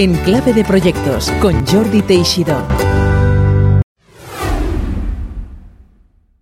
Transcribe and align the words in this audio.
En 0.00 0.14
Clave 0.14 0.52
de 0.52 0.62
Proyectos 0.62 1.28
con 1.42 1.66
Jordi 1.66 2.02
Teixidó. 2.02 2.64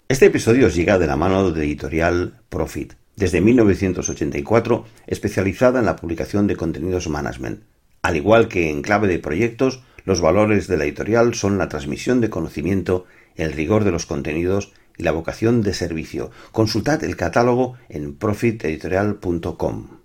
Este 0.09 0.27
episodio 0.27 0.69
llega 0.69 0.99
de 0.99 1.07
la 1.07 1.17
mano 1.17 1.51
de 1.51 1.65
editorial 1.65 2.39
Profit, 2.51 2.93
desde 3.17 3.41
1984 3.41 4.85
especializada 5.07 5.79
en 5.79 5.87
la 5.87 5.97
publicación 5.97 6.47
de 6.47 6.57
contenidos 6.57 7.09
management. 7.09 7.63
Al 8.03 8.17
igual 8.17 8.49
que 8.49 8.69
en 8.69 8.83
Clave 8.83 9.09
de 9.09 9.21
Proyectos, 9.21 9.83
los 10.05 10.21
valores 10.21 10.67
de 10.67 10.77
la 10.77 10.85
editorial 10.85 11.33
son 11.33 11.57
la 11.57 11.71
transmisión 11.71 12.21
de 12.21 12.29
conocimiento, 12.29 13.07
el 13.37 13.55
rigor 13.55 13.85
de 13.85 13.93
los 13.93 14.05
contenidos 14.05 14.75
y 14.99 15.03
la 15.03 15.13
vocación 15.13 15.63
de 15.63 15.73
servicio. 15.73 16.31
Consultad 16.53 17.03
el 17.05 17.17
catálogo 17.17 17.79
en 17.89 18.17
profiteditorial.com. 18.17 19.96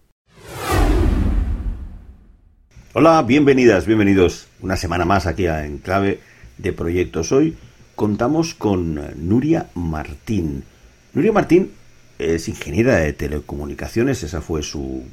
Hola, 2.94 3.23
bienvenidas, 3.23 3.86
bienvenidos 3.86 4.50
una 4.59 4.76
semana 4.76 5.05
más 5.05 5.26
aquí 5.26 5.48
a 5.48 5.66
Enclave 5.66 6.20
de 6.58 6.73
Proyectos. 6.73 7.32
Hoy 7.32 7.55
contamos 7.95 8.54
con 8.54 8.99
Nuria 9.16 9.68
Martín. 9.76 10.66
Nuria 11.13 11.32
Martín 11.32 11.72
es 12.20 12.49
ingeniera 12.49 12.98
de 12.98 13.13
telecomunicaciones, 13.13 14.23
esa 14.23 14.41
fue 14.41 14.62
su 14.62 15.05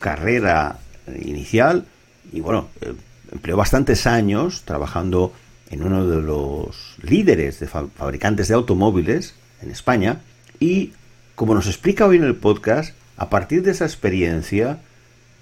carrera 0.00 0.80
inicial 1.24 1.86
y 2.30 2.42
bueno, 2.42 2.68
eh, 2.82 2.92
empleó 3.32 3.56
bastantes 3.56 4.06
años 4.06 4.64
trabajando 4.66 5.32
en 5.70 5.82
uno 5.82 6.06
de 6.06 6.20
los 6.20 6.96
líderes 7.00 7.58
de 7.58 7.68
fabricantes 7.68 8.48
de 8.48 8.54
automóviles 8.54 9.34
en 9.62 9.70
España 9.70 10.20
y 10.60 10.92
como 11.36 11.54
nos 11.54 11.68
explica 11.68 12.04
hoy 12.04 12.18
en 12.18 12.24
el 12.24 12.36
podcast, 12.36 12.94
a 13.16 13.30
partir 13.30 13.62
de 13.62 13.70
esa 13.70 13.86
experiencia 13.86 14.80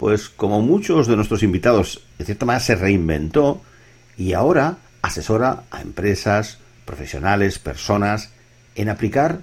pues 0.03 0.29
como 0.29 0.63
muchos 0.63 1.07
de 1.07 1.15
nuestros 1.15 1.45
invitados, 1.45 2.03
de 2.19 2.25
cierta 2.25 2.45
manera 2.45 2.65
se 2.65 2.75
reinventó 2.75 3.63
y 4.19 4.33
ahora 4.33 4.79
asesora 5.01 5.63
a 5.71 5.81
empresas, 5.81 6.59
profesionales, 6.85 7.61
personas 7.61 8.33
en 8.75 8.89
aplicar 8.89 9.43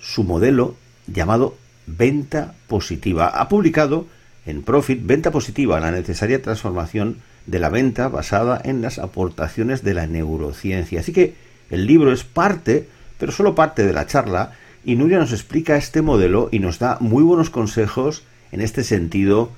su 0.00 0.24
modelo 0.24 0.74
llamado 1.06 1.56
venta 1.86 2.54
positiva. 2.66 3.28
Ha 3.28 3.48
publicado 3.48 4.06
en 4.46 4.64
Profit 4.64 5.06
Venta 5.06 5.30
Positiva, 5.30 5.78
la 5.78 5.92
necesaria 5.92 6.42
transformación 6.42 7.18
de 7.46 7.60
la 7.60 7.68
venta 7.68 8.08
basada 8.08 8.60
en 8.64 8.82
las 8.82 8.98
aportaciones 8.98 9.84
de 9.84 9.94
la 9.94 10.08
neurociencia. 10.08 10.98
Así 10.98 11.12
que 11.12 11.36
el 11.70 11.86
libro 11.86 12.12
es 12.12 12.24
parte, 12.24 12.88
pero 13.16 13.30
solo 13.30 13.54
parte 13.54 13.86
de 13.86 13.92
la 13.92 14.08
charla, 14.08 14.54
y 14.84 14.96
Nuria 14.96 15.20
nos 15.20 15.30
explica 15.30 15.76
este 15.76 16.02
modelo 16.02 16.48
y 16.50 16.58
nos 16.58 16.80
da 16.80 16.96
muy 16.98 17.22
buenos 17.22 17.48
consejos 17.48 18.24
en 18.50 18.60
este 18.60 18.82
sentido 18.82 19.52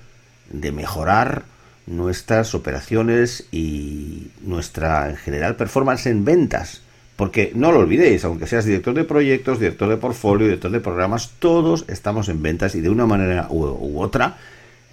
de 0.53 0.72
mejorar 0.72 1.45
nuestras 1.86 2.55
operaciones 2.55 3.47
y 3.50 4.28
nuestra 4.42 5.11
en 5.11 5.17
general 5.17 5.56
performance 5.56 6.06
en 6.06 6.25
ventas. 6.25 6.83
Porque 7.17 7.53
no 7.55 7.72
lo 7.72 7.81
olvidéis, 7.81 8.25
aunque 8.25 8.47
seas 8.47 8.64
director 8.64 8.94
de 8.94 9.05
proyectos, 9.05 9.59
director 9.59 9.89
de 9.89 9.97
portfolio, 9.97 10.47
director 10.47 10.70
de 10.70 10.81
programas, 10.81 11.33
todos 11.39 11.84
estamos 11.89 12.28
en 12.28 12.42
ventas 12.42 12.75
y 12.75 12.81
de 12.81 12.91
una 12.91 13.06
manera 13.06 13.48
u, 13.50 14.00
otra 14.00 14.39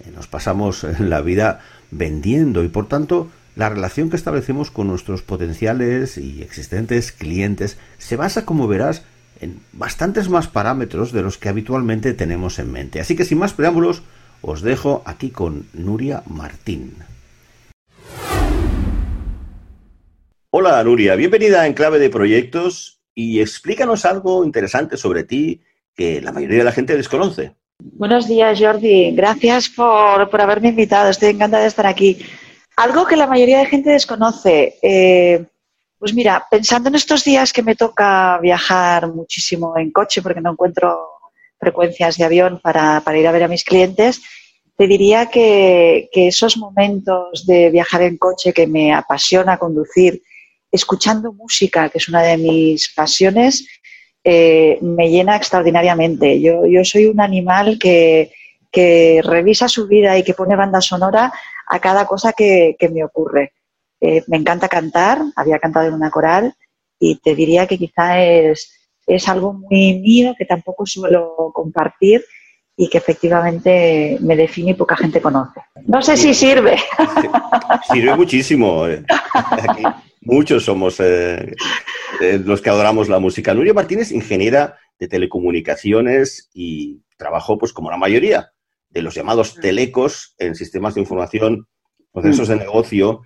eh, 0.04 0.10
nos 0.14 0.26
pasamos 0.26 0.84
la 0.98 1.20
vida 1.22 1.60
vendiendo 1.90 2.62
y 2.62 2.68
por 2.68 2.88
tanto 2.88 3.30
la 3.56 3.68
relación 3.68 4.10
que 4.10 4.16
establecemos 4.16 4.70
con 4.70 4.86
nuestros 4.86 5.22
potenciales 5.22 6.18
y 6.18 6.42
existentes 6.42 7.10
clientes 7.10 7.78
se 7.98 8.16
basa, 8.16 8.44
como 8.44 8.68
verás, 8.68 9.02
en 9.40 9.60
bastantes 9.72 10.28
más 10.28 10.48
parámetros 10.48 11.12
de 11.12 11.22
los 11.22 11.38
que 11.38 11.48
habitualmente 11.48 12.12
tenemos 12.12 12.58
en 12.58 12.70
mente. 12.70 13.00
Así 13.00 13.16
que 13.16 13.24
sin 13.24 13.38
más 13.38 13.52
preámbulos, 13.52 14.02
os 14.42 14.62
dejo 14.62 15.02
aquí 15.04 15.30
con 15.30 15.66
Nuria 15.72 16.22
Martín. 16.26 16.96
Hola 20.50 20.82
Nuria, 20.82 21.14
bienvenida 21.14 21.66
en 21.66 21.74
Clave 21.74 21.98
de 21.98 22.10
Proyectos 22.10 23.00
y 23.14 23.40
explícanos 23.40 24.04
algo 24.04 24.44
interesante 24.44 24.96
sobre 24.96 25.24
ti 25.24 25.60
que 25.94 26.20
la 26.20 26.32
mayoría 26.32 26.58
de 26.58 26.64
la 26.64 26.72
gente 26.72 26.96
desconoce. 26.96 27.54
Buenos 27.78 28.26
días 28.26 28.58
Jordi, 28.58 29.12
gracias 29.12 29.68
por, 29.68 30.40
haberme 30.40 30.68
invitado, 30.70 31.10
estoy 31.10 31.30
encantada 31.30 31.62
de 31.62 31.68
estar 31.68 31.86
aquí. 31.86 32.18
Algo 32.76 33.06
que 33.06 33.16
la 33.16 33.26
mayoría 33.26 33.58
de 33.58 33.66
gente 33.66 33.90
desconoce. 33.90 34.78
Eh, 34.82 35.44
pues 35.98 36.14
mira, 36.14 36.46
pensando 36.50 36.88
en 36.88 36.94
estos 36.94 37.24
días 37.24 37.52
que 37.52 37.62
me 37.62 37.76
toca 37.76 38.38
viajar 38.38 39.06
muchísimo 39.08 39.76
en 39.76 39.90
coche 39.90 40.22
porque 40.22 40.40
no 40.40 40.52
encuentro 40.52 41.09
frecuencias 41.60 42.16
de 42.16 42.24
avión 42.24 42.58
para, 42.62 43.02
ir 43.14 43.28
a 43.28 43.32
ver 43.32 43.44
a 43.44 43.48
mis 43.48 43.64
clientes, 43.64 44.22
te 44.76 44.86
diría 44.86 45.26
que, 45.26 46.08
esos 46.12 46.56
momentos 46.56 47.44
de 47.46 47.70
viajar 47.70 48.02
en 48.02 48.16
coche 48.16 48.54
que 48.54 48.66
me 48.66 48.94
apasiona 48.94 49.58
conducir, 49.58 50.22
escuchando 50.72 51.32
música, 51.32 51.90
que 51.90 51.98
es 51.98 52.08
una 52.08 52.22
de 52.22 52.38
mis 52.38 52.92
pasiones, 52.94 53.66
eh, 54.24 54.78
me 54.80 55.10
llena 55.10 55.36
extraordinariamente. 55.36 56.40
Yo, 56.40 56.62
soy 56.84 57.06
un 57.06 57.20
animal 57.20 57.78
que, 57.78 58.32
revisa 59.22 59.68
su 59.68 59.86
vida 59.86 60.16
y 60.16 60.22
que 60.22 60.34
pone 60.34 60.56
banda 60.56 60.80
sonora 60.80 61.32
a 61.66 61.78
cada 61.78 62.06
cosa 62.06 62.32
que, 62.32 62.76
me 62.90 63.04
ocurre. 63.04 63.52
Eh, 64.00 64.22
me 64.28 64.38
encanta 64.38 64.68
cantar, 64.68 65.20
había 65.36 65.58
cantado 65.58 65.88
en 65.88 65.92
una 65.92 66.10
coral 66.10 66.54
y 66.98 67.16
te 67.16 67.34
diría 67.34 67.66
que 67.66 67.76
quizá 67.76 68.24
es 68.24 68.79
es 69.14 69.28
algo 69.28 69.52
muy 69.52 70.00
mío 70.00 70.34
que 70.36 70.44
tampoco 70.44 70.86
suelo 70.86 71.50
compartir 71.52 72.24
y 72.76 72.88
que 72.88 72.98
efectivamente 72.98 74.16
me 74.20 74.36
define 74.36 74.70
y 74.70 74.74
poca 74.74 74.96
gente 74.96 75.20
conoce. 75.20 75.60
No 75.86 76.00
sé 76.00 76.16
si 76.16 76.32
sirve. 76.32 76.78
Sirve 77.92 78.16
muchísimo. 78.16 78.86
Eh. 78.86 79.04
muchos 80.22 80.64
somos 80.64 80.98
eh, 81.00 81.54
eh, 82.22 82.40
los 82.42 82.62
que 82.62 82.70
adoramos 82.70 83.08
la 83.08 83.18
música. 83.18 83.52
Nuria 83.52 83.74
Martínez, 83.74 84.12
ingeniera 84.12 84.78
de 84.98 85.08
telecomunicaciones 85.08 86.48
y 86.54 87.02
trabajó, 87.18 87.58
pues 87.58 87.72
como 87.72 87.90
la 87.90 87.98
mayoría 87.98 88.52
de 88.88 89.02
los 89.02 89.14
llamados 89.14 89.56
telecos 89.56 90.34
en 90.38 90.54
sistemas 90.54 90.94
de 90.94 91.02
información, 91.02 91.66
procesos 92.12 92.48
de 92.48 92.56
negocio 92.56 93.22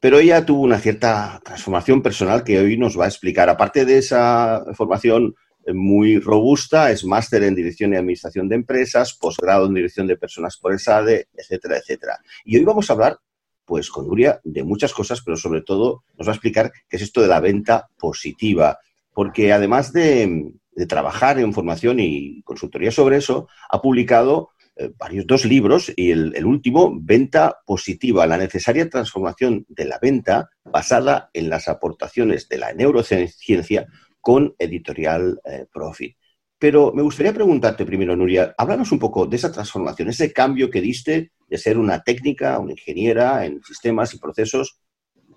pero 0.00 0.18
ella 0.18 0.44
tuvo 0.44 0.62
una 0.62 0.78
cierta 0.78 1.40
transformación 1.44 2.02
personal 2.02 2.44
que 2.44 2.58
hoy 2.58 2.76
nos 2.76 2.98
va 2.98 3.04
a 3.04 3.08
explicar. 3.08 3.48
Aparte 3.48 3.84
de 3.84 3.98
esa 3.98 4.64
formación 4.74 5.34
eh, 5.66 5.72
muy 5.72 6.18
robusta, 6.18 6.90
es 6.90 7.04
máster 7.04 7.42
en 7.42 7.54
dirección 7.54 7.92
y 7.92 7.96
administración 7.96 8.48
de 8.48 8.56
empresas, 8.56 9.14
posgrado 9.14 9.66
en 9.66 9.74
dirección 9.74 10.06
de 10.06 10.16
personas 10.16 10.56
por 10.56 10.72
el 10.72 10.78
SADE, 10.78 11.28
etcétera, 11.34 11.78
etcétera. 11.78 12.18
Y 12.44 12.56
hoy 12.56 12.64
vamos 12.64 12.88
a 12.88 12.92
hablar, 12.92 13.18
pues 13.64 13.90
con 13.90 14.06
Nuria, 14.06 14.40
de 14.44 14.62
muchas 14.62 14.94
cosas, 14.94 15.20
pero 15.20 15.36
sobre 15.36 15.62
todo 15.62 16.04
nos 16.16 16.28
va 16.28 16.32
a 16.32 16.34
explicar 16.34 16.72
qué 16.88 16.96
es 16.96 17.02
esto 17.02 17.20
de 17.20 17.28
la 17.28 17.40
venta 17.40 17.88
positiva. 17.98 18.78
Porque 19.12 19.52
además 19.52 19.92
de, 19.92 20.54
trabajar 20.88 21.40
en 21.40 21.52
formación 21.52 21.98
y 21.98 22.40
consultoría 22.42 22.92
sobre 22.92 23.16
eso, 23.16 23.48
ha 23.68 23.82
publicado 23.82 24.50
varios 24.96 25.26
dos 25.26 25.44
libros 25.44 25.92
y 25.96 26.10
el, 26.10 26.44
último, 26.44 26.96
Venta 27.00 27.58
Positiva, 27.66 28.26
la 28.26 28.38
necesaria 28.38 28.88
transformación 28.88 29.66
de 29.68 29.84
la 29.84 29.98
venta 30.00 30.50
basada 30.64 31.30
en 31.32 31.48
las 31.48 31.68
aportaciones 31.68 32.48
de 32.48 32.58
la 32.58 32.72
neurociencia 32.72 33.86
con 34.20 34.54
editorial 34.58 35.40
eh, 35.44 35.66
Profit. 35.72 36.16
Pero 36.58 36.92
me 36.92 37.02
gustaría 37.02 37.32
preguntarte 37.32 37.86
primero, 37.86 38.16
Nuria, 38.16 38.54
háblanos 38.58 38.90
un 38.90 38.98
poco 38.98 39.26
de 39.26 39.36
esa 39.36 39.52
transformación, 39.52 40.08
ese 40.08 40.32
cambio 40.32 40.70
que 40.70 40.80
diste 40.80 41.32
de 41.46 41.58
ser 41.58 41.78
una 41.78 42.02
técnica, 42.02 42.58
una 42.58 42.72
ingeniera 42.72 43.44
en 43.46 43.62
sistemas 43.62 44.12
y 44.14 44.18
procesos, 44.18 44.80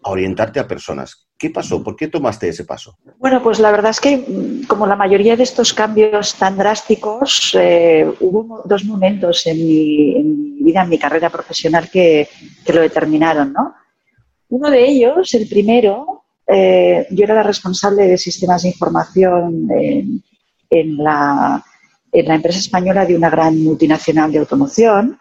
a 0.03 0.09
orientarte 0.09 0.59
a 0.59 0.67
personas. 0.67 1.27
¿Qué 1.37 1.49
pasó? 1.49 1.83
¿Por 1.83 1.95
qué 1.95 2.07
tomaste 2.07 2.49
ese 2.49 2.65
paso? 2.65 2.97
Bueno, 3.17 3.41
pues 3.41 3.59
la 3.59 3.71
verdad 3.71 3.91
es 3.91 3.99
que 3.99 4.17
mm, 4.17 4.67
como 4.67 4.85
la 4.85 4.95
mayoría 4.95 5.35
de 5.35 5.43
estos 5.43 5.73
cambios 5.73 6.35
tan 6.35 6.57
drásticos, 6.57 7.55
eh, 7.59 8.11
hubo 8.19 8.61
dos 8.65 8.85
momentos 8.85 9.45
en 9.47 9.57
mi, 9.57 10.63
vida, 10.63 10.83
en 10.83 10.89
mi 10.89 10.99
carrera 10.99 11.29
profesional 11.29 11.89
que, 11.89 12.27
lo 12.67 12.81
determinaron, 12.81 13.53
¿no? 13.53 13.75
Uno 14.49 14.69
de 14.69 14.85
ellos, 14.85 15.33
el 15.33 15.47
primero, 15.47 16.25
eh, 16.45 17.07
yo 17.09 17.23
era 17.23 17.35
la 17.35 17.43
responsable 17.43 18.07
de 18.07 18.17
sistemas 18.17 18.63
de 18.63 18.69
información 18.69 19.67
en, 20.69 20.97
la, 20.97 21.63
en 22.11 22.25
la 22.25 22.35
empresa 22.35 22.59
española 22.59 23.05
de 23.05 23.15
una 23.15 23.29
gran 23.29 23.63
multinacional 23.63 24.31
de 24.31 24.39
automoción 24.39 25.20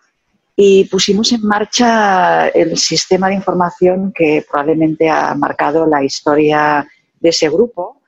y 0.63 0.85
pusimos 0.85 1.33
en 1.33 1.41
marcha 1.47 2.49
el 2.49 2.77
sistema 2.77 3.29
de 3.29 3.37
información 3.37 4.13
que 4.15 4.45
probablemente 4.47 5.09
ha 5.09 5.35
marcado 5.35 5.87
la 5.87 6.05
historia 6.05 6.87
de 7.19 7.31
ese 7.31 7.49
grupo. 7.49 8.03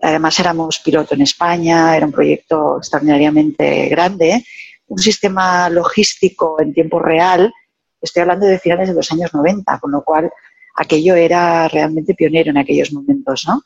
Además 0.00 0.40
éramos 0.40 0.78
piloto 0.78 1.14
en 1.14 1.20
España, 1.20 1.94
era 1.94 2.06
un 2.06 2.12
proyecto 2.12 2.78
extraordinariamente 2.78 3.90
grande, 3.90 4.42
un 4.86 4.96
sistema 4.96 5.68
logístico 5.68 6.58
en 6.58 6.72
tiempo 6.72 7.00
real, 7.00 7.52
estoy 8.00 8.22
hablando 8.22 8.46
de 8.46 8.58
finales 8.58 8.88
de 8.88 8.94
los 8.94 9.12
años 9.12 9.34
90, 9.34 9.78
con 9.78 9.90
lo 9.92 10.02
cual 10.02 10.32
aquello 10.76 11.14
era 11.14 11.68
realmente 11.68 12.14
pionero 12.14 12.48
en 12.48 12.56
aquellos 12.56 12.94
momentos, 12.94 13.44
¿no? 13.46 13.62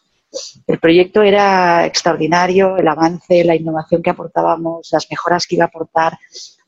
El 0.67 0.79
proyecto 0.79 1.23
era 1.23 1.87
extraordinario, 1.87 2.77
el 2.77 2.89
avance, 2.89 3.45
la 3.45 3.55
innovación 3.55 4.03
que 4.03 4.11
aportábamos, 4.11 4.89
las 4.93 5.07
mejoras 5.11 5.47
que 5.47 5.57
iba 5.57 5.65
a 5.65 5.69
aportar 5.69 6.19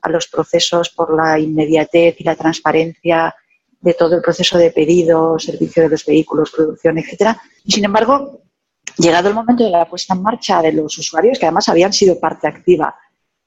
a 0.01 0.09
los 0.09 0.27
procesos 0.27 0.89
por 0.89 1.15
la 1.15 1.39
inmediatez 1.39 2.15
y 2.19 2.23
la 2.23 2.35
transparencia 2.35 3.35
de 3.79 3.93
todo 3.93 4.15
el 4.15 4.21
proceso 4.21 4.57
de 4.57 4.71
pedido, 4.71 5.37
servicio 5.39 5.83
de 5.83 5.89
los 5.89 6.05
vehículos, 6.05 6.51
producción, 6.51 6.97
etcétera. 6.97 7.39
Sin 7.67 7.85
embargo, 7.85 8.41
llegado 8.97 9.29
el 9.29 9.35
momento 9.35 9.63
de 9.63 9.69
la 9.69 9.85
puesta 9.85 10.13
en 10.13 10.21
marcha 10.21 10.61
de 10.61 10.73
los 10.73 10.97
usuarios, 10.97 11.37
que 11.37 11.45
además 11.45 11.69
habían 11.69 11.93
sido 11.93 12.19
parte 12.19 12.47
activa 12.47 12.95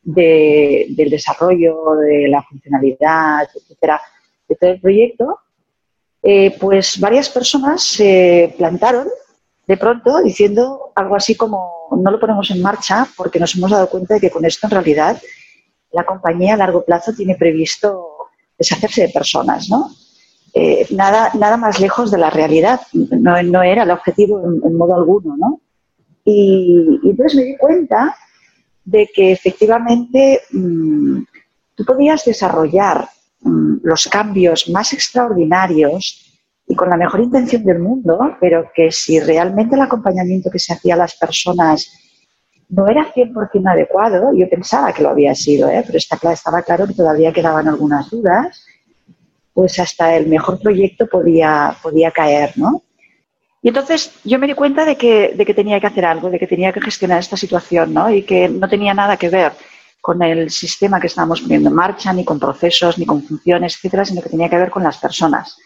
del 0.02 1.10
desarrollo, 1.10 1.94
de 1.96 2.28
la 2.28 2.42
funcionalidad, 2.42 3.48
etcétera, 3.54 4.00
de 4.48 4.56
todo 4.56 4.70
el 4.70 4.80
proyecto, 4.80 5.40
eh, 6.22 6.56
pues 6.58 6.98
varias 7.00 7.28
personas 7.28 7.82
se 7.82 8.54
plantaron 8.56 9.08
de 9.66 9.76
pronto 9.76 10.20
diciendo 10.22 10.92
algo 10.94 11.16
así 11.16 11.36
como 11.36 11.88
no 11.96 12.10
lo 12.10 12.20
ponemos 12.20 12.50
en 12.50 12.62
marcha 12.62 13.06
porque 13.16 13.38
nos 13.38 13.54
hemos 13.56 13.70
dado 13.70 13.88
cuenta 13.88 14.14
de 14.14 14.20
que 14.20 14.30
con 14.30 14.44
esto 14.44 14.66
en 14.66 14.70
realidad 14.72 15.20
la 15.92 16.04
compañía 16.04 16.54
a 16.54 16.56
largo 16.56 16.84
plazo 16.84 17.12
tiene 17.12 17.34
previsto 17.34 18.06
deshacerse 18.58 19.02
de 19.02 19.08
personas, 19.08 19.68
¿no? 19.68 19.90
Eh, 20.52 20.86
nada, 20.90 21.30
nada 21.34 21.56
más 21.56 21.80
lejos 21.80 22.10
de 22.10 22.18
la 22.18 22.30
realidad. 22.30 22.80
No, 22.92 23.42
no 23.42 23.62
era 23.62 23.84
el 23.84 23.90
objetivo 23.90 24.42
en, 24.44 24.76
modo 24.76 24.96
alguno, 24.96 25.36
¿no? 25.36 25.60
Y, 26.24 27.00
entonces 27.04 27.36
me 27.36 27.44
di 27.44 27.56
cuenta 27.56 28.16
de 28.84 29.08
que 29.14 29.32
efectivamente 29.32 30.42
mm, 30.50 31.22
tú 31.74 31.84
podías 31.84 32.24
desarrollar 32.24 33.08
mm, 33.40 33.78
los 33.82 34.08
cambios 34.08 34.68
más 34.68 34.92
extraordinarios 34.92 36.29
y 36.70 36.76
con 36.76 36.88
la 36.88 36.96
mejor 36.96 37.18
intención 37.18 37.64
del 37.64 37.80
mundo, 37.80 38.36
pero 38.40 38.70
que 38.72 38.92
si 38.92 39.18
realmente 39.18 39.74
el 39.74 39.82
acompañamiento 39.82 40.52
que 40.52 40.60
se 40.60 40.72
hacía 40.72 40.94
a 40.94 40.98
las 40.98 41.16
personas 41.16 41.90
no 42.68 42.86
era 42.86 43.12
100% 43.12 43.68
adecuado, 43.68 44.30
yo 44.32 44.48
pensaba 44.48 44.92
que 44.92 45.02
lo 45.02 45.08
había 45.08 45.34
sido, 45.34 45.68
¿eh? 45.68 45.82
pero 45.84 45.98
estaba 45.98 46.62
claro 46.62 46.86
que 46.86 46.94
todavía 46.94 47.32
quedaban 47.32 47.66
algunas 47.66 48.08
dudas, 48.08 48.64
pues 49.52 49.80
hasta 49.80 50.14
el 50.16 50.28
mejor 50.28 50.60
proyecto 50.60 51.08
podía, 51.08 51.74
podía 51.82 52.12
caer, 52.12 52.52
¿no? 52.54 52.84
Y 53.62 53.68
entonces 53.68 54.12
yo 54.22 54.38
me 54.38 54.46
di 54.46 54.54
cuenta 54.54 54.84
de 54.84 54.96
que, 54.96 55.34
de 55.36 55.44
que 55.44 55.54
tenía 55.54 55.80
que 55.80 55.88
hacer 55.88 56.04
algo, 56.04 56.30
de 56.30 56.38
que 56.38 56.46
tenía 56.46 56.72
que 56.72 56.80
gestionar 56.80 57.18
esta 57.18 57.36
situación, 57.36 57.92
¿no? 57.92 58.08
Y 58.14 58.22
que 58.22 58.48
no 58.48 58.68
tenía 58.68 58.94
nada 58.94 59.16
que 59.16 59.28
ver 59.28 59.52
con 60.00 60.22
el 60.22 60.50
sistema 60.50 61.00
que 61.00 61.08
estábamos 61.08 61.40
poniendo 61.40 61.68
en 61.68 61.74
marcha, 61.74 62.12
ni 62.12 62.24
con 62.24 62.38
procesos, 62.38 62.96
ni 62.96 63.06
con 63.06 63.24
funciones, 63.24 63.74
etcétera, 63.74 64.04
sino 64.04 64.22
que 64.22 64.28
tenía 64.28 64.48
que 64.48 64.56
ver 64.56 64.70
con 64.70 64.84
las 64.84 64.98
personas. 64.98 65.58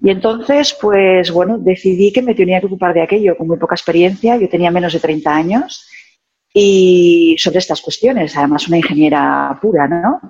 Y 0.00 0.10
entonces, 0.10 0.76
pues 0.80 1.30
bueno, 1.32 1.58
decidí 1.58 2.12
que 2.12 2.22
me 2.22 2.34
tenía 2.34 2.60
que 2.60 2.66
ocupar 2.66 2.94
de 2.94 3.02
aquello 3.02 3.36
con 3.36 3.48
muy 3.48 3.58
poca 3.58 3.74
experiencia. 3.74 4.36
Yo 4.36 4.48
tenía 4.48 4.70
menos 4.70 4.92
de 4.92 5.00
30 5.00 5.34
años 5.34 5.88
y 6.54 7.36
sobre 7.38 7.58
estas 7.58 7.80
cuestiones, 7.82 8.36
además 8.36 8.68
una 8.68 8.78
ingeniera 8.78 9.58
pura, 9.60 9.86
¿no? 9.86 10.20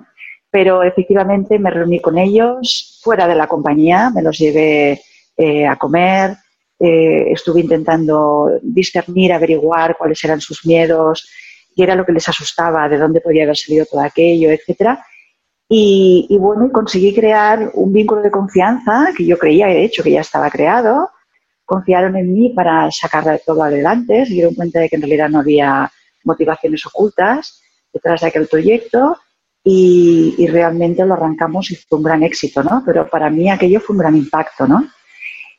Pero 0.51 0.83
efectivamente 0.83 1.59
me 1.59 1.69
reuní 1.69 1.99
con 1.99 2.17
ellos 2.17 2.99
fuera 3.03 3.27
de 3.27 3.35
la 3.35 3.47
compañía, 3.47 4.09
me 4.09 4.23
los 4.23 4.37
llevé 4.37 5.01
eh, 5.37 5.65
a 5.65 5.75
comer, 5.75 6.35
eh, 6.79 7.31
estuve 7.31 7.61
intentando 7.61 8.59
discernir, 8.61 9.33
averiguar 9.33 9.95
cuáles 9.97 10.23
eran 10.23 10.41
sus 10.41 10.65
miedos, 10.65 11.29
qué 11.75 11.83
era 11.83 11.95
lo 11.95 12.05
que 12.05 12.13
les 12.13 12.27
asustaba, 12.27 12.89
de 12.89 12.97
dónde 12.97 13.21
podía 13.21 13.43
haber 13.43 13.57
salido 13.57 13.85
todo 13.85 14.01
aquello, 14.01 14.49
etcétera. 14.49 15.05
Y, 15.71 16.25
y, 16.29 16.37
bueno, 16.39 16.65
y 16.65 16.71
conseguí 16.71 17.13
crear 17.13 17.71
un 17.75 17.93
vínculo 17.93 18.21
de 18.21 18.31
confianza 18.31 19.09
que 19.15 19.25
yo 19.25 19.37
creía, 19.37 19.67
de 19.67 19.85
hecho, 19.85 20.01
que 20.01 20.11
ya 20.11 20.21
estaba 20.21 20.49
creado. 20.49 21.11
Confiaron 21.63 22.17
en 22.17 22.33
mí 22.33 22.49
para 22.49 22.89
sacar 22.89 23.39
todo 23.45 23.63
adelante, 23.63 24.25
se 24.25 24.33
dieron 24.33 24.55
cuenta 24.55 24.79
de 24.79 24.89
que 24.89 24.95
en 24.95 25.03
realidad 25.03 25.29
no 25.29 25.39
había 25.39 25.91
motivaciones 26.23 26.83
ocultas 26.87 27.61
detrás 27.93 28.21
de 28.21 28.27
aquel 28.27 28.47
proyecto 28.47 29.17
y, 29.63 30.33
y, 30.39 30.47
realmente 30.47 31.05
lo 31.05 31.13
arrancamos 31.13 31.69
y 31.69 31.75
fue 31.75 31.99
un 31.99 32.03
gran 32.03 32.23
éxito, 32.23 32.63
¿no? 32.63 32.81
Pero 32.83 33.07
para 33.07 33.29
mí 33.29 33.51
aquello 33.51 33.79
fue 33.79 33.95
un 33.95 33.99
gran 33.99 34.15
impacto, 34.15 34.67
¿no? 34.67 34.87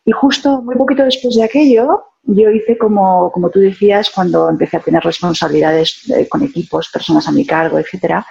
Y 0.04 0.12
justo 0.12 0.62
muy 0.62 0.74
poquito 0.74 1.04
después 1.04 1.36
de 1.36 1.44
aquello, 1.44 2.04
yo 2.24 2.50
hice 2.50 2.76
como, 2.76 3.30
como 3.32 3.50
tú 3.50 3.60
decías, 3.60 4.10
cuando 4.10 4.48
empecé 4.48 4.78
a 4.78 4.80
tener 4.80 5.02
responsabilidades 5.02 6.10
eh, 6.10 6.28
con 6.28 6.42
equipos, 6.42 6.88
personas 6.92 7.28
a 7.28 7.32
mi 7.32 7.46
cargo, 7.46 7.78
etcétera, 7.78 8.26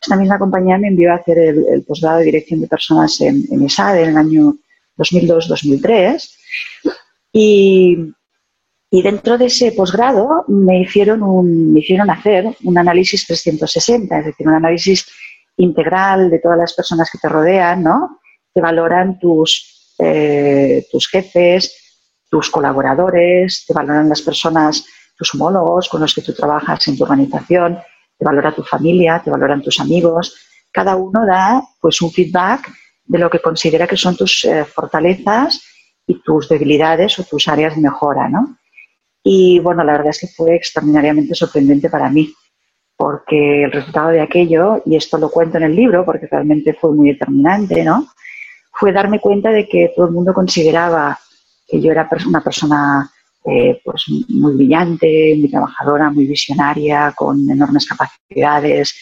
esta 0.00 0.16
misma 0.16 0.38
compañía 0.38 0.78
me 0.78 0.88
envió 0.88 1.12
a 1.12 1.16
hacer 1.16 1.38
el, 1.38 1.84
posgrado 1.86 2.18
de 2.18 2.24
dirección 2.24 2.60
de 2.60 2.68
personas 2.68 3.20
en, 3.20 3.44
en 3.50 3.64
ESADE 3.64 4.04
en 4.04 4.10
el 4.10 4.16
año 4.16 4.56
2002-2003 4.96 6.36
y, 7.32 8.12
dentro 8.90 9.38
de 9.38 9.46
ese 9.46 9.72
posgrado 9.72 10.44
me 10.48 10.80
hicieron, 10.80 11.72
me 11.72 11.80
hicieron 11.80 12.10
hacer 12.10 12.46
un 12.64 12.78
análisis 12.78 13.26
360, 13.26 14.18
es 14.18 14.24
decir, 14.26 14.48
un 14.48 14.54
análisis 14.54 15.06
integral 15.56 16.30
de 16.30 16.38
todas 16.38 16.58
las 16.58 16.74
personas 16.74 17.10
que 17.10 17.18
te 17.18 17.28
rodean, 17.28 17.82
¿no? 17.82 18.20
Te 18.52 18.60
valoran 18.60 19.18
tus, 19.18 19.94
eh, 19.98 20.86
tus 20.90 21.08
jefes, 21.08 22.02
tus 22.28 22.50
colaboradores, 22.50 23.64
te 23.66 23.74
valoran 23.74 24.08
las 24.08 24.22
personas, 24.22 24.84
tus 25.16 25.34
homólogos 25.34 25.88
con 25.88 26.00
los 26.00 26.14
que 26.14 26.22
tú 26.22 26.32
trabajas 26.32 26.88
en 26.88 26.96
tu 26.96 27.04
organización, 27.04 27.78
te 28.20 28.26
valora 28.26 28.54
tu 28.54 28.62
familia, 28.62 29.22
te 29.24 29.30
valoran 29.30 29.62
tus 29.62 29.80
amigos. 29.80 30.36
Cada 30.70 30.94
uno 30.94 31.24
da 31.24 31.62
pues 31.80 32.02
un 32.02 32.10
feedback 32.12 32.70
de 33.06 33.18
lo 33.18 33.30
que 33.30 33.40
considera 33.40 33.86
que 33.86 33.96
son 33.96 34.14
tus 34.14 34.44
eh, 34.44 34.66
fortalezas 34.66 35.62
y 36.06 36.20
tus 36.22 36.46
debilidades 36.50 37.18
o 37.18 37.24
tus 37.24 37.48
áreas 37.48 37.74
de 37.74 37.80
mejora, 37.80 38.28
¿no? 38.28 38.58
Y 39.22 39.58
bueno, 39.60 39.82
la 39.84 39.92
verdad 39.92 40.10
es 40.10 40.20
que 40.20 40.26
fue 40.26 40.54
extraordinariamente 40.54 41.34
sorprendente 41.34 41.88
para 41.88 42.10
mí, 42.10 42.32
porque 42.94 43.64
el 43.64 43.72
resultado 43.72 44.10
de 44.10 44.20
aquello, 44.20 44.82
y 44.84 44.96
esto 44.96 45.16
lo 45.16 45.30
cuento 45.30 45.56
en 45.56 45.64
el 45.64 45.74
libro 45.74 46.04
porque 46.04 46.28
realmente 46.30 46.74
fue 46.74 46.92
muy 46.92 47.12
determinante, 47.12 47.82
¿no? 47.82 48.06
Fue 48.72 48.92
darme 48.92 49.18
cuenta 49.18 49.50
de 49.50 49.66
que 49.66 49.92
todo 49.96 50.06
el 50.06 50.12
mundo 50.12 50.34
consideraba 50.34 51.18
que 51.66 51.80
yo 51.80 51.90
era 51.90 52.08
una 52.26 52.42
persona 52.42 53.10
eh, 53.44 53.80
pues 53.84 54.04
muy 54.28 54.54
brillante, 54.54 55.34
muy 55.38 55.50
trabajadora, 55.50 56.10
muy 56.10 56.26
visionaria, 56.26 57.14
con 57.16 57.48
enormes 57.48 57.86
capacidades, 57.86 58.94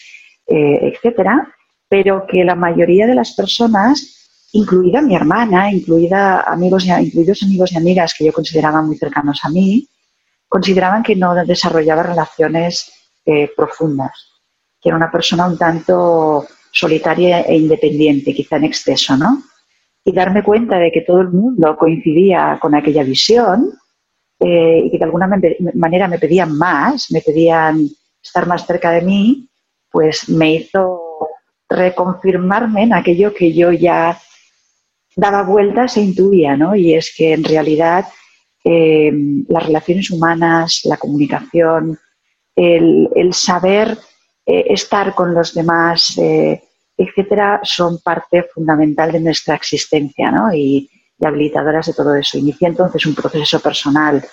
eh, 0.47 0.79
etcétera, 0.93 1.53
pero 1.89 2.25
que 2.25 2.43
la 2.45 2.55
mayoría 2.55 3.05
de 3.05 3.15
las 3.15 3.33
personas, 3.33 4.47
incluida 4.53 5.01
mi 5.01 5.15
hermana, 5.15 5.71
incluida 5.71 6.41
amigos 6.41 6.85
y, 6.85 6.91
incluidos 6.91 7.43
amigos 7.43 7.71
y 7.73 7.77
amigas 7.77 8.13
que 8.17 8.25
yo 8.25 8.33
consideraba 8.33 8.81
muy 8.81 8.97
cercanos 8.97 9.39
a 9.43 9.49
mí, 9.49 9.87
consideraban 10.47 11.03
que 11.03 11.15
no 11.15 11.35
desarrollaba 11.45 12.03
relaciones 12.03 12.91
eh, 13.25 13.51
profundas, 13.55 14.41
que 14.81 14.89
era 14.89 14.95
una 14.95 15.11
persona 15.11 15.47
un 15.47 15.57
tanto 15.57 16.47
solitaria 16.71 17.41
e 17.41 17.57
independiente, 17.57 18.33
quizá 18.33 18.55
en 18.55 18.63
exceso, 18.63 19.17
¿no? 19.17 19.43
Y 20.05 20.13
darme 20.13 20.43
cuenta 20.43 20.79
de 20.79 20.91
que 20.91 21.01
todo 21.01 21.19
el 21.21 21.29
mundo 21.29 21.75
coincidía 21.77 22.57
con 22.61 22.73
aquella 22.73 23.03
visión 23.03 23.73
eh, 24.39 24.83
y 24.85 24.91
que 24.91 24.97
de 24.97 25.03
alguna 25.03 25.29
manera 25.73 26.07
me 26.07 26.19
pedían 26.19 26.57
más, 26.57 27.11
me 27.11 27.21
pedían 27.21 27.89
estar 28.21 28.47
más 28.47 28.65
cerca 28.65 28.91
de 28.91 29.01
mí, 29.01 29.49
pues 29.91 30.29
me 30.29 30.55
hizo 30.55 31.29
reconfirmarme 31.67 32.83
en 32.83 32.93
aquello 32.93 33.33
que 33.33 33.53
yo 33.53 33.71
ya 33.71 34.19
daba 35.15 35.43
vueltas 35.43 35.97
e 35.97 36.01
intuía, 36.01 36.55
¿no? 36.55 36.75
Y 36.75 36.93
es 36.93 37.13
que 37.15 37.33
en 37.33 37.43
realidad 37.43 38.05
eh, 38.63 39.11
las 39.47 39.65
relaciones 39.65 40.09
humanas, 40.09 40.81
la 40.85 40.97
comunicación, 40.97 41.99
el, 42.55 43.33
saber 43.33 43.97
eh, 44.45 44.65
estar 44.69 45.13
con 45.15 45.33
los 45.33 45.53
demás, 45.53 46.17
etcétera, 46.97 47.61
son 47.63 47.99
parte 47.99 48.43
fundamental 48.43 49.11
de 49.11 49.21
nuestra 49.21 49.55
existencia 49.55 50.31
¿no? 50.31 50.53
Habilitadoras 51.27 51.87
de 51.87 51.93
todo 51.93 52.15
eso. 52.15 52.37
Inicié 52.37 52.67
entonces 52.67 53.05
un 53.05 53.15
proceso 53.15 53.59
personal 53.59 54.23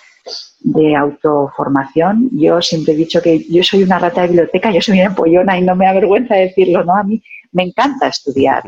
de 0.61 0.97
autoformación. 0.97 2.29
Yo 2.33 2.61
siempre 2.61 2.95
he 2.95 2.97
dicho 2.97 3.21
que 3.23 3.45
yo 3.49 3.63
soy 3.63 3.83
una 3.83 3.99
rata 3.99 4.23
de 4.23 4.29
biblioteca, 4.29 4.71
yo 4.71 4.81
soy 4.81 4.99
una 4.99 5.11
empollona 5.11 5.59
y 5.59 5.63
no 5.63 5.77
me 5.77 5.87
avergüenza 5.87 6.35
decirlo, 6.35 6.85
¿no? 6.85 6.97
A 6.97 7.03
mí 7.03 7.23
me 7.53 7.65
encanta 7.65 8.09
estudiar 8.09 8.65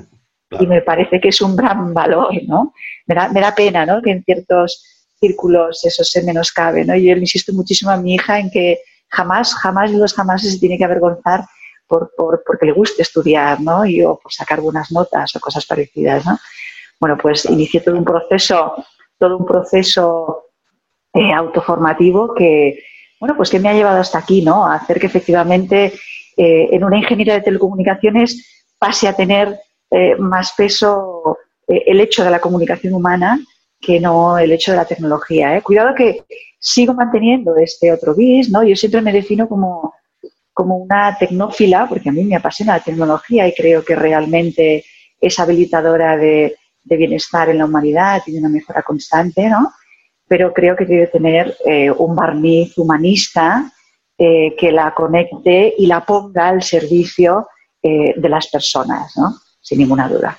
y 0.50 0.66
me 0.66 0.80
parece 0.80 1.20
que 1.20 1.28
es 1.28 1.40
un 1.40 1.56
gran 1.56 1.92
valor, 1.92 2.30
¿no? 2.46 2.72
Me 3.06 3.14
da, 3.14 3.28
me 3.28 3.40
da 3.40 3.54
pena, 3.54 3.84
¿no? 3.84 4.00
Que 4.00 4.12
en 4.12 4.24
ciertos 4.24 4.84
círculos 5.20 5.84
eso 5.84 6.04
se 6.04 6.22
menoscabe, 6.22 6.84
¿no? 6.84 6.94
Yo 6.96 7.14
le 7.14 7.20
insisto 7.20 7.52
muchísimo 7.52 7.90
a 7.90 7.96
mi 7.96 8.14
hija 8.14 8.38
en 8.38 8.50
que 8.50 8.78
jamás, 9.08 9.54
jamás 9.54 9.90
los 9.92 10.14
jamás 10.14 10.42
se 10.42 10.58
tiene 10.58 10.78
que 10.78 10.84
avergonzar 10.84 11.44
por, 11.86 12.12
por, 12.16 12.42
porque 12.46 12.66
le 12.66 12.72
guste 12.72 13.02
estudiar, 13.02 13.60
¿no? 13.60 13.84
Y 13.84 14.02
o 14.02 14.18
por 14.18 14.32
sacar 14.32 14.60
buenas 14.60 14.92
notas 14.92 15.34
o 15.34 15.40
cosas 15.40 15.66
parecidas, 15.66 16.24
¿no? 16.24 16.38
Bueno, 17.00 17.16
pues 17.16 17.44
inicié 17.44 17.80
todo 17.80 17.96
un 17.96 18.04
proceso, 18.04 18.74
todo 19.18 19.36
un 19.36 19.46
proceso 19.46 20.48
eh, 21.14 21.32
autoformativo 21.32 22.34
que, 22.34 22.82
bueno, 23.20 23.36
pues 23.36 23.50
que 23.50 23.60
me 23.60 23.68
ha 23.68 23.74
llevado 23.74 24.00
hasta 24.00 24.18
aquí, 24.18 24.42
¿no? 24.42 24.66
A 24.66 24.74
hacer 24.74 24.98
que 24.98 25.06
efectivamente 25.06 25.92
eh, 26.36 26.68
en 26.70 26.84
una 26.84 26.98
ingeniería 26.98 27.34
de 27.34 27.42
telecomunicaciones 27.42 28.66
pase 28.78 29.08
a 29.08 29.14
tener 29.14 29.58
eh, 29.90 30.16
más 30.16 30.52
peso 30.56 31.38
el 31.66 32.00
hecho 32.00 32.24
de 32.24 32.30
la 32.30 32.40
comunicación 32.40 32.94
humana 32.94 33.38
que 33.78 34.00
no 34.00 34.38
el 34.38 34.52
hecho 34.52 34.70
de 34.70 34.78
la 34.78 34.86
tecnología. 34.86 35.60
Cuidado 35.60 35.94
que 35.94 36.24
sigo 36.58 36.94
manteniendo 36.94 37.56
este 37.56 37.92
otro 37.92 38.14
bis, 38.14 38.50
¿no? 38.50 38.64
Yo 38.64 38.74
siempre 38.74 39.02
me 39.02 39.12
defino 39.12 39.48
como, 39.48 39.94
como 40.52 40.78
una 40.78 41.16
tecnófila, 41.18 41.86
porque 41.88 42.08
a 42.08 42.12
mí 42.12 42.24
me 42.24 42.36
apasiona 42.36 42.78
la 42.78 42.82
tecnología 42.82 43.46
y 43.46 43.54
creo 43.54 43.84
que 43.84 43.94
realmente 43.94 44.84
es 45.20 45.38
habilitadora 45.38 46.16
de, 46.16 46.56
de 46.88 46.96
bienestar 46.96 47.50
en 47.50 47.58
la 47.58 47.66
humanidad 47.66 48.22
y 48.26 48.32
de 48.32 48.38
una 48.38 48.48
mejora 48.48 48.82
constante, 48.82 49.48
¿no? 49.48 49.72
Pero 50.26 50.52
creo 50.52 50.74
que 50.74 50.86
debe 50.86 51.06
tener 51.06 51.56
eh, 51.64 51.90
un 51.90 52.16
barniz 52.16 52.76
humanista 52.76 53.72
eh, 54.16 54.56
que 54.56 54.72
la 54.72 54.94
conecte 54.94 55.74
y 55.76 55.86
la 55.86 56.04
ponga 56.04 56.48
al 56.48 56.62
servicio 56.62 57.48
eh, 57.82 58.14
de 58.16 58.28
las 58.28 58.48
personas, 58.48 59.12
¿no? 59.16 59.34
Sin 59.60 59.78
ninguna 59.78 60.08
duda. 60.08 60.38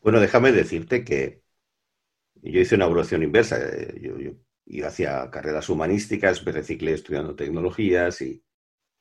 Bueno, 0.00 0.20
déjame 0.20 0.52
decirte 0.52 1.02
que 1.02 1.42
yo 2.42 2.60
hice 2.60 2.74
una 2.74 2.84
evolución 2.84 3.22
inversa. 3.22 3.58
Yo, 4.00 4.18
yo 4.18 4.32
iba 4.66 4.88
hacia 4.88 5.30
carreras 5.30 5.68
humanísticas, 5.68 6.44
me 6.44 6.52
reciclé 6.52 6.92
estudiando 6.92 7.34
tecnologías 7.34 8.20
y, 8.20 8.44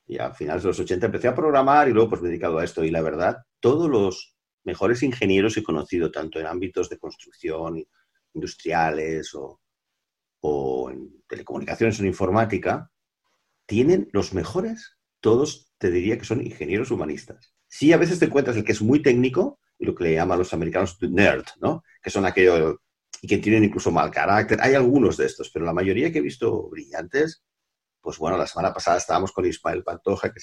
y 0.08 0.17
a 0.17 0.34
finales 0.34 0.63
de 0.63 0.70
los 0.70 0.79
80 0.79 1.05
empecé 1.08 1.27
a 1.27 1.36
programar 1.36 1.89
y 1.89 1.93
luego 1.93 2.10
pues 2.10 2.22
me 2.22 2.29
he 2.29 2.32
dedicado 2.32 2.58
a 2.58 2.63
esto. 2.63 2.84
Y 2.84 2.89
la 2.89 3.01
verdad, 3.01 3.38
todos 3.60 3.89
los 3.89 4.33
mejores 4.63 5.03
ingenieros 5.03 5.58
he 5.58 5.63
conocido, 5.63 6.12
tanto 6.12 6.39
en 6.39 6.48
ámbitos 6.48 6.89
de 6.89 6.98
construcción, 6.98 7.86
industriales 8.34 9.34
o, 9.36 9.62
o 10.41 10.89
en 10.89 11.24
telecomunicaciones 11.27 12.00
o 12.00 12.03
en 12.03 12.08
informática, 12.08 12.91
tienen 13.65 14.10
los 14.12 14.34
mejores, 14.34 14.98
todos 15.20 15.74
te 15.77 15.91
diría 15.91 16.17
que 16.17 16.25
son 16.25 16.46
ingenieros 16.46 16.91
humanistas. 16.91 17.53
Sí, 17.67 17.93
a 17.93 17.98
veces 17.98 18.20
te 18.20 18.25
encuentras 18.25 18.55
el 18.58 18.63
que 18.63 18.74
es 18.74 18.82
muy 18.82 19.01
técnico 19.01 19.60
y 19.79 19.86
lo 19.86 19.96
que 19.96 20.05
le 20.05 20.13
llaman 20.13 20.39
los 20.39 20.53
americanos 20.53 20.98
nerd, 21.01 21.46
¿no? 21.60 21.84
Que 22.01 22.10
son 22.10 22.25
aquellos 22.25 22.77
y 23.22 23.27
que 23.27 23.38
tienen 23.38 23.63
incluso 23.63 23.89
mal 23.89 24.12
carácter. 24.12 24.60
Hay 24.62 24.74
algunos 24.74 25.15
de 25.17 25.25
estos, 25.25 25.50
pero 25.50 25.65
la 25.65 25.74
mayoría 25.74 26.12
que 26.12 26.20
he 26.20 26.22
visto 26.22 26.70
brillantes 26.70 27.43
pues 28.03 28.17
bueno, 28.17 28.38
la 28.38 28.46
semana 28.46 28.74
pasada 28.74 28.98
estábamos 28.98 29.32
con 29.32 29.46
Ismael 29.46 29.82
Pantoja, 29.82 30.32
que 30.34 30.41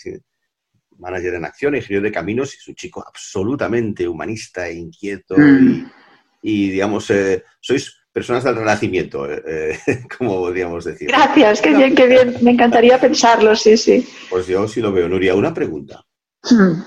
manager 1.01 1.35
en 1.35 1.45
acción, 1.45 1.75
ingeniero 1.75 2.05
de 2.05 2.13
caminos, 2.13 2.55
y 2.55 2.59
es 2.59 2.69
un 2.69 2.75
chico 2.75 3.05
absolutamente 3.07 4.07
humanista 4.07 4.69
e 4.69 4.75
inquieto. 4.75 5.35
Mm. 5.37 5.91
Y, 6.43 6.71
digamos, 6.71 7.11
eh, 7.11 7.45
sois 7.61 8.01
personas 8.13 8.45
del 8.45 8.57
renacimiento, 8.57 9.31
eh, 9.31 9.79
eh, 9.87 10.05
como 10.19 10.37
podríamos 10.37 10.85
decir. 10.85 11.09
Gracias, 11.09 11.61
qué 11.61 11.75
bien, 11.75 11.95
qué 11.95 12.07
bien. 12.07 12.37
Me 12.43 12.53
encantaría 12.53 13.01
pensarlo, 13.01 13.55
sí, 13.57 13.77
sí. 13.77 14.07
Pues 14.29 14.47
yo 14.47 14.67
sí 14.69 14.81
lo 14.81 14.93
veo. 14.93 15.09
Nuria, 15.09 15.35
una 15.35 15.55
pregunta. 15.55 16.05
Hmm. 16.43 16.83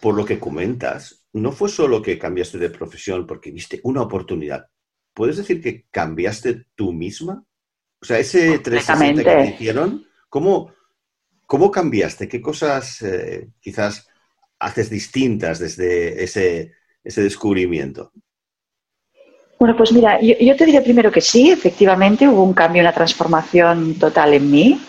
Por 0.00 0.14
lo 0.14 0.24
que 0.24 0.38
comentas, 0.38 1.26
no 1.32 1.52
fue 1.52 1.68
solo 1.68 2.02
que 2.02 2.18
cambiaste 2.18 2.58
de 2.58 2.70
profesión 2.70 3.26
porque 3.26 3.50
viste 3.50 3.80
una 3.84 4.02
oportunidad. 4.02 4.66
¿Puedes 5.14 5.36
decir 5.36 5.60
que 5.60 5.86
cambiaste 5.90 6.66
tú 6.74 6.92
misma? 6.92 7.44
O 8.00 8.04
sea, 8.04 8.18
ese 8.18 8.58
360 8.58 9.22
que 9.22 9.30
te 9.30 9.54
hicieron, 9.54 10.06
¿cómo, 10.28 10.72
cómo 11.50 11.72
cambiaste? 11.72 12.28
¿Qué 12.28 12.40
cosas 12.40 13.02
eh, 13.02 13.48
quizás 13.60 14.06
haces 14.60 14.88
distintas 14.88 15.58
desde 15.58 16.22
ese, 16.22 16.74
ese 17.02 17.22
descubrimiento? 17.24 18.12
Bueno, 19.58 19.76
pues 19.76 19.92
mira, 19.92 20.20
yo, 20.20 20.56
te 20.56 20.64
diría 20.64 20.84
primero 20.84 21.10
que 21.10 21.20
sí, 21.20 21.50
efectivamente 21.50 22.28
hubo 22.28 22.44
un 22.44 22.54
cambio, 22.54 22.82
una 22.82 22.94
transformación 22.94 23.98
total 23.98 24.34
en 24.34 24.48
mí. 24.48 24.80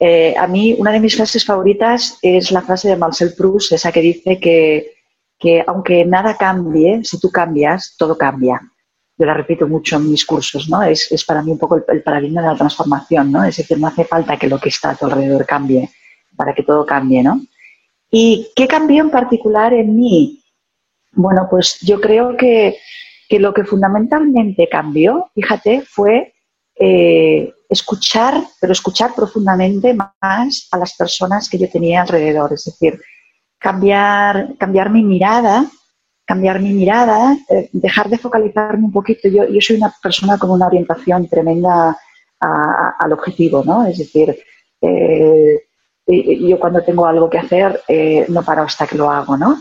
Eh, 0.00 0.34
a 0.36 0.48
mí, 0.48 0.74
una 0.76 0.90
de 0.90 0.98
mis 0.98 1.14
frases 1.14 1.44
favoritas 1.44 2.18
es 2.20 2.50
la 2.50 2.62
frase 2.62 2.88
de 2.88 2.96
Marcel 2.96 3.34
Proust, 3.36 3.70
esa 3.72 3.92
que 3.92 4.00
dice 4.00 4.40
que, 4.40 4.94
que 5.38 5.62
aunque 5.68 6.04
nada 6.04 6.36
cambie, 6.36 7.04
si 7.04 7.20
tú 7.20 7.30
cambias, 7.30 7.94
todo 7.96 8.18
cambia 8.18 8.60
yo 9.18 9.26
la 9.26 9.34
repito 9.34 9.66
mucho 9.66 9.96
en 9.96 10.08
mis 10.08 10.24
cursos, 10.24 10.68
¿no? 10.68 10.80
Es, 10.84 11.24
para 11.26 11.42
mí 11.42 11.50
un 11.50 11.58
poco 11.58 11.74
el, 11.88 12.02
paradigma 12.04 12.40
de 12.40 12.48
la 12.48 12.54
transformación, 12.54 13.32
¿no? 13.32 13.42
Es 13.42 13.56
decir, 13.56 13.76
no 13.76 13.88
hace 13.88 14.04
falta 14.04 14.36
que 14.36 14.46
lo 14.46 14.60
que 14.60 14.68
está 14.68 14.90
a 14.90 14.94
tu 14.94 15.06
alrededor 15.06 15.44
cambie 15.44 15.90
para 16.38 16.54
que 16.54 16.62
todo 16.62 16.86
cambie, 16.86 17.22
¿no? 17.22 17.42
¿Y 18.10 18.48
qué 18.56 18.66
cambió 18.66 19.02
en 19.02 19.10
particular 19.10 19.74
en 19.74 19.94
mí? 19.94 20.42
Bueno, 21.12 21.46
pues 21.50 21.78
yo 21.80 22.00
creo 22.00 22.36
que, 22.36 22.78
lo 23.30 23.52
que 23.52 23.64
fundamentalmente 23.64 24.68
cambió, 24.70 25.30
fíjate, 25.34 25.82
fue 25.82 26.32
eh, 26.76 27.52
escuchar, 27.68 28.42
pero 28.60 28.72
escuchar 28.72 29.14
profundamente 29.14 29.92
más 29.92 30.68
a 30.70 30.78
las 30.78 30.96
personas 30.96 31.50
que 31.50 31.58
yo 31.58 31.68
tenía 31.68 32.00
alrededor, 32.00 32.54
es 32.54 32.64
decir, 32.64 32.98
cambiar, 33.58 34.56
cambiar 34.56 34.88
mi 34.88 35.02
mirada 35.02 35.70
cambiar 36.28 36.60
mi 36.60 36.74
mirada, 36.74 37.38
eh, 37.48 37.70
dejar 37.72 38.10
de 38.10 38.18
focalizarme 38.18 38.84
un 38.84 38.92
poquito. 38.92 39.28
Yo, 39.30 39.48
yo 39.48 39.62
soy 39.62 39.76
una 39.76 39.94
persona 40.02 40.36
con 40.36 40.50
una 40.50 40.66
orientación 40.66 41.26
tremenda 41.26 41.98
al 42.38 43.12
objetivo, 43.12 43.64
¿no? 43.64 43.86
Es 43.86 43.98
decir, 43.98 44.36
eh, 44.80 45.67
yo 46.08 46.58
cuando 46.58 46.82
tengo 46.82 47.06
algo 47.06 47.28
que 47.28 47.38
hacer 47.38 47.82
eh, 47.86 48.24
no 48.28 48.42
paro 48.42 48.62
hasta 48.62 48.86
que 48.86 48.96
lo 48.96 49.10
hago, 49.10 49.36
¿no? 49.36 49.58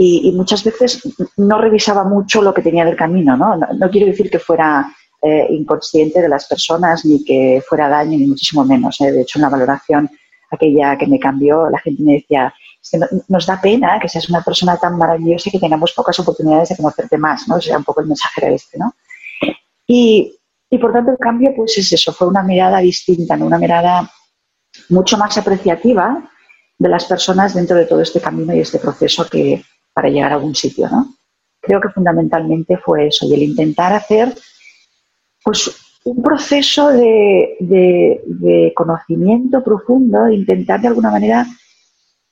Y, 0.00 0.30
muchas 0.30 0.62
veces 0.62 1.02
no 1.36 1.58
revisaba 1.58 2.04
mucho 2.04 2.40
lo 2.40 2.54
que 2.54 2.62
tenía 2.62 2.84
del 2.84 2.94
camino, 2.94 3.36
¿no? 3.36 3.56
No, 3.56 3.90
quiero 3.90 4.06
decir 4.06 4.30
que 4.30 4.38
fuera 4.38 4.86
inconsciente 5.50 6.22
de 6.22 6.28
las 6.28 6.46
personas 6.46 7.04
ni 7.04 7.24
que 7.24 7.60
fuera 7.68 7.88
daño, 7.88 8.16
ni 8.16 8.28
muchísimo 8.28 8.64
menos. 8.64 8.98
De 8.98 9.22
hecho, 9.22 9.40
en 9.40 9.42
la 9.42 9.48
valoración 9.48 10.08
aquella 10.50 10.96
que 10.96 11.06
me 11.06 11.18
cambió, 11.18 11.68
la 11.68 11.78
gente 11.80 12.02
me 12.02 12.12
decía, 12.14 12.54
nos 13.28 13.46
da 13.46 13.60
pena 13.60 13.98
que 14.00 14.08
seas 14.08 14.28
una 14.28 14.42
persona 14.42 14.76
tan 14.76 14.96
maravillosa 14.96 15.48
y 15.48 15.52
que 15.52 15.58
tengamos 15.58 15.92
pocas 15.92 16.18
oportunidades 16.20 16.70
de 16.70 16.76
conocerte 16.76 17.18
más, 17.18 17.46
¿no? 17.48 17.58
Ese 17.58 17.70
era 17.70 17.78
un 17.78 17.84
poco 17.84 18.00
el 18.00 18.06
mensaje 18.06 18.54
este, 18.54 18.78
¿no? 18.78 18.94
Y, 19.86 20.34
por 20.80 20.92
tanto 20.92 21.12
el 21.12 21.18
cambio, 21.18 21.52
pues 21.56 21.76
es 21.78 21.92
eso, 21.92 22.12
fue 22.12 22.28
una 22.28 22.42
mirada 22.42 22.78
distinta, 22.78 23.36
¿no? 23.36 23.46
Una 23.46 23.58
mirada 23.58 24.10
mucho 24.88 25.16
más 25.18 25.36
apreciativa 25.38 26.30
de 26.78 26.88
las 26.88 27.04
personas 27.06 27.54
dentro 27.54 27.76
de 27.76 27.86
todo 27.86 28.00
este 28.00 28.20
camino 28.20 28.54
y 28.54 28.60
este 28.60 28.78
proceso 28.78 29.28
que 29.28 29.62
para 29.92 30.08
llegar 30.08 30.32
a 30.32 30.36
algún 30.36 30.54
sitio, 30.54 30.88
¿no? 30.88 31.14
Creo 31.60 31.80
que 31.80 31.88
fundamentalmente 31.88 32.78
fue 32.78 33.08
eso, 33.08 33.26
y 33.26 33.34
el 33.34 33.42
intentar 33.42 33.92
hacer, 33.92 34.32
pues, 35.42 35.70
un 36.04 36.22
proceso 36.22 36.88
de, 36.88 37.56
de 37.58 38.72
conocimiento 38.74 39.62
profundo, 39.62 40.28
intentar 40.28 40.80
de 40.80 40.88
alguna 40.88 41.10
manera 41.10 41.46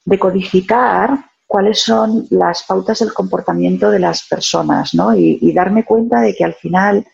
decodificar 0.04 1.18
cuáles 1.46 1.82
son 1.82 2.26
las 2.30 2.64
pautas 2.64 2.98
del 2.98 3.12
comportamiento 3.12 3.90
de 3.90 4.00
las 4.00 4.26
personas, 4.26 4.94
¿no? 4.94 5.14
Y, 5.14 5.52
darme 5.52 5.84
cuenta 5.84 6.20
de 6.20 6.34
que 6.34 6.44
al 6.44 6.54
final 6.54 7.06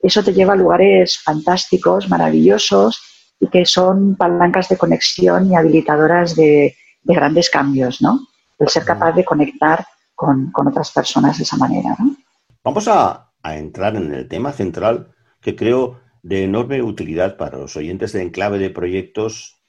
eso 0.00 0.22
te 0.22 0.32
lleva 0.32 0.54
a 0.54 0.56
lugares 0.56 1.18
fantásticos, 1.18 2.08
maravillosos 2.08 3.00
y 3.40 3.48
que 3.48 3.64
son 3.64 4.14
palancas 4.14 4.68
de 4.68 4.76
conexión 4.76 5.50
y 5.50 5.56
habilitadoras 5.56 6.36
de, 6.36 6.76
grandes 7.02 7.48
cambios, 7.48 8.02
¿no? 8.02 8.28
El 8.58 8.68
ser 8.68 8.84
capaz 8.84 9.12
de 9.12 9.24
conectar 9.24 9.86
con, 10.14 10.52
otras 10.54 10.92
personas 10.92 11.38
de 11.38 11.44
esa 11.44 11.56
manera, 11.56 11.96
¿no? 11.98 12.14
Vamos 12.62 12.86
a, 12.88 13.26
entrar 13.42 13.96
en 13.96 14.12
el 14.12 14.28
tema 14.28 14.52
central 14.52 15.14
que 15.40 15.56
creo 15.56 15.98
de 16.22 16.44
enorme 16.44 16.82
utilidad 16.82 17.38
para 17.38 17.56
los 17.56 17.74
oyentes 17.74 18.12
de 18.12 18.22
Enclave 18.22 18.58
de 18.58 18.68
Proyectos 18.68 19.60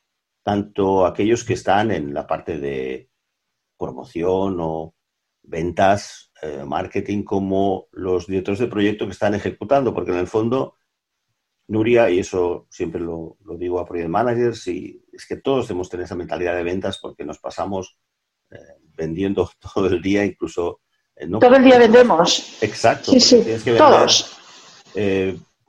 tanto 0.44 1.06
aquellos 1.06 1.44
que 1.44 1.54
están 1.54 1.92
en 1.92 2.14
la 2.14 2.28
parte 2.28 2.58
de 2.58 3.10
promoción 3.78 4.58
o 4.60 4.96
ventas, 5.44 6.32
eh, 6.42 6.64
marketing, 6.66 7.24
como 7.24 7.88
los 7.92 8.28
directores 8.28 8.60
de 8.60 8.68
proyecto 8.68 9.06
que 9.06 9.12
están 9.12 9.34
ejecutando, 9.34 9.94
porque 9.94 10.12
en 10.12 10.18
el 10.18 10.28
fondo, 10.28 10.76
Nuria, 11.72 12.10
y 12.10 12.20
eso 12.20 12.68
siempre 12.70 13.00
lo, 13.00 13.38
digo 13.58 13.80
a 13.80 13.86
project 13.86 14.10
managers, 14.10 14.68
y 14.68 15.02
es 15.14 15.26
que 15.26 15.38
todos 15.38 15.70
debemos 15.70 15.90
tener 15.90 16.06
esa 16.06 16.16
mentalidad 16.16 16.56
de 16.56 16.64
ventas 16.64 17.00
porque 17.02 17.24
nos 17.24 17.40
pasamos 17.40 17.98
eh, 18.52 18.58
vendiendo 18.98 19.50
todo 19.74 19.88
el 19.88 20.02
día, 20.02 20.26
incluso... 20.26 20.82
Eh, 21.16 21.30
todo 21.40 21.56
el 21.56 21.64
día 21.64 21.80
vendemos. 21.80 22.62
Exacto. 22.62 23.12
Sí, 23.12 23.22
sí, 23.22 23.42
tienes 23.42 23.64
que 23.64 23.74
todos. 23.76 24.38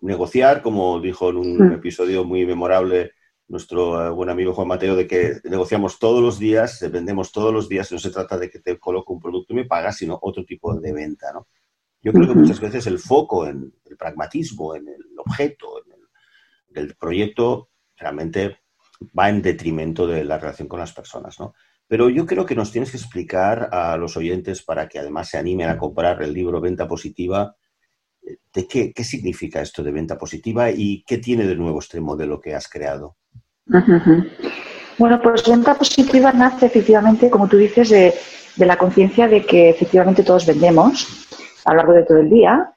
negociar, 0.01 0.61
como 0.61 1.01
dijo 1.01 1.31
en 1.31 1.37
un 1.37 1.57
mm. 1.59 1.73
episodio 1.75 2.25
muy 2.25 2.45
memorable 2.47 3.13
nuestro 3.47 4.05
eh, 4.05 4.11
buen 4.11 4.29
amigo 4.29 4.55
Juan 4.55 4.67
Mateo, 4.67 4.97
de 4.97 5.07
que 5.07 5.37
negociamos 5.45 6.01
todos 6.01 6.21
los 6.21 6.39
días, 6.39 6.85
vendemos 6.91 7.31
todos 7.31 7.53
los 7.53 7.69
días, 7.69 7.93
no 7.93 7.99
se 8.01 8.11
trata 8.11 8.39
de 8.39 8.51
que 8.51 8.59
te 8.59 8.77
coloque 8.79 9.13
un 9.13 9.21
producto 9.21 9.53
y 9.53 9.57
me 9.57 9.67
pagas, 9.67 9.99
sino 9.99 10.19
otro 10.21 10.45
tipo 10.45 10.75
de 10.75 10.93
venta, 10.93 11.33
¿no? 11.33 11.47
Yo 12.01 12.13
creo 12.13 12.27
que 12.27 12.35
muchas 12.35 12.59
veces 12.59 12.87
el 12.89 12.99
foco 12.99 13.47
en 13.47 13.73
el 13.85 13.97
pragmatismo, 13.97 14.75
en 14.75 14.89
el 14.89 15.05
objeto, 15.19 15.85
en 15.85 15.92
el, 16.75 16.95
proyecto, 16.97 17.71
realmente 17.97 18.59
va 19.19 19.29
en 19.29 19.43
detrimento 19.43 20.07
de 20.07 20.25
la 20.25 20.39
relación 20.39 20.69
con 20.69 20.81
las 20.81 20.93
personas, 20.93 21.39
¿no? 21.41 21.55
Pero 21.89 22.09
yo 22.09 22.25
creo 22.25 22.47
que 22.47 22.55
nos 22.55 22.73
tienes 22.73 22.91
que 22.91 22.97
explicar 22.97 23.69
a 23.73 23.97
los 23.97 24.17
oyentes 24.17 24.63
para 24.63 24.89
que 24.89 24.99
además 24.99 25.29
se 25.29 25.39
animen 25.39 25.69
a 25.69 25.77
comprar 25.77 26.23
el 26.23 26.33
libro 26.33 26.61
Venta 26.61 26.89
Positiva, 26.89 27.57
eh, 28.23 28.39
de 28.53 28.67
qué, 28.67 28.93
qué 28.93 29.05
significa 29.05 29.61
esto 29.61 29.83
de 29.83 29.93
venta 29.93 30.17
positiva 30.17 30.71
y 30.71 31.05
qué 31.07 31.19
tiene 31.19 31.47
de 31.47 31.57
nuevo 31.57 31.81
este 31.81 32.01
modelo 32.01 32.41
que 32.41 32.55
has 32.55 32.69
creado. 32.69 33.17
Bueno, 34.99 35.21
pues 35.23 35.43
venta 35.49 35.75
positiva 35.75 36.33
nace 36.33 36.67
efectivamente, 36.67 37.31
como 37.31 37.49
tú 37.49 37.57
dices, 37.57 37.91
de, 37.91 38.15
la 38.57 38.77
conciencia 38.77 39.27
de 39.29 39.45
que 39.45 39.71
efectivamente 39.71 40.23
todos 40.23 40.47
vendemos 40.47 41.27
a 41.65 41.71
lo 41.73 41.77
largo 41.79 41.93
de 41.95 42.05
todo 42.05 42.19
el 42.19 42.31
día, 42.31 42.75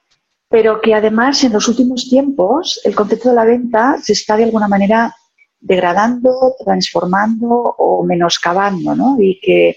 pero 0.48 0.80
que 0.80 0.94
además 0.94 1.42
en 1.44 1.52
los 1.52 1.68
últimos 1.68 2.08
tiempos 2.08 2.80
el 2.84 2.94
concepto 2.94 3.30
de 3.30 3.34
la 3.34 3.44
venta 3.44 3.98
se 4.02 4.12
está 4.12 4.36
de 4.36 4.44
alguna 4.44 4.68
manera 4.68 5.14
degradando, 5.60 6.54
transformando 6.64 7.48
o 7.48 8.04
menoscabando, 8.04 8.94
¿no? 8.94 9.16
Y 9.18 9.40
que 9.40 9.76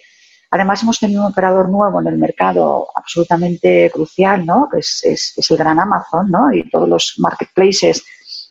Además, 0.51 0.81
hemos 0.81 0.99
tenido 0.99 1.21
un 1.21 1.31
operador 1.31 1.69
nuevo 1.69 2.01
en 2.01 2.07
el 2.07 2.17
mercado 2.17 2.87
absolutamente 2.95 3.91
crucial, 3.91 4.45
¿no? 4.45 4.67
que 4.71 4.79
es, 4.79 5.35
el 5.49 5.57
gran 5.57 5.79
Amazon 5.79 6.31
¿no? 6.31 6.51
y 6.51 6.67
todos 6.69 6.89
los 6.89 7.15
marketplaces 7.19 8.03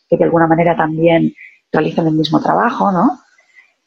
que 0.08 0.16
de 0.16 0.24
alguna 0.24 0.46
manera 0.46 0.76
también 0.76 1.34
realizan 1.72 2.06
el 2.06 2.14
mismo 2.14 2.40
trabajo. 2.40 2.92
¿no? 2.92 3.20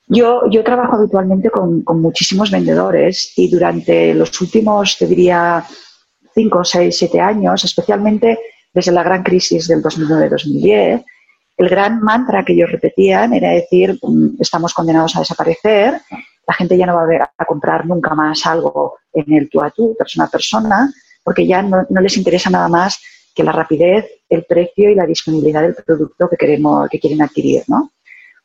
Yo, 0.07 0.41
yo 0.49 0.61
trabajo 0.61 0.97
habitualmente 0.97 1.49
con, 1.49 1.83
con 1.83 2.01
muchísimos 2.01 2.51
vendedores 2.51 3.31
y 3.37 3.49
durante 3.49 4.13
los 4.13 4.41
últimos, 4.41 4.97
te 4.97 5.07
diría, 5.07 5.65
5, 6.33 6.63
6, 6.63 6.95
7 6.97 7.19
años, 7.19 7.63
especialmente 7.63 8.39
desde 8.73 8.91
la 8.91 9.03
gran 9.03 9.23
crisis 9.23 9.67
del 9.67 9.81
2009-2010, 9.81 11.03
el 11.57 11.69
gran 11.69 12.01
mantra 12.01 12.43
que 12.43 12.53
ellos 12.53 12.71
repetían 12.71 13.33
era 13.33 13.51
decir, 13.51 13.97
mm, 14.01 14.37
estamos 14.39 14.73
condenados 14.73 15.15
a 15.15 15.19
desaparecer, 15.19 16.01
la 16.47 16.53
gente 16.53 16.77
ya 16.77 16.85
no 16.85 16.95
va 16.95 17.03
a, 17.03 17.07
ver, 17.07 17.21
a 17.21 17.45
comprar 17.45 17.85
nunca 17.85 18.15
más 18.15 18.45
algo 18.45 18.97
en 19.13 19.33
el 19.33 19.49
tú 19.49 19.61
a 19.61 19.69
tú, 19.71 19.95
persona 19.97 20.25
a 20.25 20.29
persona, 20.29 20.93
porque 21.23 21.45
ya 21.45 21.61
no, 21.61 21.85
les 22.01 22.17
interesa 22.17 22.49
nada 22.49 22.67
más 22.67 22.99
que 23.35 23.43
la 23.43 23.51
rapidez, 23.51 24.05
el 24.27 24.43
precio 24.45 24.89
y 24.89 24.95
la 24.95 25.05
disponibilidad 25.05 25.61
del 25.61 25.75
producto 25.75 26.27
que 26.29 26.37
queremos, 26.37 26.89
que 26.89 26.99
quieren 26.99 27.21
adquirir, 27.21 27.63
¿no? 27.67 27.91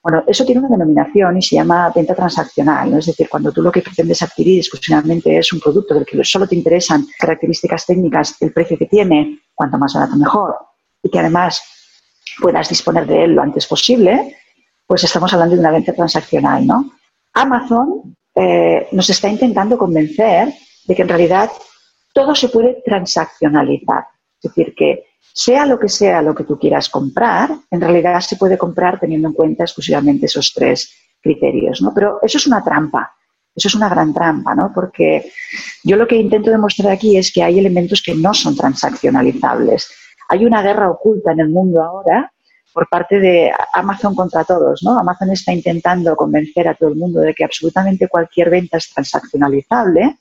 Bueno, 0.08 0.22
eso 0.24 0.44
tiene 0.44 0.60
una 0.60 0.68
denominación 0.68 1.36
y 1.36 1.42
se 1.42 1.56
llama 1.56 1.90
venta 1.92 2.14
transaccional, 2.14 2.92
¿no? 2.92 2.98
es 2.98 3.06
decir, 3.06 3.28
cuando 3.28 3.50
tú 3.50 3.60
lo 3.60 3.72
que 3.72 3.82
pretendes 3.82 4.22
adquirir 4.22 4.60
exclusivamente 4.60 5.36
es 5.36 5.52
un 5.52 5.58
producto 5.58 5.94
del 5.94 6.06
que 6.06 6.22
solo 6.22 6.46
te 6.46 6.54
interesan 6.54 7.04
características 7.18 7.86
técnicas, 7.86 8.40
el 8.40 8.52
precio 8.52 8.78
que 8.78 8.86
tiene, 8.86 9.40
cuanto 9.52 9.78
más 9.78 9.94
barato 9.94 10.14
mejor, 10.14 10.54
y 11.02 11.10
que 11.10 11.18
además 11.18 11.60
puedas 12.40 12.68
disponer 12.68 13.04
de 13.04 13.24
él 13.24 13.32
lo 13.32 13.42
antes 13.42 13.66
posible, 13.66 14.36
pues 14.86 15.02
estamos 15.02 15.34
hablando 15.34 15.56
de 15.56 15.60
una 15.60 15.72
venta 15.72 15.92
transaccional, 15.92 16.64
¿no? 16.64 16.92
Amazon 17.34 18.16
eh, 18.32 18.86
nos 18.92 19.10
está 19.10 19.28
intentando 19.28 19.76
convencer 19.76 20.54
de 20.84 20.94
que 20.94 21.02
en 21.02 21.08
realidad 21.08 21.50
todo 22.14 22.32
se 22.36 22.48
puede 22.48 22.80
transaccionalizar. 22.84 24.04
Es 24.40 24.54
decir, 24.54 24.72
que 24.76 25.05
sea 25.36 25.66
lo 25.66 25.78
que 25.78 25.90
sea 25.90 26.22
lo 26.22 26.34
que 26.34 26.44
tú 26.44 26.58
quieras 26.58 26.88
comprar, 26.88 27.50
en 27.70 27.80
realidad 27.82 28.18
se 28.20 28.36
puede 28.36 28.56
comprar 28.56 28.98
teniendo 28.98 29.28
en 29.28 29.34
cuenta 29.34 29.64
exclusivamente 29.64 30.24
esos 30.24 30.50
tres 30.54 30.96
criterios. 31.20 31.82
¿no? 31.82 31.92
Pero 31.92 32.18
eso 32.22 32.38
es 32.38 32.46
una 32.46 32.64
trampa, 32.64 33.14
eso 33.54 33.68
es 33.68 33.74
una 33.74 33.90
gran 33.90 34.14
trampa, 34.14 34.54
¿no? 34.54 34.72
porque 34.74 35.30
yo 35.84 35.96
lo 35.96 36.06
que 36.06 36.16
intento 36.16 36.50
demostrar 36.50 36.90
aquí 36.90 37.18
es 37.18 37.30
que 37.30 37.42
hay 37.42 37.58
elementos 37.58 38.02
que 38.02 38.14
no 38.14 38.32
son 38.32 38.56
transaccionalizables. 38.56 39.92
Hay 40.30 40.46
una 40.46 40.62
guerra 40.62 40.90
oculta 40.90 41.32
en 41.32 41.40
el 41.40 41.50
mundo 41.50 41.82
ahora 41.82 42.32
por 42.72 42.88
parte 42.88 43.20
de 43.20 43.52
Amazon 43.74 44.14
contra 44.14 44.44
todos, 44.44 44.82
¿no? 44.82 44.98
Amazon 44.98 45.30
está 45.30 45.52
intentando 45.52 46.16
convencer 46.16 46.66
a 46.68 46.74
todo 46.74 46.90
el 46.90 46.96
mundo 46.96 47.20
de 47.20 47.32
que 47.34 47.44
absolutamente 47.44 48.08
cualquier 48.08 48.50
venta 48.50 48.78
es 48.78 48.92
transaccionalizable 48.92 50.18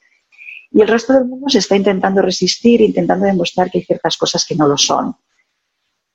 y 0.76 0.82
el 0.82 0.90
resto 0.90 1.14
del 1.14 1.24
mundo 1.24 1.48
se 1.48 1.60
está 1.60 1.78
intentando 1.78 2.22
resistir, 2.22 2.82
intentando 2.82 3.26
demostrar 3.26 3.72
que 3.72 3.78
hay 3.78 3.86
ciertas 3.86 4.18
cosas 4.18 4.46
que 4.46 4.56
no 4.56 4.68
lo 4.68 4.78
son. 4.78 5.16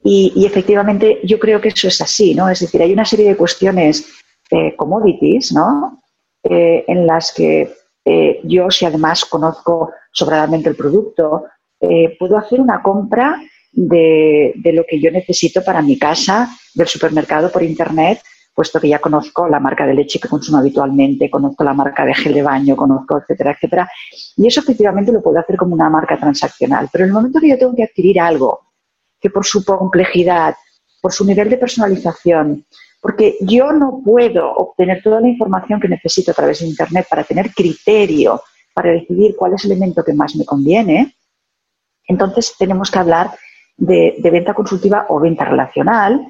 Y, 0.05 0.45
efectivamente 0.45 1.19
yo 1.25 1.39
creo 1.39 1.63
que 1.63 1.69
eso 1.69 1.89
es 1.89 1.99
así, 2.03 2.35
¿no? 2.35 2.47
Es 2.47 2.61
decir, 2.61 2.83
hay 2.83 2.93
una 2.93 3.07
serie 3.07 3.31
de 3.31 3.39
cuestiones 3.39 4.07
eh, 4.51 4.77
commodities, 4.77 5.53
¿no? 5.53 6.03
Eh, 6.43 6.85
en 6.87 7.07
las 7.07 7.33
que 7.33 7.73
eh, 8.05 8.41
yo, 8.45 8.71
si 8.71 8.85
además 8.85 9.25
conozco 9.25 9.93
sobradamente 10.13 10.69
el 10.69 10.77
producto, 10.77 11.45
puedo 12.19 12.37
hacer 12.37 12.61
una 12.61 12.83
compra 12.83 13.41
de, 13.73 14.53
lo 14.75 14.85
que 14.85 15.01
yo 15.01 15.11
necesito 15.11 15.65
para 15.65 15.81
mi 15.81 15.99
casa, 15.99 16.51
del 16.75 16.87
supermercado 16.87 17.51
por 17.51 17.63
Internet, 17.63 18.21
puesto 18.61 18.79
que 18.79 18.91
ya 18.91 18.99
conozco 18.99 19.49
la 19.49 19.59
marca 19.59 19.87
de 19.87 19.95
leche 19.95 20.21
que 20.21 20.29
consumo 20.29 20.59
habitualmente, 20.59 21.31
conozco 21.31 21.65
la 21.65 21.73
marca 21.73 22.05
de 22.05 22.13
gel 22.13 22.35
de 22.35 22.43
baño, 22.43 22.77
conozco, 22.77 23.17
etcétera, 23.17 23.53
etcétera. 23.53 23.91
Y 24.37 24.47
eso 24.47 24.61
efectivamente 24.61 25.11
lo 25.13 25.23
puedo 25.23 25.39
hacer 25.39 25.57
como 25.57 25.73
una 25.73 25.89
marca 25.89 26.19
transaccional. 26.19 26.91
Pero 26.93 27.05
en 27.05 27.09
el 27.09 27.15
momento 27.15 27.41
que 27.41 27.49
yo 27.49 27.57
tengo 27.57 27.75
que 27.75 27.85
adquirir 27.85 28.21
algo 28.21 28.61
que 29.19 29.31
por 29.31 29.47
su 29.47 29.65
complejidad, 29.65 30.55
por 31.01 31.11
su 31.11 31.25
nivel 31.25 31.49
de 31.49 31.57
personalización, 31.57 32.67
porque 33.01 33.39
yo 33.41 33.73
no 33.73 34.03
puedo 34.05 34.53
obtener 34.53 35.03
toda 35.03 35.23
la 35.23 35.29
información 35.29 35.81
que 35.81 35.89
necesito 35.89 36.33
a 36.33 36.35
través 36.35 36.61
de 36.61 36.67
Internet 36.67 37.07
para 37.09 37.25
tener 37.25 37.55
criterio, 37.55 38.43
para 38.75 38.91
decidir 38.91 39.37
cuál 39.39 39.55
es 39.55 39.65
el 39.65 39.73
elemento 39.73 40.05
que 40.05 40.13
más 40.13 40.37
me 40.37 40.45
conviene, 40.45 41.17
entonces 42.07 42.55
tenemos 42.59 42.91
que 42.91 42.99
hablar 42.99 43.31
de, 43.79 44.21
venta 44.31 44.53
consultiva 44.53 45.07
o 45.09 45.19
venta 45.19 45.47
relacional. 45.47 46.27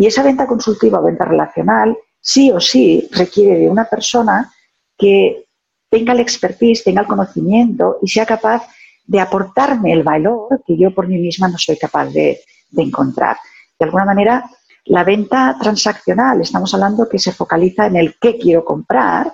Y 0.00 0.06
esa 0.06 0.22
venta 0.22 0.46
consultiva 0.46 0.98
o 0.98 1.02
venta 1.02 1.26
relacional 1.26 1.94
sí 2.18 2.50
o 2.50 2.58
sí 2.58 3.06
requiere 3.12 3.58
de 3.58 3.68
una 3.68 3.84
persona 3.84 4.50
que 4.96 5.44
tenga 5.90 6.14
el 6.14 6.20
expertise, 6.20 6.82
tenga 6.82 7.02
el 7.02 7.06
conocimiento 7.06 7.98
y 8.00 8.08
sea 8.08 8.24
capaz 8.24 8.66
de 9.04 9.20
aportarme 9.20 9.92
el 9.92 10.02
valor 10.02 10.62
que 10.66 10.78
yo 10.78 10.94
por 10.94 11.06
mí 11.06 11.18
misma 11.18 11.48
no 11.48 11.58
soy 11.58 11.76
capaz 11.76 12.06
de, 12.06 12.40
de, 12.70 12.82
encontrar. 12.82 13.36
De 13.78 13.84
alguna 13.84 14.06
manera, 14.06 14.50
la 14.86 15.04
venta 15.04 15.58
transaccional, 15.60 16.40
estamos 16.40 16.72
hablando 16.72 17.06
que 17.06 17.18
se 17.18 17.32
focaliza 17.32 17.84
en 17.84 17.96
el 17.96 18.14
qué 18.18 18.38
quiero 18.38 18.64
comprar 18.64 19.30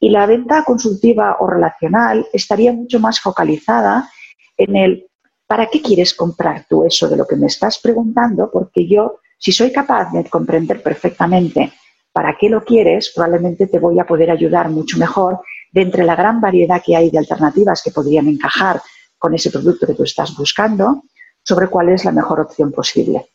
y 0.00 0.08
la 0.08 0.26
venta 0.26 0.64
consultiva 0.64 1.36
o 1.38 1.46
relacional 1.46 2.26
estaría 2.32 2.72
mucho 2.72 2.98
más 2.98 3.20
focalizada 3.20 4.10
en 4.56 4.74
el 4.74 5.06
¿para 5.46 5.68
qué 5.68 5.80
quieres 5.80 6.14
comprar 6.14 6.66
tú 6.68 6.84
eso 6.84 7.08
de 7.08 7.16
lo 7.16 7.26
que 7.28 7.36
me 7.36 7.46
estás 7.46 7.78
preguntando? 7.78 8.50
Porque 8.50 8.88
yo, 8.88 9.20
si 9.44 9.52
soy 9.52 9.70
capaz 9.70 10.10
de 10.10 10.24
comprender 10.24 10.82
perfectamente 10.82 11.70
para 12.14 12.34
qué 12.40 12.48
lo 12.48 12.64
quieres, 12.64 13.12
probablemente 13.14 13.66
te 13.66 13.78
voy 13.78 14.00
a 14.00 14.06
poder 14.06 14.30
ayudar 14.30 14.70
mucho 14.70 14.96
mejor 14.96 15.40
de 15.70 15.82
entre 15.82 16.02
la 16.02 16.16
gran 16.16 16.40
variedad 16.40 16.80
que 16.82 16.96
hay 16.96 17.10
de 17.10 17.18
alternativas 17.18 17.82
que 17.82 17.90
podrían 17.90 18.26
encajar 18.26 18.80
con 19.18 19.34
ese 19.34 19.50
producto 19.50 19.86
que 19.86 19.92
tú 19.92 20.04
estás 20.04 20.34
buscando, 20.34 21.02
sobre 21.42 21.68
cuál 21.68 21.90
es 21.90 22.06
la 22.06 22.12
mejor 22.12 22.40
opción 22.40 22.72
posible. 22.72 23.26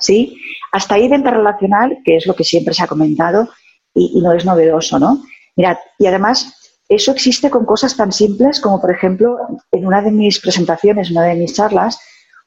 ¿Sí? 0.00 0.36
Hasta 0.72 0.96
ahí 0.96 1.08
venta 1.08 1.30
relacional, 1.30 1.98
que 2.04 2.16
es 2.16 2.26
lo 2.26 2.34
que 2.34 2.42
siempre 2.42 2.74
se 2.74 2.82
ha 2.82 2.88
comentado 2.88 3.50
y, 3.94 4.18
y 4.18 4.22
no 4.22 4.32
es 4.32 4.44
novedoso, 4.44 4.98
¿no? 4.98 5.22
Mirad, 5.54 5.76
y 5.96 6.06
además 6.06 6.56
eso 6.88 7.12
existe 7.12 7.50
con 7.50 7.64
cosas 7.64 7.96
tan 7.96 8.10
simples 8.10 8.58
como, 8.58 8.80
por 8.80 8.90
ejemplo, 8.90 9.38
en 9.70 9.86
una 9.86 10.02
de 10.02 10.10
mis 10.10 10.40
presentaciones, 10.40 11.08
en 11.08 11.18
una 11.18 11.26
de 11.26 11.36
mis 11.36 11.54
charlas, 11.54 12.00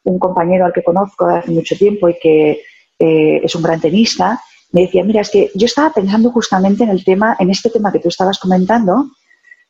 un 0.03 0.19
compañero 0.19 0.65
al 0.65 0.73
que 0.73 0.83
conozco 0.83 1.27
de 1.27 1.37
hace 1.37 1.51
mucho 1.51 1.77
tiempo 1.77 2.09
y 2.09 2.19
que 2.19 2.61
eh, 2.99 3.41
es 3.43 3.55
un 3.55 3.63
gran 3.63 3.79
tenista, 3.79 4.41
me 4.71 4.81
decía, 4.81 5.03
mira, 5.03 5.21
es 5.21 5.29
que 5.29 5.51
yo 5.53 5.65
estaba 5.65 5.91
pensando 5.91 6.31
justamente 6.31 6.83
en 6.83 6.89
el 6.89 7.03
tema, 7.03 7.35
en 7.39 7.49
este 7.49 7.69
tema 7.69 7.91
que 7.91 7.99
tú 7.99 8.09
estabas 8.09 8.39
comentando, 8.39 9.07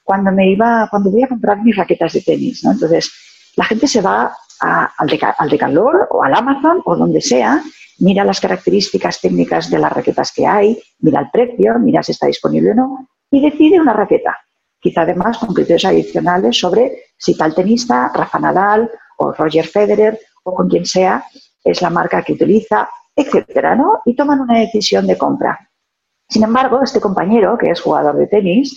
cuando 0.04 0.32
me 0.32 0.50
iba, 0.50 0.88
cuando 0.90 1.12
voy 1.12 1.24
a 1.24 1.28
comprar 1.28 1.62
mis 1.62 1.76
raquetas 1.76 2.14
de 2.14 2.22
tenis, 2.22 2.64
¿no? 2.64 2.72
Entonces, 2.72 3.12
la 3.56 3.66
gente 3.66 3.88
se 3.88 4.02
va 4.02 4.36
al, 4.60 5.08
de, 5.08 5.20
al 5.38 5.50
Decathlon 5.50 5.96
o 6.10 6.24
al 6.24 6.34
Amazon 6.34 6.82
o 6.86 6.96
donde 6.96 7.22
sea, 7.22 7.62
mira 8.00 8.24
las 8.24 8.40
características 8.40 9.20
técnicas 9.20 9.70
de 9.70 9.80
las 9.80 9.92
raquetas 9.92 10.32
que 10.32 10.46
hay, 10.46 10.82
mira 11.00 11.20
el 11.20 11.30
precio, 11.32 11.78
mira 11.80 12.02
si 12.02 12.14
está 12.14 12.28
disponible 12.28 12.72
o 12.72 12.76
no, 12.76 13.08
y 13.30 13.42
decide 13.42 13.80
una 13.80 13.94
raqueta 13.94 14.38
quizá 14.84 15.04
además 15.04 15.38
con 15.38 15.54
criterios 15.54 15.86
adicionales 15.86 16.60
sobre 16.60 17.06
si 17.18 17.38
tal 17.38 17.56
tenista, 17.56 18.12
Rafa 18.14 18.38
Nadal 18.38 18.92
o 19.18 19.32
Roger 19.32 19.66
Federer 19.66 20.20
o 20.44 20.54
con 20.54 20.68
quien 20.68 20.86
sea, 20.86 21.24
es 21.64 21.82
la 21.82 21.90
marca 21.90 22.22
que 22.22 22.34
utiliza, 22.34 22.90
etcétera, 23.16 23.76
¿no? 23.76 24.02
Y 24.06 24.16
toman 24.16 24.42
una 24.42 24.60
decisión 24.60 25.08
de 25.08 25.18
compra. 25.18 25.70
Sin 26.30 26.44
embargo, 26.44 26.82
este 26.82 27.00
compañero, 27.00 27.58
que 27.58 27.70
es 27.70 27.82
jugador 27.82 28.18
de 28.18 28.28
tenis, 28.28 28.76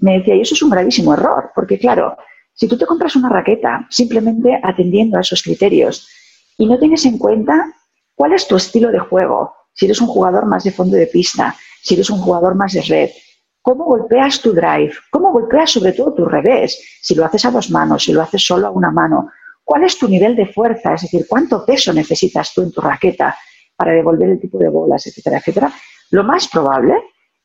me 0.00 0.18
decía, 0.18 0.34
y 0.34 0.40
eso 0.40 0.54
es 0.54 0.62
un 0.62 0.70
gravísimo 0.70 1.12
error, 1.12 1.50
porque 1.54 1.78
claro, 1.78 2.16
si 2.54 2.66
tú 2.66 2.78
te 2.78 2.86
compras 2.86 3.16
una 3.16 3.28
raqueta 3.28 3.86
simplemente 3.90 4.58
atendiendo 4.62 5.18
a 5.18 5.20
esos 5.20 5.42
criterios 5.42 6.08
y 6.56 6.66
no 6.66 6.78
tienes 6.78 7.04
en 7.04 7.18
cuenta 7.18 7.72
cuál 8.14 8.32
es 8.32 8.48
tu 8.48 8.56
estilo 8.56 8.90
de 8.90 8.98
juego, 8.98 9.54
si 9.74 9.84
eres 9.84 10.00
un 10.00 10.08
jugador 10.08 10.46
más 10.46 10.64
de 10.64 10.72
fondo 10.72 10.96
de 10.96 11.06
pista, 11.06 11.54
si 11.82 11.94
eres 11.94 12.10
un 12.10 12.18
jugador 12.18 12.54
más 12.54 12.72
de 12.72 12.82
red, 12.82 13.10
cómo 13.62 13.84
golpeas 13.84 14.40
tu 14.40 14.52
drive, 14.52 14.92
cómo 15.10 15.30
golpeas 15.30 15.70
sobre 15.70 15.92
todo 15.92 16.14
tu 16.14 16.24
revés, 16.24 16.98
si 17.02 17.14
lo 17.14 17.24
haces 17.24 17.44
a 17.44 17.50
dos 17.50 17.70
manos, 17.70 18.04
si 18.04 18.12
lo 18.12 18.22
haces 18.22 18.44
solo 18.44 18.66
a 18.66 18.70
una 18.70 18.90
mano, 18.90 19.30
cuál 19.62 19.84
es 19.84 19.98
tu 19.98 20.08
nivel 20.08 20.34
de 20.34 20.46
fuerza, 20.46 20.94
es 20.94 21.02
decir, 21.02 21.26
cuánto 21.28 21.64
peso 21.64 21.92
necesitas 21.92 22.52
tú 22.54 22.62
en 22.62 22.72
tu 22.72 22.80
raqueta 22.80 23.36
para 23.78 23.92
devolver 23.92 24.28
el 24.28 24.40
tipo 24.40 24.58
de 24.58 24.68
bolas, 24.68 25.06
etcétera, 25.06 25.38
etcétera. 25.38 25.72
Lo 26.10 26.24
más 26.24 26.48
probable 26.48 26.94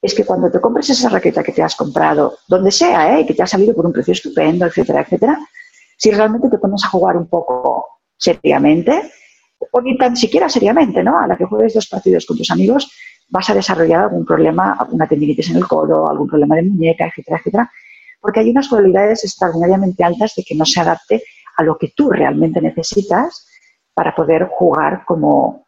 es 0.01 0.15
que 0.15 0.25
cuando 0.25 0.49
te 0.49 0.59
compres 0.59 0.89
esa 0.89 1.07
raqueta 1.07 1.43
que 1.43 1.51
te 1.51 1.61
has 1.61 1.75
comprado, 1.75 2.39
donde 2.47 2.71
sea, 2.71 3.19
¿eh? 3.19 3.25
que 3.25 3.35
te 3.35 3.43
ha 3.43 3.47
salido 3.47 3.75
por 3.75 3.85
un 3.85 3.93
precio 3.93 4.13
estupendo, 4.13 4.65
etcétera, 4.65 5.01
etcétera, 5.01 5.37
si 5.95 6.09
realmente 6.09 6.49
te 6.49 6.57
pones 6.57 6.83
a 6.83 6.89
jugar 6.89 7.17
un 7.17 7.27
poco 7.27 7.85
seriamente, 8.17 9.11
o 9.71 9.79
ni 9.79 9.95
tan 9.95 10.17
siquiera 10.17 10.49
seriamente, 10.49 11.03
¿no? 11.03 11.19
A 11.19 11.27
la 11.27 11.37
que 11.37 11.45
juegues 11.45 11.75
dos 11.75 11.87
partidos 11.87 12.25
con 12.25 12.35
tus 12.35 12.49
amigos, 12.49 12.91
vas 13.29 13.49
a 13.51 13.53
desarrollar 13.53 14.01
algún 14.01 14.25
problema, 14.25 14.75
alguna 14.77 15.07
tendinitis 15.07 15.51
en 15.51 15.57
el 15.57 15.67
codo, 15.67 16.09
algún 16.09 16.27
problema 16.27 16.55
de 16.55 16.63
muñeca, 16.63 17.05
etcétera, 17.05 17.37
etcétera, 17.37 17.71
porque 18.19 18.39
hay 18.39 18.49
unas 18.49 18.67
probabilidades 18.67 19.23
extraordinariamente 19.23 20.03
altas 20.03 20.33
de 20.35 20.43
que 20.43 20.55
no 20.55 20.65
se 20.65 20.81
adapte 20.81 21.23
a 21.57 21.63
lo 21.63 21.77
que 21.77 21.93
tú 21.95 22.09
realmente 22.09 22.59
necesitas 22.59 23.47
para 23.93 24.15
poder 24.15 24.49
jugar 24.51 25.03
como 25.05 25.62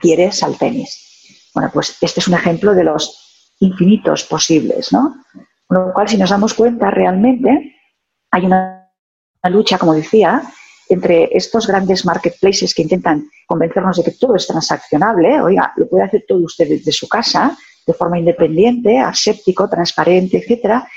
quieres 0.00 0.42
al 0.42 0.56
tenis. 0.56 1.50
Bueno, 1.54 1.70
pues 1.72 1.96
este 2.00 2.20
es 2.20 2.28
un 2.28 2.34
ejemplo 2.34 2.74
de 2.74 2.84
los 2.84 3.54
infinitos 3.60 4.24
posibles, 4.24 4.92
¿no? 4.92 5.14
Con 5.66 5.86
lo 5.86 5.92
cual, 5.92 6.08
si 6.08 6.16
nos 6.16 6.30
damos 6.30 6.54
cuenta, 6.54 6.90
realmente 6.90 7.76
hay 8.30 8.46
una, 8.46 8.90
lucha, 9.44 9.78
como 9.78 9.94
decía, 9.94 10.42
entre 10.88 11.28
estos 11.36 11.66
grandes 11.66 12.04
marketplaces 12.04 12.74
que 12.74 12.82
intentan 12.82 13.28
convencernos 13.46 13.98
de 13.98 14.04
que 14.04 14.18
todo 14.18 14.36
es 14.36 14.46
transaccionable, 14.46 15.40
oiga, 15.40 15.72
lo 15.76 15.88
puede 15.88 16.04
hacer 16.04 16.24
todo 16.26 16.40
usted 16.40 16.68
desde 16.68 16.92
su 16.92 17.08
casa, 17.08 17.56
de 17.86 17.92
forma 17.92 18.18
independiente, 18.18 18.98
aséptico, 18.98 19.68
transparente, 19.68 20.38
etcétera, 20.38 20.88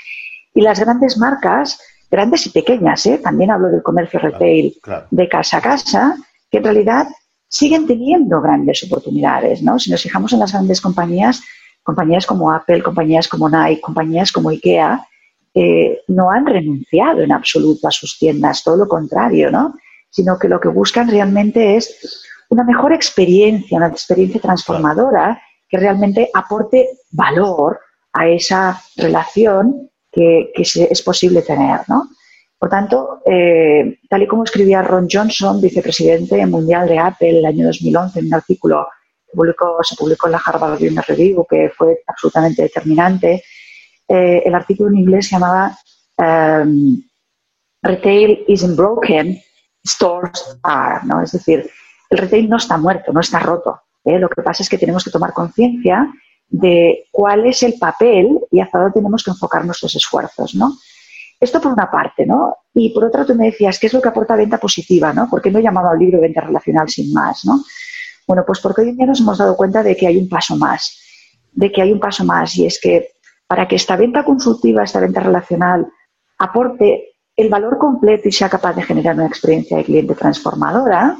y 0.54 0.62
las 0.62 0.80
grandes 0.80 1.18
marcas, 1.18 1.78
grandes 2.10 2.46
y 2.46 2.50
pequeñas, 2.50 3.04
¿eh? 3.06 3.18
también 3.18 3.50
hablo 3.50 3.68
del 3.68 3.82
comercio 3.82 4.18
retail 4.18 4.74
de 5.10 5.28
casa 5.28 5.58
a 5.58 5.60
casa, 5.60 6.16
que 6.50 6.58
en 6.58 6.64
realidad 6.64 7.06
siguen 7.48 7.86
teniendo 7.86 8.40
grandes 8.40 8.84
oportunidades, 8.84 9.62
¿no? 9.62 9.78
Si 9.78 9.90
nos 9.90 10.02
fijamos 10.02 10.32
en 10.32 10.40
las 10.40 10.52
grandes 10.52 10.80
compañías, 10.80 11.42
compañías 11.82 12.26
como 12.26 12.52
Apple, 12.52 12.82
compañías 12.82 13.28
como 13.28 13.48
Nike, 13.48 13.80
compañías 13.80 14.30
como 14.30 14.50
IKEA, 14.50 15.06
eh, 15.54 16.02
no 16.08 16.30
han 16.30 16.46
renunciado 16.46 17.22
en 17.22 17.32
absoluto 17.32 17.88
a 17.88 17.90
sus 17.90 18.18
tiendas, 18.18 18.62
todo 18.62 18.76
lo 18.76 18.88
contrario, 18.88 19.50
¿no? 19.50 19.74
Sino 20.10 20.38
que 20.38 20.48
lo 20.48 20.60
que 20.60 20.68
buscan 20.68 21.08
realmente 21.08 21.76
es 21.76 22.22
una 22.50 22.64
mejor 22.64 22.92
experiencia, 22.92 23.78
una 23.78 23.88
experiencia 23.88 24.40
transformadora 24.40 25.40
que 25.68 25.78
realmente 25.78 26.30
aporte 26.34 26.88
valor 27.10 27.80
a 28.12 28.28
esa 28.28 28.80
relación 28.96 29.90
que, 30.12 30.50
es 30.54 31.02
posible 31.02 31.42
tener, 31.42 31.80
¿no? 31.88 32.08
Por 32.58 32.68
tanto, 32.68 33.20
eh, 33.24 34.00
tal 34.08 34.22
y 34.22 34.26
como 34.26 34.44
escribía 34.44 34.82
Ron 34.82 35.08
Johnson, 35.10 35.60
vicepresidente 35.60 36.44
mundial 36.46 36.88
de 36.88 36.98
Apple 36.98 37.38
el 37.38 37.46
año 37.46 37.66
2011, 37.66 38.18
en 38.18 38.26
un 38.26 38.34
artículo 38.34 38.88
que 39.26 39.36
publicó, 39.36 39.78
se 39.82 39.94
publicó 39.94 40.26
en 40.26 40.32
la 40.32 40.42
Harvard 40.44 40.72
Business 40.72 41.06
Review, 41.06 41.46
que 41.48 41.70
fue 41.76 42.00
absolutamente 42.06 42.62
determinante, 42.62 43.44
eh, 44.08 44.42
el 44.44 44.54
artículo 44.54 44.88
en 44.88 44.96
inglés 44.96 45.28
se 45.28 45.36
llamaba 45.36 45.76
um, 46.16 47.00
Retail 47.82 48.44
isn't 48.48 48.76
broken, 48.76 49.40
stores 49.86 50.58
are, 50.62 51.00
¿no? 51.04 51.22
Es 51.22 51.32
decir, 51.32 51.70
el 52.10 52.18
retail 52.18 52.48
no 52.48 52.56
está 52.56 52.76
muerto, 52.76 53.12
no 53.12 53.20
está 53.20 53.38
roto. 53.38 53.80
¿eh? 54.04 54.18
Lo 54.18 54.28
que 54.28 54.42
pasa 54.42 54.62
es 54.62 54.68
que 54.68 54.78
tenemos 54.78 55.04
que 55.04 55.10
tomar 55.10 55.32
conciencia 55.32 56.12
de 56.48 57.06
cuál 57.12 57.46
es 57.46 57.62
el 57.62 57.74
papel 57.78 58.40
y 58.50 58.60
hacia 58.60 58.80
dónde 58.80 58.94
tenemos 58.94 59.22
que 59.22 59.30
enfocar 59.30 59.64
nuestros 59.64 59.94
esfuerzos, 59.94 60.54
¿no? 60.54 60.72
Esto 61.40 61.60
por 61.60 61.72
una 61.72 61.90
parte, 61.90 62.26
¿no? 62.26 62.56
Y 62.74 62.90
por 62.90 63.04
otra 63.04 63.24
tú 63.24 63.34
me 63.34 63.46
decías, 63.46 63.78
¿qué 63.78 63.86
es 63.86 63.92
lo 63.92 64.02
que 64.02 64.08
aporta 64.08 64.34
venta 64.34 64.58
positiva, 64.58 65.12
¿no? 65.12 65.28
¿Por 65.28 65.40
qué 65.40 65.50
no 65.50 65.58
he 65.58 65.62
llamado 65.62 65.88
al 65.88 65.98
libro 65.98 66.20
venta 66.20 66.40
relacional 66.40 66.88
sin 66.88 67.12
más, 67.12 67.44
¿no? 67.44 67.62
Bueno, 68.26 68.44
pues 68.46 68.60
porque 68.60 68.82
hoy 68.82 68.90
en 68.90 68.96
día 68.96 69.06
nos 69.06 69.20
hemos 69.20 69.38
dado 69.38 69.56
cuenta 69.56 69.82
de 69.82 69.96
que 69.96 70.06
hay 70.06 70.18
un 70.18 70.28
paso 70.28 70.56
más, 70.56 70.98
de 71.52 71.72
que 71.72 71.80
hay 71.80 71.92
un 71.92 72.00
paso 72.00 72.24
más 72.24 72.56
y 72.56 72.66
es 72.66 72.80
que 72.80 73.10
para 73.46 73.66
que 73.66 73.76
esta 73.76 73.96
venta 73.96 74.24
consultiva, 74.24 74.82
esta 74.82 75.00
venta 75.00 75.20
relacional 75.20 75.86
aporte 76.38 77.14
el 77.36 77.48
valor 77.48 77.78
completo 77.78 78.28
y 78.28 78.32
sea 78.32 78.48
capaz 78.48 78.74
de 78.74 78.82
generar 78.82 79.14
una 79.14 79.26
experiencia 79.26 79.76
de 79.76 79.84
cliente 79.84 80.14
transformadora, 80.14 81.16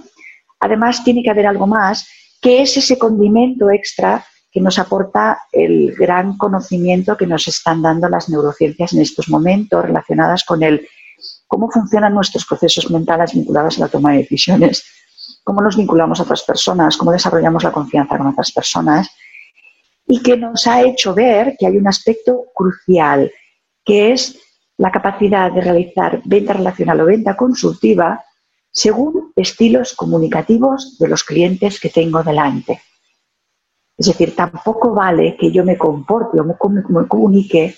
además 0.61 1.03
tiene 1.05 1.23
que 1.23 1.31
haber 1.31 1.47
algo 1.47 1.67
más 1.67 2.09
que 2.43 2.63
es 2.63 2.77
ese 2.77 2.99
condimento 2.99 3.71
extra 3.71 4.25
que 4.59 4.65
nos 4.65 4.81
aporta 4.81 5.43
el 5.53 5.95
gran 5.95 6.37
conocimiento 6.37 7.17
que 7.17 7.29
nos 7.29 7.47
están 7.47 7.81
dando 7.81 8.09
las 8.09 8.29
neurociencias 8.29 8.93
en 8.93 9.03
estos 9.03 9.29
momentos 9.29 9.85
relacionadas 9.85 10.43
con 10.43 10.65
el 10.65 10.85
cómo 11.47 11.71
funcionan 11.71 12.13
nuestros 12.13 12.45
procesos 12.45 12.91
mentales 12.91 13.35
vinculados 13.35 13.79
a 13.79 13.83
la 13.83 13.89
toma 13.89 14.11
de 14.11 14.19
decisiones, 14.19 14.85
cómo 15.45 15.61
nos 15.61 15.77
vinculamos 15.77 16.19
a 16.19 16.25
otras 16.25 16.43
personas, 16.43 16.97
cómo 16.97 17.13
desarrollamos 17.13 17.63
la 17.63 17.71
confianza 17.71 18.19
con 18.19 18.27
otras 18.27 18.51
personas 18.51 19.09
y 20.09 20.21
que 20.23 20.37
nos 20.37 20.67
ha 20.67 20.83
hecho 20.83 21.15
ver 21.15 21.55
que 21.57 21.69
hay 21.69 21.77
un 21.77 21.87
aspecto 21.87 22.47
crucial, 22.53 23.31
que 23.85 24.11
es 24.11 24.41
la 24.77 24.91
capacidad 24.91 25.53
de 25.53 25.61
realizar 25.61 26.21
venta 26.25 26.55
relacional 26.55 27.01
o 27.01 27.05
venta 27.05 27.37
consultiva 27.37 28.25
según 28.73 29.33
estilos 29.37 29.95
comunicativos 29.95 30.99
de 30.99 31.07
los 31.07 31.23
clientes 31.23 31.79
que 31.79 31.91
tengo 31.91 32.25
delante. 32.25 32.81
Es 33.99 34.07
decir, 34.07 34.37
tampoco 34.37 34.95
vale 34.95 35.37
que 35.37 35.51
yo 35.51 35.65
me 35.65 35.77
comporte 35.77 36.41
o 36.41 36.45
me, 36.45 37.09
comunique 37.09 37.75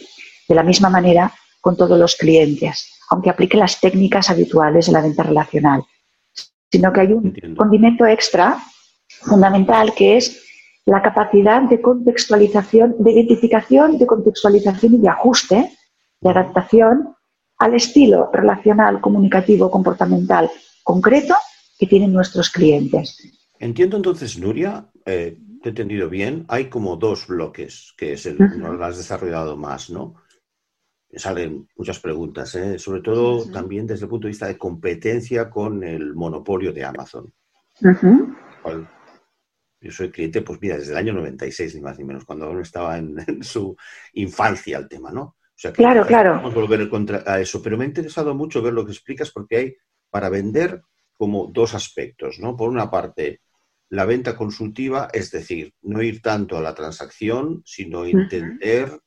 de 0.46 0.54
la 0.54 0.62
misma 0.62 0.90
manera 0.90 1.32
con 1.62 1.76
todos 1.76 1.98
los 1.98 2.14
clientes, 2.14 2.92
aunque 3.08 3.30
aplique 3.30 3.56
las 3.56 3.80
técnicas 3.80 4.28
habituales 4.28 4.86
de 4.86 4.92
la 4.92 5.00
venta 5.00 5.22
relacional, 5.22 5.82
sino 6.70 6.92
que 6.92 7.00
hay 7.00 7.12
un 7.12 7.34
condimento 7.56 8.06
extra 8.06 8.58
fundamental 9.08 9.94
que 9.94 10.18
es 10.18 10.44
la 10.84 11.02
capacidad 11.02 11.62
de 11.62 11.80
contextualización, 11.80 12.96
de 12.98 13.12
identificación, 13.12 13.96
de 13.96 14.06
contextualización 14.06 14.94
y 14.94 14.98
de 14.98 15.08
ajuste, 15.08 15.72
de 16.20 16.30
adaptación 16.30 17.14
al 17.58 17.74
estilo 17.74 18.30
relacional, 18.32 19.00
comunicativo, 19.00 19.70
comportamental 19.70 20.50
concreto 20.82 21.34
que 21.78 21.86
tienen 21.86 22.12
nuestros 22.12 22.50
clientes. 22.50 23.16
Entiendo 23.58 23.96
entonces, 23.96 24.38
Nuria, 24.38 24.86
eh, 25.06 25.38
te 25.62 25.68
he 25.68 25.70
entendido 25.70 26.08
bien, 26.08 26.44
hay 26.48 26.68
como 26.68 26.96
dos 26.96 27.26
bloques, 27.26 27.92
que 27.96 28.14
es 28.14 28.26
el, 28.26 28.38
no 28.38 28.72
lo 28.72 28.84
has 28.84 28.96
desarrollado 28.96 29.56
más, 29.56 29.90
¿no? 29.90 30.14
Salen 31.12 31.68
muchas 31.76 31.98
preguntas, 31.98 32.54
¿eh? 32.54 32.78
sobre 32.78 33.02
todo 33.02 33.44
también 33.50 33.86
desde 33.86 34.04
el 34.04 34.10
punto 34.10 34.26
de 34.26 34.30
vista 34.30 34.46
de 34.46 34.56
competencia 34.56 35.50
con 35.50 35.82
el 35.82 36.14
monopolio 36.14 36.72
de 36.72 36.84
Amazon. 36.84 37.32
yo 39.80 39.90
soy 39.90 40.10
cliente, 40.10 40.42
pues 40.42 40.60
mira, 40.60 40.76
desde 40.76 40.92
el 40.92 40.98
año 40.98 41.12
96, 41.14 41.74
ni 41.74 41.80
más 41.80 41.98
ni 41.98 42.04
menos, 42.04 42.24
cuando 42.24 42.46
aún 42.46 42.60
estaba 42.60 42.96
en, 42.96 43.16
su 43.42 43.76
infancia 44.14 44.78
el 44.78 44.88
tema, 44.88 45.10
¿no? 45.10 45.22
O 45.22 45.62
sea 45.62 45.72
claro, 45.72 46.06
claro. 46.06 46.34
Vamos 46.34 46.52
a 46.52 46.58
volver 46.60 46.88
contra 46.88 47.22
a 47.26 47.40
eso, 47.40 47.60
pero 47.60 47.76
me 47.76 47.84
ha 47.84 47.88
interesado 47.88 48.34
mucho 48.34 48.62
ver 48.62 48.72
lo 48.72 48.86
que 48.86 48.92
explicas 48.92 49.30
porque 49.30 49.56
hay 49.56 49.76
para 50.08 50.30
vender 50.30 50.80
como 51.14 51.48
dos 51.52 51.74
aspectos, 51.74 52.38
¿no? 52.38 52.56
Por 52.56 52.70
una 52.70 52.90
parte, 52.90 53.40
la 53.90 54.04
venta 54.04 54.36
consultiva, 54.36 55.08
es 55.12 55.30
decir, 55.30 55.74
no 55.82 56.00
ir 56.02 56.22
tanto 56.22 56.56
a 56.56 56.62
la 56.62 56.74
transacción, 56.74 57.62
sino 57.64 58.04
entender 58.04 59.00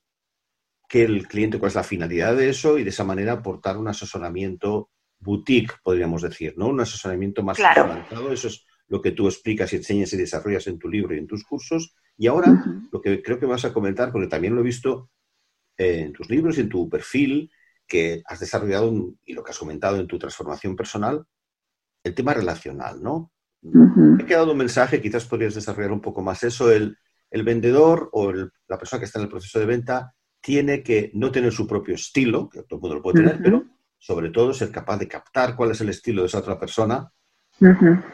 que 0.90 1.04
el 1.04 1.28
cliente, 1.28 1.58
cuál 1.58 1.70
es 1.70 1.76
la 1.76 1.84
finalidad 1.84 2.36
de 2.36 2.50
eso 2.50 2.78
y 2.78 2.84
de 2.84 2.90
esa 2.90 3.06
manera 3.06 3.34
aportar 3.34 3.78
un 3.78 3.88
asesoramiento 3.88 4.92
boutique, 5.20 5.76
podríamos 5.82 6.22
decir, 6.22 6.54
¿no? 6.58 6.68
Un 6.68 6.82
asesoramiento 6.82 7.42
más 7.44 7.58
claro. 7.58 8.32
Eso 8.32 8.50
es 8.50 8.66
lo 8.90 9.02
que 9.02 9.12
tú 9.12 9.28
explicas 9.28 9.72
y 9.72 9.78
enseñas 9.78 10.12
y 10.14 10.18
desarrollas 10.18 10.68
en 10.68 10.78
tu 10.78 10.90
libro 10.90 11.16
y 11.16 11.18
en 11.18 11.28
tus 11.28 11.46
cursos. 11.46 11.96
Y 12.18 12.28
ahora, 12.28 12.64
lo 12.92 13.02
que 13.02 13.24
creo 13.24 13.40
que 13.40 13.46
vas 13.46 13.64
a 13.64 13.74
comentar, 13.74 14.12
porque 14.12 14.28
también 14.28 14.54
lo 14.54 14.62
he 14.62 14.66
visto 14.66 15.10
en 15.78 16.12
tus 16.12 16.30
libros 16.30 16.58
y 16.58 16.62
en 16.62 16.70
tu 16.70 16.90
perfil, 16.90 17.50
que 17.88 18.22
has 18.26 18.42
desarrollado 18.42 18.94
y 19.24 19.34
lo 19.34 19.44
que 19.44 19.52
has 19.52 19.58
comentado 19.58 19.98
en 19.98 20.08
tu 20.08 20.20
transformación 20.20 20.76
personal, 20.76 21.26
el 22.04 22.14
tema 22.14 22.34
relacional, 22.34 23.02
¿no? 23.02 23.32
He 24.20 24.26
quedado 24.26 24.52
un 24.52 24.58
mensaje, 24.58 25.02
quizás 25.02 25.26
podrías 25.26 25.56
desarrollar 25.56 25.92
un 25.92 26.02
poco 26.02 26.22
más 26.22 26.44
eso. 26.44 26.72
El, 26.72 26.98
vendedor 27.32 28.10
o 28.12 28.32
la 28.32 28.78
persona 28.78 29.00
que 29.00 29.06
está 29.06 29.18
en 29.20 29.26
el 29.26 29.32
proceso 29.32 29.60
de 29.60 29.66
venta 29.66 30.14
tiene 30.40 30.84
que 30.84 31.10
no 31.16 31.32
tener 31.32 31.52
su 31.52 31.66
propio 31.66 31.96
estilo, 31.96 32.48
que 32.48 32.62
todo 32.64 32.78
el 32.78 32.82
mundo 32.82 32.96
lo 32.96 33.02
puede 33.02 33.24
tener, 33.24 33.42
pero 33.42 33.64
sobre 33.98 34.30
todo 34.30 34.54
ser 34.54 34.70
capaz 34.70 34.98
de 34.98 35.08
captar 35.08 35.56
cuál 35.56 35.72
es 35.72 35.82
el 35.82 35.90
estilo 35.90 36.22
de 36.22 36.28
esa 36.28 36.40
otra 36.40 36.60
persona 36.60 37.10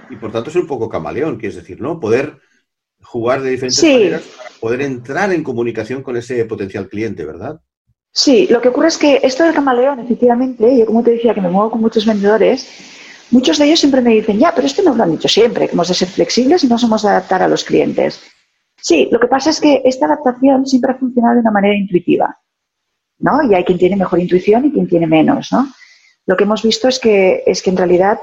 y 0.09 0.15
por 0.17 0.31
tanto 0.31 0.51
ser 0.51 0.61
un 0.61 0.67
poco 0.67 0.89
camaleón, 0.89 1.37
que 1.37 1.47
es 1.47 1.55
decir, 1.55 1.81
¿no? 1.81 1.99
Poder 1.99 2.37
jugar 3.01 3.41
de 3.41 3.51
diferentes 3.51 3.83
maneras 3.83 4.21
para 4.21 4.49
poder 4.59 4.81
entrar 4.81 5.31
en 5.33 5.43
comunicación 5.43 6.03
con 6.03 6.17
ese 6.17 6.45
potencial 6.45 6.87
cliente, 6.89 7.25
¿verdad? 7.25 7.59
Sí, 8.11 8.47
lo 8.49 8.61
que 8.61 8.69
ocurre 8.69 8.89
es 8.89 8.97
que 8.97 9.19
esto 9.23 9.43
del 9.43 9.53
camaleón, 9.53 9.99
efectivamente, 9.99 10.77
yo 10.77 10.85
como 10.85 11.03
te 11.03 11.11
decía 11.11 11.33
que 11.33 11.41
me 11.41 11.49
muevo 11.49 11.71
con 11.71 11.81
muchos 11.81 12.05
vendedores, 12.05 12.67
Muchos 13.31 13.57
de 13.57 13.65
ellos 13.65 13.79
siempre 13.79 14.01
me 14.01 14.11
dicen, 14.11 14.39
ya, 14.39 14.53
pero 14.55 14.65
esto 14.65 14.81
nos 14.81 14.97
lo 14.97 15.03
han 15.03 15.11
dicho 15.11 15.27
siempre, 15.27 15.67
que 15.67 15.73
hemos 15.73 15.87
de 15.87 15.93
ser 15.93 16.07
flexibles 16.07 16.63
y 16.63 16.67
nos 16.67 16.83
hemos 16.83 17.03
de 17.03 17.09
adaptar 17.09 17.43
a 17.43 17.47
los 17.47 17.63
clientes. 17.63 18.21
Sí, 18.81 19.07
lo 19.11 19.19
que 19.19 19.27
pasa 19.27 19.51
es 19.51 19.59
que 19.59 19.81
esta 19.85 20.05
adaptación 20.05 20.65
siempre 20.65 20.93
ha 20.93 20.97
funcionado 20.97 21.35
de 21.35 21.41
una 21.41 21.51
manera 21.51 21.75
intuitiva, 21.75 22.37
¿no? 23.19 23.43
Y 23.43 23.53
hay 23.53 23.63
quien 23.63 23.77
tiene 23.77 23.95
mejor 23.95 24.19
intuición 24.19 24.65
y 24.65 24.71
quien 24.71 24.87
tiene 24.87 25.05
menos, 25.05 25.51
¿no? 25.51 25.67
Lo 26.25 26.35
que 26.35 26.45
hemos 26.45 26.63
visto 26.63 26.87
es 26.87 26.99
que, 26.99 27.43
es 27.45 27.61
que 27.61 27.69
en 27.69 27.77
realidad 27.77 28.19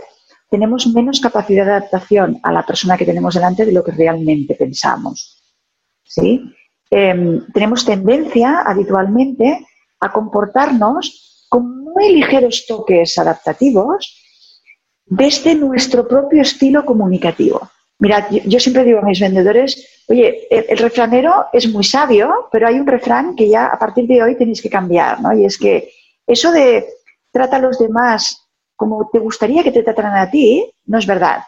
tenemos 0.51 0.87
menos 0.88 1.21
capacidad 1.21 1.64
de 1.64 1.73
adaptación 1.73 2.40
a 2.42 2.53
la 2.53 2.64
persona 2.64 2.97
que 2.97 3.05
tenemos 3.05 3.35
delante 3.35 3.64
de 3.64 3.73
lo 3.73 3.85
que 3.85 3.92
realmente 3.92 4.55
pensamos, 4.55 5.42
¿sí? 6.05 6.53
Em, 6.90 7.45
tenemos 7.53 7.85
tendencia 7.85 8.62
habitualmente 8.64 9.66
a 10.01 10.12
comportarnos 10.12 11.47
con 11.49 11.85
muy 11.85 12.12
ligeros 12.12 12.64
toques 12.66 13.19
adaptativos 13.19 14.26
desde 15.07 15.55
nuestro 15.55 16.07
propio 16.07 16.42
estilo 16.42 16.85
comunicativo. 16.85 17.71
Mirad, 17.99 18.25
yo, 18.31 18.61
siempre 18.61 18.85
digo 18.85 18.99
a 18.99 19.07
mis 19.07 19.21
vendedores, 19.21 20.03
oye, 20.09 20.47
el, 20.51 20.77
refranero 20.77 21.47
es 21.53 21.73
muy 21.73 21.85
sabio, 21.85 22.49
pero 22.53 22.69
hay 22.69 22.75
un 22.79 22.87
refrán 22.87 23.35
que 23.35 23.49
ya 23.49 23.66
a 23.66 23.79
partir 23.79 24.07
de 24.07 24.23
hoy 24.23 24.37
tenéis 24.37 24.61
que 24.61 24.69
cambiar, 24.69 25.21
¿no? 25.23 25.33
Y 25.33 25.47
es 25.47 25.57
que 25.57 25.90
eso 26.27 26.53
de 26.53 26.87
trata 27.31 27.57
a 27.57 27.61
los 27.61 27.79
demás 27.79 28.42
como 28.75 29.09
te 29.11 29.19
gustaría 29.19 29.62
que 29.62 29.73
te 29.73 29.83
trataran 29.83 30.16
a 30.16 30.31
ti, 30.31 30.71
no 30.85 30.99
es 30.99 31.07
verdad. 31.07 31.42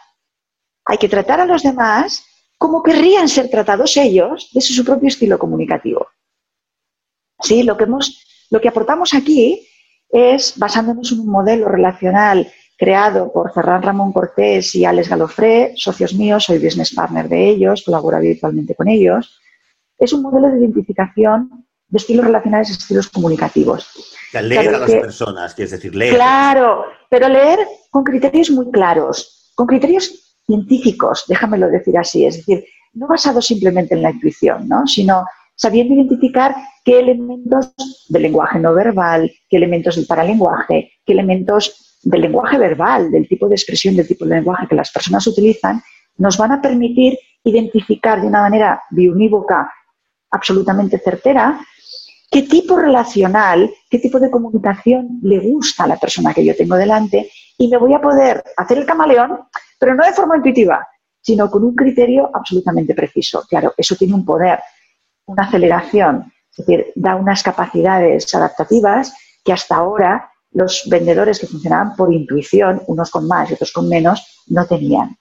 Hay 0.85 0.97
que 0.97 1.09
tratar 1.09 1.39
a 1.39 1.45
los 1.45 1.61
demás 1.61 2.25
como 2.57 2.81
querrían 2.81 3.29
ser 3.29 3.49
tratados 3.49 3.95
ellos 3.97 4.49
desde 4.51 4.73
su 4.73 4.83
propio 4.83 5.07
estilo 5.07 5.37
comunicativo. 5.37 6.07
Sí, 7.39 7.63
lo 7.63 7.77
que 7.77 7.83
hemos 7.83 8.25
Lo 8.49 8.59
que 8.59 8.67
aportamos 8.67 9.13
aquí 9.13 9.67
es, 10.09 10.57
basándonos 10.57 11.11
en 11.11 11.19
un 11.19 11.29
modelo 11.29 11.67
relacional 11.67 12.51
creado 12.79 13.31
por 13.33 13.53
Ferran 13.53 13.83
Ramón 13.83 14.13
Cortés 14.13 14.73
y 14.73 14.85
Alex 14.85 15.09
Galofré, 15.09 15.73
socios 15.75 16.13
míos, 16.13 16.45
soy 16.45 16.59
business 16.59 16.95
partner 16.95 17.27
de 17.27 17.49
ellos, 17.49 17.83
colaboro 17.83 18.15
habitualmente 18.15 18.73
con 18.73 18.87
ellos, 18.87 19.37
es 19.97 20.13
un 20.13 20.21
modelo 20.21 20.49
de 20.49 20.59
identificación 20.59 21.67
de 21.89 21.97
estilos 21.97 22.25
relacionales 22.25 22.69
y 22.69 22.71
estilos 22.71 23.09
comunicativos. 23.09 23.85
leer 24.31 24.73
a 24.75 24.79
las 24.79 24.91
personas, 24.91 25.53
que 25.53 25.63
es 25.63 25.71
decir, 25.71 25.93
leer. 25.93 26.15
Claro, 26.15 26.85
pero 27.09 27.27
leer 27.27 27.59
con 27.91 28.05
criterios 28.05 28.49
muy 28.49 28.71
claros, 28.71 29.51
con 29.55 29.67
criterios 29.67 30.37
científicos, 30.45 31.25
déjamelo 31.27 31.67
decir 31.67 31.97
así, 31.97 32.25
es 32.25 32.37
decir, 32.37 32.63
no 32.93 33.07
basado 33.07 33.41
simplemente 33.41 33.93
en 33.93 34.03
la 34.03 34.11
intuición, 34.11 34.69
¿no? 34.69 34.87
sino 34.87 35.25
sabiendo 35.55 35.95
identificar 35.95 36.55
qué 36.85 36.99
elementos 36.99 37.73
del 38.07 38.21
lenguaje 38.21 38.57
no 38.57 38.73
verbal, 38.73 39.29
qué 39.49 39.57
elementos 39.57 39.97
del 39.97 40.07
paralenguaje, 40.07 40.93
qué 41.05 41.11
elementos 41.11 41.88
del 42.01 42.21
lenguaje 42.21 42.57
verbal, 42.57 43.11
del 43.11 43.27
tipo 43.27 43.47
de 43.47 43.55
expresión, 43.55 43.95
del 43.95 44.07
tipo 44.07 44.25
de 44.25 44.35
lenguaje 44.35 44.67
que 44.67 44.75
las 44.75 44.91
personas 44.91 45.25
utilizan, 45.27 45.81
nos 46.17 46.37
van 46.37 46.53
a 46.53 46.61
permitir 46.61 47.17
identificar 47.43 48.21
de 48.21 48.27
una 48.27 48.41
manera 48.41 48.81
biunívoca 48.91 49.71
absolutamente 50.31 50.99
certera 50.99 51.59
qué 52.31 52.43
tipo 52.43 52.77
relacional, 52.77 53.71
qué 53.89 53.99
tipo 53.99 54.19
de 54.19 54.29
comunicación 54.29 55.19
le 55.23 55.39
gusta 55.39 55.85
a 55.85 55.87
la 55.87 55.97
persona 55.97 56.33
que 56.33 56.45
yo 56.45 56.55
tengo 56.55 56.75
delante 56.75 57.31
y 57.57 57.67
me 57.67 57.77
voy 57.77 57.93
a 57.93 58.01
poder 58.01 58.43
hacer 58.55 58.77
el 58.77 58.85
camaleón, 58.85 59.39
pero 59.79 59.95
no 59.95 60.05
de 60.05 60.13
forma 60.13 60.37
intuitiva, 60.37 60.87
sino 61.21 61.49
con 61.49 61.63
un 61.63 61.75
criterio 61.75 62.29
absolutamente 62.33 62.93
preciso. 62.93 63.43
Claro, 63.49 63.73
eso 63.75 63.95
tiene 63.95 64.13
un 64.13 64.25
poder, 64.25 64.59
una 65.25 65.43
aceleración, 65.43 66.31
es 66.51 66.65
decir, 66.65 66.87
da 66.95 67.15
unas 67.15 67.41
capacidades 67.41 68.33
adaptativas 68.33 69.13
que 69.43 69.53
hasta 69.53 69.75
ahora 69.75 70.31
los 70.51 70.83
vendedores 70.89 71.39
que 71.39 71.47
funcionaban 71.47 71.95
por 71.95 72.13
intuición, 72.13 72.81
unos 72.87 73.11
con 73.11 73.27
más 73.27 73.49
y 73.49 73.53
otros 73.53 73.71
con 73.71 73.87
menos, 73.87 74.43
no 74.47 74.65
tenían. 74.65 75.17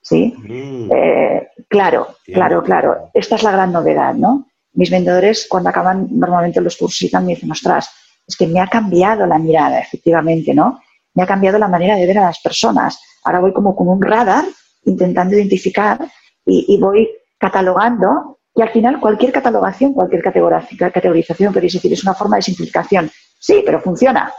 ¿Sí? 0.00 0.34
Mm. 0.36 0.90
Eh, 0.92 1.48
claro, 1.68 2.16
claro, 2.24 2.62
claro. 2.62 3.10
Esta 3.12 3.36
es 3.36 3.42
la 3.42 3.52
gran 3.52 3.72
novedad, 3.72 4.14
¿no? 4.14 4.48
mis 4.78 4.90
vendedores 4.90 5.46
cuando 5.48 5.70
acaban 5.70 6.06
normalmente 6.08 6.60
los 6.60 6.76
cursos 6.76 7.02
y 7.02 7.10
me 7.16 7.34
dicen, 7.34 7.50
ostras, 7.50 7.90
es 8.24 8.36
que 8.36 8.46
me 8.46 8.60
ha 8.60 8.68
cambiado 8.68 9.26
la 9.26 9.36
mirada, 9.36 9.80
efectivamente, 9.80 10.54
¿no? 10.54 10.80
Me 11.14 11.24
ha 11.24 11.26
cambiado 11.26 11.58
la 11.58 11.66
manera 11.66 11.96
de 11.96 12.06
ver 12.06 12.18
a 12.18 12.26
las 12.26 12.38
personas. 12.40 13.00
Ahora 13.24 13.40
voy 13.40 13.52
como 13.52 13.74
con 13.74 13.88
un 13.88 14.00
radar 14.00 14.44
intentando 14.84 15.34
identificar 15.34 15.98
y, 16.46 16.78
voy 16.80 17.08
catalogando 17.38 18.38
y 18.54 18.62
al 18.62 18.70
final 18.70 19.00
cualquier 19.00 19.32
catalogación, 19.32 19.92
cualquier 19.94 20.22
categorización, 20.22 21.52
queréis 21.52 21.72
decir, 21.72 21.92
es 21.92 22.04
una 22.04 22.14
forma 22.14 22.36
de 22.36 22.42
simplificación. 22.42 23.10
Sí, 23.40 23.62
pero 23.66 23.80
funciona. 23.80 24.32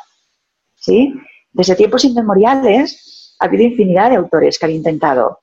¿Sí? 0.89 1.13
Desde 1.51 1.75
tiempos 1.75 2.03
inmemoriales 2.03 3.35
ha 3.39 3.45
habido 3.45 3.63
infinidad 3.63 4.09
de 4.09 4.15
autores 4.15 4.57
que 4.57 4.65
han 4.65 4.71
intentado 4.71 5.39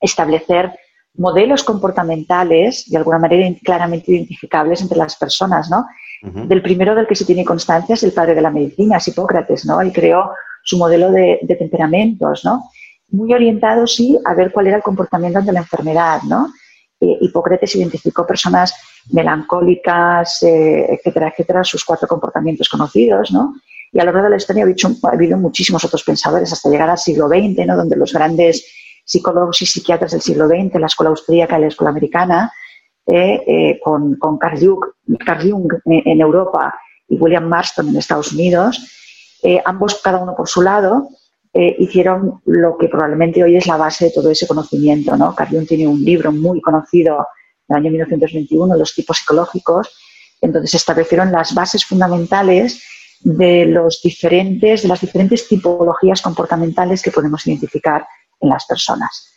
establecer 0.00 0.72
modelos 1.16 1.62
comportamentales, 1.64 2.88
de 2.88 2.96
alguna 2.96 3.18
manera 3.18 3.46
claramente 3.62 4.10
identificables 4.12 4.80
entre 4.80 4.96
las 4.96 5.16
personas, 5.16 5.68
¿no? 5.70 5.86
Del 6.22 6.62
primero 6.62 6.94
del 6.94 7.06
que 7.06 7.14
se 7.14 7.26
tiene 7.26 7.44
constancia 7.44 7.94
es 7.94 8.02
el 8.02 8.12
padre 8.12 8.34
de 8.34 8.42
la 8.42 8.50
medicina, 8.50 8.96
es 8.96 9.08
Hipócrates, 9.08 9.66
¿no? 9.66 9.80
Él 9.80 9.92
creó 9.92 10.30
su 10.62 10.78
modelo 10.78 11.10
de, 11.10 11.40
temperamentos, 11.58 12.44
¿no? 12.44 12.70
Muy 13.10 13.34
orientado, 13.34 13.86
sí, 13.86 14.18
a 14.24 14.34
ver 14.34 14.52
cuál 14.52 14.68
era 14.68 14.76
el 14.76 14.82
comportamiento 14.82 15.40
ante 15.40 15.52
la 15.52 15.60
enfermedad, 15.60 16.22
¿no? 16.22 16.52
Eh, 17.00 17.18
Hipócrates 17.20 17.74
identificó 17.76 18.26
personas 18.26 18.74
melancólicas, 19.10 20.42
eh, 20.42 20.94
etcétera, 20.94 21.28
etcétera, 21.28 21.64
sus 21.64 21.84
cuatro 21.84 22.08
comportamientos 22.08 22.68
conocidos, 22.68 23.30
¿no? 23.30 23.54
Y 23.92 23.98
a 23.98 24.04
lo 24.04 24.12
largo 24.12 24.24
de 24.24 24.30
la 24.30 24.36
historia 24.36 24.64
ha 24.64 25.08
habido, 25.12 25.36
muchísimos 25.36 25.84
otros 25.84 26.04
pensadores 26.04 26.52
hasta 26.52 26.70
llegar 26.70 26.90
al 26.90 26.98
siglo 26.98 27.28
XX, 27.28 27.66
¿no? 27.66 27.76
Donde 27.76 27.96
los 27.96 28.12
grandes 28.12 28.64
psicólogos 29.04 29.60
y 29.62 29.66
psiquiatras 29.66 30.12
del 30.12 30.20
siglo 30.20 30.46
XX, 30.46 30.74
la 30.78 30.86
escuela 30.86 31.10
austríaca 31.10 31.58
y 31.58 31.62
la 31.62 31.66
escuela 31.66 31.90
americana, 31.90 32.52
eh, 33.06 33.42
eh, 33.46 33.80
con, 33.82 34.16
Carl, 34.38 34.60
Jung, 34.60 35.72
en, 35.86 36.20
Europa 36.20 36.72
y 37.08 37.16
William 37.16 37.48
Marston 37.48 37.88
en 37.88 37.96
Estados 37.96 38.32
Unidos, 38.32 38.78
eh, 39.42 39.60
ambos, 39.64 40.00
cada 40.00 40.18
uno 40.18 40.36
por 40.36 40.48
su 40.48 40.62
lado, 40.62 41.08
hicieron 41.52 42.40
lo 42.44 42.78
que 42.78 42.86
probablemente 42.86 43.42
hoy 43.42 43.56
es 43.56 43.66
la 43.66 43.76
base 43.76 44.04
de 44.04 44.10
todo 44.12 44.30
ese 44.30 44.46
conocimiento. 44.46 45.16
¿no? 45.16 45.34
Carl 45.34 45.50
Jung 45.50 45.66
tiene 45.66 45.88
un 45.88 46.04
libro 46.04 46.30
muy 46.30 46.60
conocido 46.60 47.26
del 47.66 47.78
año 47.78 47.90
1921, 47.90 48.76
Los 48.76 48.94
tipos 48.94 49.18
psicológicos, 49.18 49.90
entonces 50.40 50.74
establecieron 50.74 51.32
las 51.32 51.52
bases 51.52 51.84
fundamentales 51.84 52.80
de, 53.20 53.66
los 53.66 54.00
diferentes, 54.02 54.82
de 54.82 54.88
las 54.88 55.00
diferentes 55.00 55.48
tipologías 55.48 56.22
comportamentales 56.22 57.02
que 57.02 57.10
podemos 57.10 57.46
identificar 57.46 58.06
en 58.40 58.48
las 58.48 58.66
personas. 58.66 59.30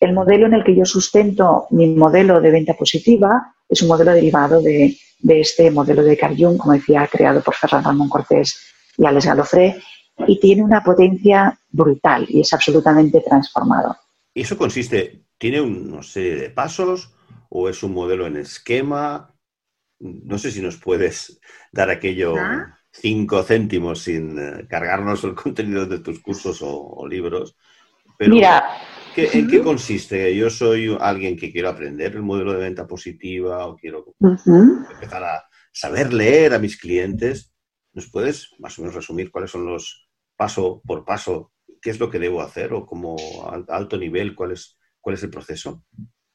El 0.00 0.12
modelo 0.12 0.46
en 0.46 0.54
el 0.54 0.64
que 0.64 0.74
yo 0.74 0.84
sustento 0.84 1.66
mi 1.70 1.86
modelo 1.86 2.40
de 2.40 2.50
venta 2.50 2.74
positiva 2.74 3.54
es 3.68 3.82
un 3.82 3.88
modelo 3.88 4.12
derivado 4.12 4.60
de, 4.60 4.98
este 5.24 5.70
modelo 5.70 6.02
de 6.02 6.16
Carl 6.16 6.36
Jung, 6.36 6.58
como 6.58 6.72
decía, 6.72 7.08
creado 7.10 7.40
por 7.42 7.54
Ferran 7.54 7.84
Ramón 7.84 8.08
Cortés 8.08 8.60
y 8.98 9.06
Alex 9.06 9.26
Galofré, 9.26 9.80
y 10.26 10.40
tiene 10.40 10.64
una 10.64 10.82
potencia 10.82 11.58
brutal 11.70 12.26
y 12.28 12.40
es 12.40 12.52
absolutamente 12.52 13.20
transformado. 13.20 13.96
¿Y 14.34 14.42
eso 14.42 14.58
consiste, 14.58 15.24
tiene 15.38 15.60
una 15.60 16.02
serie 16.02 16.36
de 16.36 16.50
pasos 16.50 17.14
o 17.48 17.68
es 17.68 17.82
un 17.82 17.94
modelo 17.94 18.26
en 18.26 18.36
esquema? 18.36 19.34
No 20.00 20.38
sé 20.38 20.50
si 20.50 20.60
nos 20.60 20.76
puedes 20.76 21.40
dar 21.70 21.90
aquello 21.90 22.34
cinco 22.92 23.42
céntimos 23.42 24.02
sin 24.02 24.38
eh, 24.38 24.66
cargarnos 24.68 25.24
el 25.24 25.34
contenido 25.34 25.86
de 25.86 26.00
tus 26.00 26.20
cursos 26.20 26.58
o 26.62 27.06
libros. 27.08 27.56
Mira. 28.20 28.64
¿En 29.14 29.46
qué 29.46 29.60
consiste? 29.60 30.34
Yo 30.34 30.48
soy 30.48 30.96
alguien 30.98 31.36
que 31.36 31.52
quiero 31.52 31.68
aprender 31.68 32.14
el 32.14 32.22
modelo 32.22 32.54
de 32.54 32.60
venta 32.60 32.86
positiva 32.86 33.66
o 33.66 33.76
quiero 33.76 34.14
empezar 34.20 35.24
a 35.24 35.44
saber 35.70 36.12
leer 36.12 36.54
a 36.54 36.58
mis 36.58 36.78
clientes. 36.78 37.52
¿Nos 37.92 38.10
puedes 38.10 38.48
más 38.58 38.78
o 38.78 38.82
menos 38.82 38.94
resumir 38.94 39.30
cuáles 39.30 39.50
son 39.50 39.66
los 39.66 40.08
paso 40.34 40.80
por 40.86 41.04
paso? 41.04 41.52
¿Qué 41.80 41.90
es 41.90 42.00
lo 42.00 42.08
que 42.08 42.18
debo 42.18 42.40
hacer 42.40 42.72
o 42.72 42.86
como 42.86 43.16
alto 43.68 43.98
nivel? 43.98 44.34
¿Cuál 44.34 44.52
es, 44.52 44.78
cuál 44.98 45.16
es 45.16 45.22
el 45.22 45.30
proceso? 45.30 45.84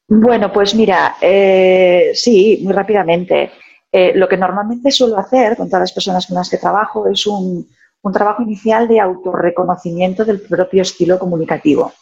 Bueno, 0.08 0.54
pues 0.54 0.76
mira, 0.76 1.15
eh, 1.20 2.12
sí, 2.13 2.60
muy 2.62 2.74
rápidamente. 2.74 3.52
Eh, 3.91 4.13
lo 4.15 4.28
que 4.28 4.38
normalmente 4.38 4.91
suelo 4.91 5.17
hacer 5.17 5.56
con 5.56 5.67
todas 5.67 5.82
las 5.82 5.93
personas 5.93 6.28
con 6.28 6.36
las 6.36 6.50
que 6.50 6.58
trabajo 6.58 7.08
es 7.08 7.26
un, 7.26 7.67
un 8.02 8.13
trabajo 8.13 8.43
inicial 8.43 8.88
de 8.88 9.00
autorreconocimiento 9.00 10.26
del 10.26 10.41
propio 10.41 10.82
estilo 10.82 11.17
comunicativo, 11.17 11.93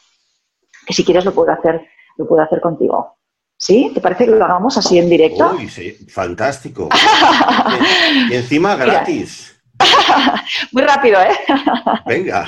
que 0.86 0.94
si 0.94 1.04
quieres 1.04 1.26
lo 1.26 1.34
puedo 1.34 1.52
hacer, 1.52 1.88
lo 2.18 2.28
puedo 2.28 2.42
hacer 2.42 2.62
contigo. 2.62 3.18
¿Sí? 3.58 3.92
¿Te 3.94 4.02
parece 4.02 4.26
que 4.26 4.32
lo 4.32 4.44
hagamos 4.44 4.78
así 4.78 5.00
en 5.00 5.10
directo? 5.10 5.56
Uy, 5.58 5.70
sí, 5.70 5.92
fantástico. 6.10 6.90
y, 8.30 8.34
encima 8.34 8.76
gratis. 8.76 9.56
Muy 10.72 10.84
rápido, 10.84 11.20
¿eh? 11.22 11.36
Venga. 12.06 12.46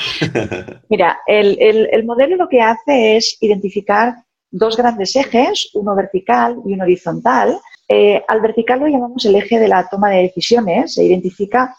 Mira, 0.90 1.20
el, 1.26 2.04
modelo 2.06 2.36
lo 2.36 2.50
que 2.50 2.62
hace 2.62 3.18
es 3.18 3.38
identificar 3.42 4.16
dos 4.52 4.76
grandes 4.76 5.16
ejes, 5.16 5.70
uno 5.74 5.96
vertical 5.96 6.58
y 6.66 6.74
uno 6.74 6.84
horizontal. 6.84 7.60
Eh, 7.88 8.24
al 8.28 8.42
vertical 8.42 8.80
lo 8.80 8.88
llamamos 8.88 9.24
el 9.26 9.36
eje 9.36 9.60
de 9.60 9.68
la 9.68 9.88
toma 9.88 10.10
de 10.10 10.24
decisiones. 10.24 10.94
Se 10.94 11.04
identifica 11.04 11.76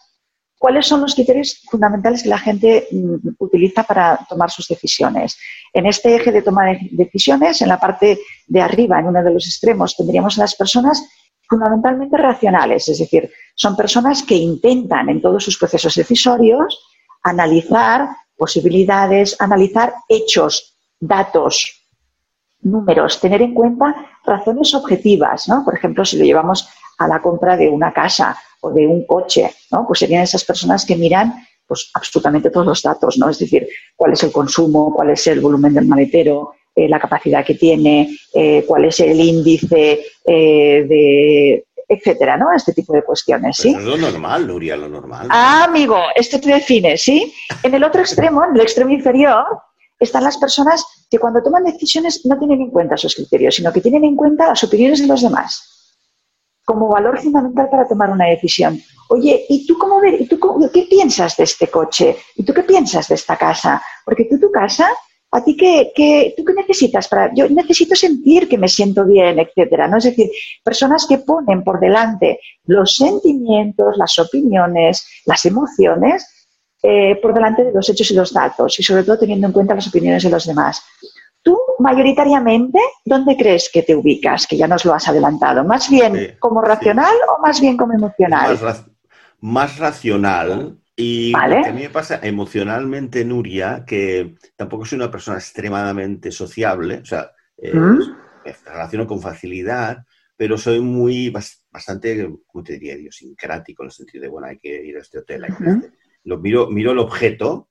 ¿Cuáles 0.59 0.87
son 0.87 1.01
los 1.01 1.15
criterios 1.15 1.63
fundamentales 1.71 2.23
que 2.23 2.29
la 2.29 2.39
gente 2.39 2.89
mm, 2.91 3.29
utiliza 3.39 3.85
para 3.85 4.19
tomar 4.29 4.51
sus 4.51 4.67
decisiones? 4.67 5.39
En 5.73 5.87
este 5.87 6.17
eje 6.17 6.33
de 6.33 6.43
toma 6.43 6.67
de 6.67 6.81
decisiones, 6.91 7.63
en 7.63 7.69
la 7.69 7.79
parte 7.79 8.19
de 8.49 8.61
arriba, 8.61 8.99
en 8.99 9.07
uno 9.07 9.23
de 9.23 9.33
los 9.33 9.47
extremos, 9.47 9.97
tendríamos 9.97 10.37
a 10.37 10.43
las 10.43 10.57
personas 10.57 11.07
fundamentalmente 11.49 12.17
racionales, 12.17 12.89
es 12.89 12.99
decir, 12.99 13.31
son 13.55 13.75
personas 13.75 14.23
que 14.23 14.35
intentan 14.35 15.09
en 15.09 15.23
todos 15.23 15.45
sus 15.45 15.57
procesos 15.57 15.95
decisorios 15.95 16.79
analizar 17.23 18.09
posibilidades, 18.37 19.41
analizar 19.41 19.95
hechos, 20.09 20.77
datos, 21.01 21.78
números, 22.63 23.21
tener 23.21 23.43
en 23.43 23.55
cuenta 23.55 23.95
razones 24.25 24.75
objetivas, 24.75 25.49
¿no? 25.49 25.65
Por 25.65 25.75
ejemplo, 25.75 26.05
si 26.05 26.19
lo 26.19 26.25
llevamos 26.25 26.69
a 26.99 27.07
la 27.07 27.21
compra 27.21 27.57
de 27.57 27.69
una 27.69 27.93
casa 27.93 28.37
o 28.61 28.71
de 28.73 28.87
un 28.87 29.07
coche, 29.07 29.51
¿no? 29.71 29.87
Pues 29.87 30.01
serían 30.01 30.23
esas 30.23 30.45
personas 30.45 30.85
que 30.85 30.97
miran 30.97 31.35
pues 31.67 31.91
absolutamente 31.95 32.51
todos 32.51 32.67
los 32.67 32.83
datos, 32.83 33.19
¿no? 33.19 33.29
Es 33.29 33.39
decir, 33.39 33.69
cuál 33.95 34.13
es 34.13 34.23
el 34.23 34.33
consumo, 34.33 34.93
cuál 34.95 35.11
es 35.11 35.27
el 35.27 35.41
volumen 35.41 35.75
del 35.75 35.87
maletero, 35.87 36.55
eh, 36.75 36.89
la 36.89 36.99
capacidad 36.99 37.45
que 37.45 37.55
tiene, 37.55 38.17
eh, 38.35 38.65
cuál 38.67 38.87
es 38.87 39.01
el 39.01 39.21
índice 39.21 40.01
eh, 40.25 40.87
de 40.89 41.65
etcétera, 41.91 42.37
¿no? 42.37 42.53
Este 42.53 42.75
tipo 42.75 42.93
de 42.93 43.03
cuestiones, 43.03 43.57
¿sí? 43.57 43.71
es 43.71 43.83
lo 43.83 43.97
normal, 43.97 44.47
Nuria, 44.47 44.77
lo 44.77 44.89
normal. 44.91 45.27
Ah, 45.31 45.65
amigo, 45.65 45.99
esto 46.15 46.39
te 46.39 46.51
define, 46.51 46.99
¿sí? 46.99 47.33
En 47.63 47.75
el 47.75 47.83
otro 47.83 48.03
extremo, 48.03 48.45
en 48.45 48.55
el 48.55 48.61
extremo 48.61 48.91
inferior, 48.91 49.47
están 49.99 50.25
las 50.25 50.37
personas 50.37 50.85
que 51.11 51.19
cuando 51.19 51.43
toman 51.43 51.65
decisiones 51.65 52.25
no 52.27 52.39
tienen 52.39 52.61
en 52.61 52.71
cuenta 52.71 52.95
esos 52.95 53.15
criterios, 53.15 53.55
sino 53.55 53.73
que 53.73 53.81
tienen 53.81 54.05
en 54.05 54.17
cuenta 54.17 54.49
las 54.49 54.63
opiniones 54.65 55.01
de 55.01 55.07
los 55.07 55.23
demás. 55.23 55.75
como 56.65 56.89
valor 56.89 57.19
fundamental 57.19 57.71
para 57.71 57.89
tomar 57.89 58.11
una 58.11 58.27
decisión. 58.27 58.79
Oye, 59.09 59.47
¿y 59.49 59.67
tú 59.67 59.79
cómo 59.79 60.01
ver? 60.03 60.21
¿Y 60.21 60.27
tú 60.27 60.39
qué 60.71 60.83
piensas 60.83 61.35
de 61.35 61.45
este 61.45 61.69
coche? 61.69 62.15
¿Y 62.37 62.45
tú 62.45 62.53
qué 62.53 62.63
piensas 62.63 63.09
de 63.09 63.15
esta 63.15 63.39
casa? 63.39 63.83
Porque 64.05 64.27
tú 64.27 64.39
tu 64.39 64.51
casa, 64.51 64.87
¿a 65.31 65.43
ti 65.43 65.57
qué, 65.57 66.35
tú 66.37 66.45
qué 66.45 66.53
necesitas 66.53 67.09
para? 67.09 67.33
Yo 67.35 67.49
necesito 67.49 67.95
sentir 67.95 68.47
que 68.51 68.59
me 68.59 68.69
siento 68.69 69.07
bien, 69.07 69.39
etcétera. 69.39 69.89
¿no? 69.89 69.97
Es 69.97 70.05
decir, 70.05 70.29
personas 70.63 71.07
que 71.07 71.17
ponen 71.19 71.65
por 71.65 71.81
delante 71.81 72.39
los 72.65 72.97
sentimientos, 72.97 73.97
las 73.97 74.19
opiniones, 74.19 75.07
las 75.25 75.47
emociones, 75.47 76.38
eh, 76.83 77.19
por 77.21 77.35
delante 77.35 77.65
de 77.65 77.73
los 77.73 77.89
hechos 77.89 78.11
y 78.11 78.15
los 78.15 78.33
datos, 78.33 78.79
y 78.79 78.83
sobre 78.83 79.03
todo 79.03 79.19
teniendo 79.19 79.47
en 79.47 79.53
cuenta 79.53 79.75
las 79.75 79.89
opiniones 79.89 80.23
de 80.23 80.31
los 80.31 80.47
demás. 80.47 80.83
Tú, 81.43 81.59
mayoritariamente, 81.79 82.79
¿dónde 83.05 83.37
crees 83.37 83.71
que 83.73 83.83
te 83.83 83.97
ubicas? 83.97 84.47
Que 84.47 84.57
ya 84.57 84.69
nos 84.69 84.85
lo 84.85 84.95
has 84.95 85.09
adelantado. 85.09 85.65
¿Más 85.65 85.89
bien 85.89 86.37
como 86.39 86.61
racional 86.61 87.15
o 87.37 87.41
más 87.41 87.61
bien 87.61 87.77
como 87.77 87.95
emocional? 87.95 88.59
Más, 89.41 89.79
racional. 89.79 90.79
Y 90.95 91.33
a 91.37 91.73
mí 91.73 91.83
me 91.83 91.91
pasa 91.91 92.19
emocionalmente, 92.23 93.25
Nuria, 93.25 93.85
que 93.87 94.35
tampoco 94.57 94.85
soy 94.85 94.97
una 94.97 95.11
persona 95.11 95.39
extremadamente 95.39 96.33
sociable, 96.33 96.99
o 97.03 97.05
sea, 97.05 97.31
eh, 97.57 97.73
¿Mm? 97.73 97.99
me 98.45 98.57
relaciono 98.67 99.07
con 99.07 99.21
facilidad, 99.21 100.05
pero 100.37 100.59
soy 100.59 100.81
muy 100.81 101.31
bastante, 101.31 102.29
¿cómo 102.47 102.65
te 102.65 102.75
diría? 102.75 102.97
Idiosincrático, 102.97 103.83
en 103.83 103.87
el 103.87 103.93
sentido 103.93 104.23
de, 104.23 104.29
bueno, 104.29 104.49
hay 104.49 104.59
que 104.59 104.85
ir 104.85 104.97
a 104.97 105.01
este 105.01 105.19
hotel, 105.19 105.45
hay 105.45 105.51
que 105.53 105.63
ir 105.63 105.69
a 105.69 105.73
este. 105.75 105.98
Lo 106.25 106.39
miro, 106.39 106.69
miro 106.69 106.93
el 106.93 106.99
objeto 106.99 107.69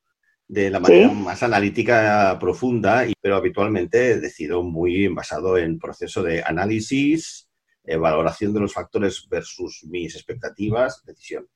de 0.47 0.69
la 0.69 0.79
manera 0.79 1.09
más 1.11 1.43
analítica 1.43 2.37
profunda, 2.39 3.05
pero 3.21 3.35
habitualmente 3.35 4.19
decido 4.19 4.63
muy 4.63 5.07
basado 5.09 5.57
en 5.57 5.77
proceso 5.77 6.23
de 6.23 6.41
análisis, 6.41 7.49
eh, 7.83 7.97
valoración 7.97 8.53
de 8.53 8.61
los 8.61 8.73
factores 8.73 9.27
versus 9.29 9.83
mis 9.89 10.15
expectativas, 10.15 11.03
decisión. 11.05 11.47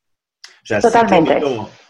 O 0.43 0.65
sea, 0.65 0.79
Totalmente. 0.79 1.41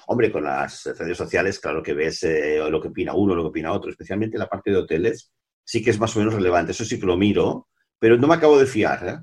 hombre, 0.08 0.32
con 0.32 0.44
las 0.44 0.86
redes 0.98 1.18
sociales, 1.18 1.60
claro 1.60 1.82
que 1.82 1.94
ves 1.94 2.24
eh, 2.24 2.60
lo 2.70 2.80
que 2.80 2.90
opina 2.90 3.14
uno, 3.14 3.36
lo 3.36 3.44
que 3.44 3.50
opina 3.50 3.74
otro, 3.74 3.90
especialmente 3.90 4.38
la 4.38 4.48
parte 4.48 4.72
de 4.72 4.78
hoteles, 4.78 5.32
sí 5.64 5.84
que 5.84 5.90
es 5.90 6.00
más 6.00 6.16
o 6.16 6.20
menos 6.20 6.34
relevante. 6.34 6.72
Eso 6.72 6.86
sí 6.86 7.00
que 7.00 7.06
lo 7.06 7.18
miro, 7.18 7.68
pero 8.00 8.18
no 8.18 8.28
me 8.28 8.36
acabo 8.36 8.58
de 8.58 8.66
fiar, 8.66 9.08
¿eh? 9.08 9.20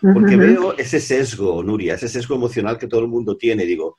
Porque 0.00 0.36
veo 0.36 0.78
ese 0.78 1.00
sesgo, 1.00 1.60
Nuria, 1.62 1.94
ese 1.94 2.08
sesgo 2.08 2.36
emocional 2.36 2.78
que 2.78 2.86
todo 2.86 3.00
el 3.00 3.08
mundo 3.08 3.36
tiene. 3.36 3.64
Digo, 3.64 3.96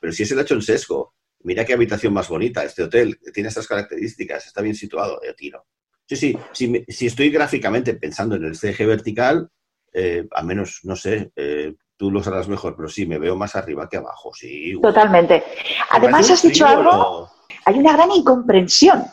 pero 0.00 0.12
si 0.12 0.22
es 0.22 0.32
el 0.32 0.40
hecho 0.40 0.54
en 0.54 0.62
sesgo, 0.62 1.14
mira 1.40 1.64
qué 1.64 1.74
habitación 1.74 2.12
más 2.12 2.28
bonita, 2.28 2.64
este 2.64 2.82
hotel, 2.82 3.20
tiene 3.32 3.48
estas 3.48 3.68
características, 3.68 4.46
está 4.46 4.62
bien 4.62 4.74
situado, 4.74 5.20
yo 5.24 5.34
tiro. 5.34 5.66
Sí, 6.06 6.16
sí, 6.16 6.36
si, 6.52 6.84
si 6.88 7.06
estoy 7.06 7.30
gráficamente 7.30 7.94
pensando 7.94 8.34
en 8.34 8.44
el 8.44 8.58
eje 8.60 8.86
vertical, 8.86 9.48
eh, 9.92 10.26
al 10.32 10.44
menos, 10.44 10.80
no 10.84 10.96
sé, 10.96 11.30
eh, 11.36 11.74
tú 11.96 12.10
lo 12.10 12.22
sabrás 12.22 12.48
mejor, 12.48 12.74
pero 12.76 12.88
sí, 12.88 13.06
me 13.06 13.18
veo 13.18 13.36
más 13.36 13.54
arriba 13.54 13.88
que 13.88 13.98
abajo, 13.98 14.32
sí. 14.34 14.78
Totalmente. 14.80 15.44
Además, 15.90 16.30
has 16.30 16.42
dicho 16.42 16.66
algo, 16.66 17.30
hay 17.64 17.78
una 17.78 17.92
gran 17.92 18.10
incomprensión 18.10 19.04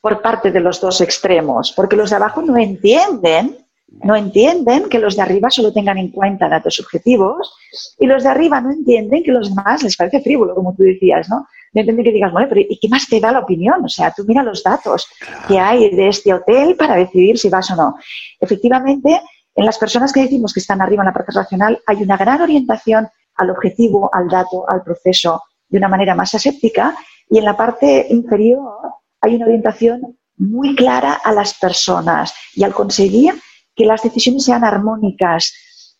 por 0.00 0.20
parte 0.20 0.50
de 0.50 0.60
los 0.60 0.80
dos 0.80 1.00
extremos, 1.00 1.72
porque 1.76 1.96
los 1.96 2.10
de 2.10 2.16
abajo 2.16 2.42
no 2.42 2.56
entienden 2.56 3.61
no 3.88 4.16
entienden 4.16 4.88
que 4.88 4.98
los 4.98 5.16
de 5.16 5.22
arriba 5.22 5.50
solo 5.50 5.72
tengan 5.72 5.98
en 5.98 6.10
cuenta 6.10 6.48
datos 6.48 6.74
subjetivos 6.74 7.54
y 7.98 8.06
los 8.06 8.22
de 8.22 8.30
arriba 8.30 8.60
no 8.60 8.70
entienden 8.70 9.22
que 9.22 9.32
los 9.32 9.54
demás 9.54 9.82
les 9.82 9.96
parece 9.96 10.20
frívolo, 10.20 10.54
como 10.54 10.74
tú 10.74 10.82
decías, 10.82 11.28
¿no? 11.28 11.46
No 11.74 11.80
entienden 11.80 12.04
que 12.04 12.12
digas, 12.12 12.32
bueno, 12.32 12.48
pero 12.48 12.60
¿y 12.60 12.78
qué 12.78 12.88
más 12.88 13.06
te 13.08 13.20
da 13.20 13.32
la 13.32 13.40
opinión? 13.40 13.84
O 13.84 13.88
sea, 13.88 14.12
tú 14.12 14.24
mira 14.26 14.42
los 14.42 14.62
datos 14.62 15.06
que 15.48 15.58
hay 15.58 15.90
de 15.90 16.08
este 16.08 16.32
hotel 16.32 16.76
para 16.76 16.96
decidir 16.96 17.38
si 17.38 17.48
vas 17.48 17.70
o 17.70 17.76
no. 17.76 17.94
Efectivamente, 18.40 19.20
en 19.54 19.66
las 19.66 19.78
personas 19.78 20.12
que 20.12 20.22
decimos 20.22 20.52
que 20.52 20.60
están 20.60 20.80
arriba 20.80 21.02
en 21.02 21.06
la 21.06 21.12
parte 21.12 21.32
racional 21.32 21.80
hay 21.86 22.02
una 22.02 22.16
gran 22.16 22.40
orientación 22.40 23.08
al 23.36 23.50
objetivo, 23.50 24.10
al 24.12 24.28
dato, 24.28 24.68
al 24.68 24.82
proceso 24.82 25.42
de 25.68 25.78
una 25.78 25.88
manera 25.88 26.14
más 26.14 26.34
aséptica 26.34 26.94
y 27.28 27.38
en 27.38 27.44
la 27.44 27.56
parte 27.56 28.06
inferior 28.10 28.74
hay 29.20 29.36
una 29.36 29.46
orientación 29.46 30.18
muy 30.36 30.74
clara 30.74 31.14
a 31.14 31.32
las 31.32 31.54
personas 31.54 32.34
y 32.54 32.64
al 32.64 32.72
conseguir 32.72 33.34
que 33.74 33.84
las 33.84 34.02
decisiones 34.02 34.44
sean 34.44 34.64
armónicas 34.64 35.52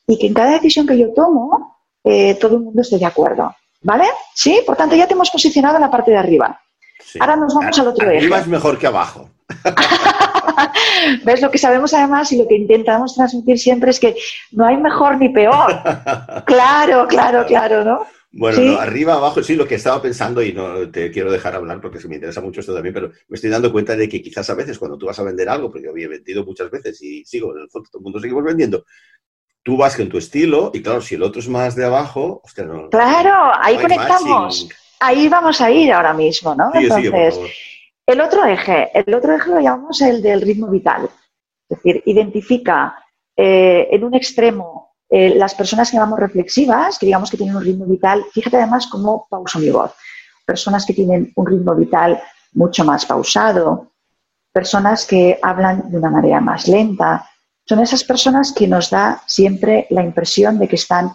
y 0.07 0.19
que 0.19 0.27
en 0.27 0.35
cada 0.35 0.51
decisión 0.53 0.87
que 0.87 0.99
yo 0.99 1.13
tomo 1.15 1.79
eh, 2.05 2.35
todo 2.35 2.57
el 2.57 2.63
mundo 2.63 2.83
esté 2.83 2.99
de 2.99 3.07
acuerdo. 3.07 3.55
¿Vale? 3.83 4.05
Sí, 4.35 4.61
por 4.65 4.77
tanto 4.77 4.95
ya 4.95 5.09
te 5.09 5.15
hemos 5.15 5.31
posicionado 5.31 5.77
en 5.77 5.83
la 5.83 5.91
parte 5.91 6.13
de 6.13 6.17
arriba. 6.17 6.61
Ahora 7.19 7.37
nos 7.37 7.55
vamos 7.55 7.79
al 7.79 7.89
otro 7.89 8.09
eje. 8.09 8.19
Arriba 8.19 8.39
es 8.39 8.47
mejor 8.47 8.79
que 8.79 8.87
abajo. 8.87 9.29
¿Ves? 11.25 11.43
Lo 11.43 11.51
que 11.51 11.59
sabemos 11.59 11.93
además 11.95 12.31
y 12.33 12.39
lo 12.39 12.47
que 12.47 12.57
intentamos 12.57 13.15
transmitir 13.15 13.59
siempre 13.59 13.91
es 13.91 14.01
que 14.01 14.17
no 14.53 14.67
hay 14.67 14.77
mejor 14.77 15.19
ni 15.19 15.29
peor. 15.29 15.81
Claro, 16.47 17.07
claro, 17.07 17.45
claro, 17.47 17.85
¿no? 17.85 18.07
Bueno, 18.35 18.79
arriba, 18.79 19.15
abajo, 19.15 19.43
sí, 19.43 19.57
lo 19.57 19.67
que 19.67 19.75
estaba 19.75 20.01
pensando, 20.01 20.43
y 20.43 20.55
no 20.55 20.91
te 20.91 21.11
quiero 21.11 21.31
dejar 21.31 21.55
hablar 21.55 21.83
porque 21.83 22.01
se 22.01 22.09
me 22.09 22.15
interesa 22.15 22.41
mucho 22.41 22.61
esto 22.61 22.73
también, 22.73 22.95
pero 22.95 23.11
me 23.29 23.35
estoy 23.35 23.51
dando 23.51 23.71
cuenta 23.71 23.95
de 23.95 24.09
que 24.09 24.23
quizás 24.23 24.49
a 24.49 24.55
veces 24.55 24.79
cuando 24.79 24.97
tú 24.97 25.07
vas 25.07 25.19
a 25.19 25.23
vender 25.23 25.51
algo, 25.51 25.71
porque 25.71 25.85
yo 25.85 25.91
había 25.91 26.09
vendido 26.09 26.43
muchas 26.45 26.71
veces 26.71 27.01
y 27.03 27.25
sigo, 27.27 27.55
en 27.55 27.65
el 27.65 27.71
fondo 27.71 27.91
todo 27.91 28.01
el 28.01 28.05
mundo 28.05 28.21
seguimos 28.21 28.43
vendiendo, 28.43 28.87
tú 29.63 29.77
vas 29.77 29.97
con 29.97 30.09
tu 30.09 30.17
estilo 30.17 30.71
y 30.73 30.83
claro, 30.83 31.03
si 31.03 31.15
el 31.15 31.23
otro 31.23 31.41
es 31.41 31.49
más 31.49 31.77
de 31.77 31.85
abajo, 31.85 32.41
hostia, 32.43 32.65
no. 32.65 32.89
Claro, 32.89 33.53
ahí 33.61 33.77
conectamos. 33.77 34.69
Ahí 34.99 35.29
vamos 35.29 35.61
a 35.61 35.71
ir 35.71 35.93
ahora 35.93 36.15
mismo, 36.15 36.55
¿no? 36.55 36.71
Entonces, 36.73 37.39
el 38.07 38.21
otro 38.21 38.47
eje, 38.47 38.91
el 38.95 39.13
otro 39.15 39.35
eje 39.35 39.51
lo 39.51 39.61
llamamos 39.61 40.01
el 40.01 40.23
del 40.23 40.41
ritmo 40.41 40.69
vital. 40.69 41.11
Es 41.69 41.83
decir, 41.83 42.03
identifica 42.07 42.97
eh, 43.37 43.89
en 43.91 44.05
un 44.05 44.15
extremo 44.15 44.92
eh, 45.15 45.35
las 45.35 45.55
personas 45.55 45.91
que 45.91 45.99
llamamos 45.99 46.21
reflexivas, 46.21 46.99
que 46.99 47.05
digamos 47.05 47.31
que 47.31 47.37
tienen 47.37 47.55
un 47.55 47.63
ritmo 47.63 47.85
vital, 47.85 48.25
fíjate 48.33 48.57
además 48.57 48.87
cómo 48.87 49.27
pauso 49.29 49.59
mi 49.59 49.69
voz. 49.69 49.93
Personas 50.47 50.87
que 50.87 50.95
tienen 50.95 51.31
un 51.37 51.47
ritmo 51.47 51.75
vital 51.75 52.19
mucho 52.55 52.83
más 52.83 53.05
pausado, 53.05 53.93
personas 54.51 55.05
que 55.05 55.39
hablan 55.43 55.91
de 55.91 55.99
una 55.99 56.09
manera 56.09 56.41
más 56.41 56.67
lenta, 56.67 57.29
son 57.69 57.81
esas 57.81 58.05
personas 58.05 58.55
que 58.55 58.67
nos 58.67 58.89
da 58.89 59.23
siempre 59.27 59.87
la 59.91 60.03
impresión 60.03 60.59
de 60.59 60.67
que 60.67 60.77
están 60.77 61.13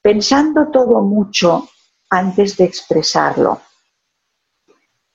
pensando 0.00 0.68
todo 0.68 1.02
mucho 1.02 1.68
antes 2.08 2.56
de 2.56 2.64
expresarlo, 2.64 3.60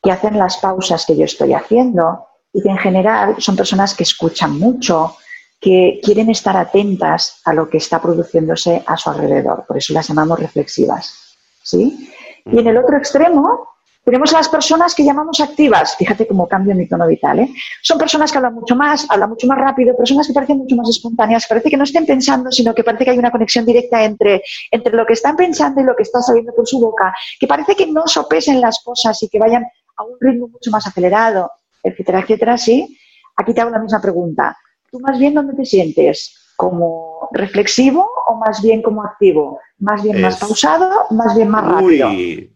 que 0.03 0.11
hacen 0.11 0.37
las 0.37 0.57
pausas 0.57 1.07
que 1.07 1.17
yo 1.17 1.25
estoy 1.25 1.53
haciendo 1.53 2.27
y 2.53 2.61
que 2.61 2.69
en 2.69 2.77
general 2.77 3.37
son 3.39 3.55
personas 3.55 3.95
que 3.95 4.03
escuchan 4.03 4.59
mucho, 4.59 5.17
que 5.59 5.99
quieren 6.03 6.29
estar 6.29 6.55
atentas 6.57 7.41
a 7.45 7.53
lo 7.53 7.69
que 7.69 7.77
está 7.77 8.01
produciéndose 8.01 8.83
a 8.85 8.97
su 8.97 9.09
alrededor. 9.09 9.65
Por 9.67 9.77
eso 9.77 9.93
las 9.93 10.07
llamamos 10.07 10.39
reflexivas. 10.39 11.35
¿sí? 11.63 12.09
Y 12.45 12.59
en 12.59 12.67
el 12.67 12.77
otro 12.77 12.97
extremo 12.97 13.67
tenemos 14.05 14.31
a 14.35 14.37
las 14.37 14.49
personas 14.49 14.93
que 14.93 15.03
llamamos 15.03 15.39
activas. 15.39 15.95
Fíjate 15.97 16.27
cómo 16.27 16.47
cambio 16.47 16.75
mi 16.75 16.87
tono 16.87 17.07
vital. 17.07 17.39
¿eh? 17.39 17.49
Son 17.81 17.97
personas 17.97 18.31
que 18.31 18.37
hablan 18.37 18.53
mucho 18.53 18.75
más, 18.75 19.07
hablan 19.09 19.29
mucho 19.29 19.47
más 19.47 19.57
rápido, 19.57 19.97
personas 19.97 20.27
que 20.27 20.33
parecen 20.33 20.59
mucho 20.59 20.75
más 20.75 20.87
espontáneas. 20.89 21.47
Parece 21.47 21.71
que 21.71 21.77
no 21.77 21.85
estén 21.85 22.05
pensando, 22.05 22.51
sino 22.51 22.75
que 22.75 22.83
parece 22.83 23.03
que 23.03 23.11
hay 23.11 23.17
una 23.17 23.31
conexión 23.31 23.65
directa 23.65 24.03
entre, 24.03 24.43
entre 24.69 24.95
lo 24.95 25.07
que 25.07 25.13
están 25.13 25.35
pensando 25.35 25.81
y 25.81 25.85
lo 25.85 25.95
que 25.95 26.03
está 26.03 26.21
saliendo 26.21 26.53
por 26.53 26.67
su 26.67 26.79
boca. 26.79 27.15
Que 27.39 27.47
parece 27.47 27.75
que 27.75 27.87
no 27.87 28.05
sopesen 28.05 28.61
las 28.61 28.79
cosas 28.83 29.21
y 29.23 29.27
que 29.27 29.39
vayan 29.39 29.63
a 29.97 30.03
un 30.03 30.17
ritmo 30.19 30.49
mucho 30.49 30.69
más 30.69 30.85
acelerado, 30.85 31.49
etcétera, 31.81 32.19
etcétera. 32.19 32.57
Sí. 32.59 32.99
Aquí 33.37 33.55
te 33.55 33.61
hago 33.61 33.71
la 33.71 33.79
misma 33.79 33.99
pregunta. 33.99 34.55
¿Tú 34.95 35.01
más 35.01 35.19
bien 35.19 35.33
dónde 35.33 35.53
te 35.53 35.65
sientes? 35.65 36.53
¿Como 36.55 37.27
reflexivo 37.33 38.09
o 38.27 38.37
más 38.37 38.61
bien 38.61 38.81
como 38.81 39.03
activo? 39.03 39.59
¿Más 39.77 40.01
bien 40.01 40.21
más 40.21 40.37
pausado 40.37 40.89
más 41.09 41.35
bien 41.35 41.49
más 41.49 41.65
rápido? 41.65 42.07
Muy, 42.07 42.49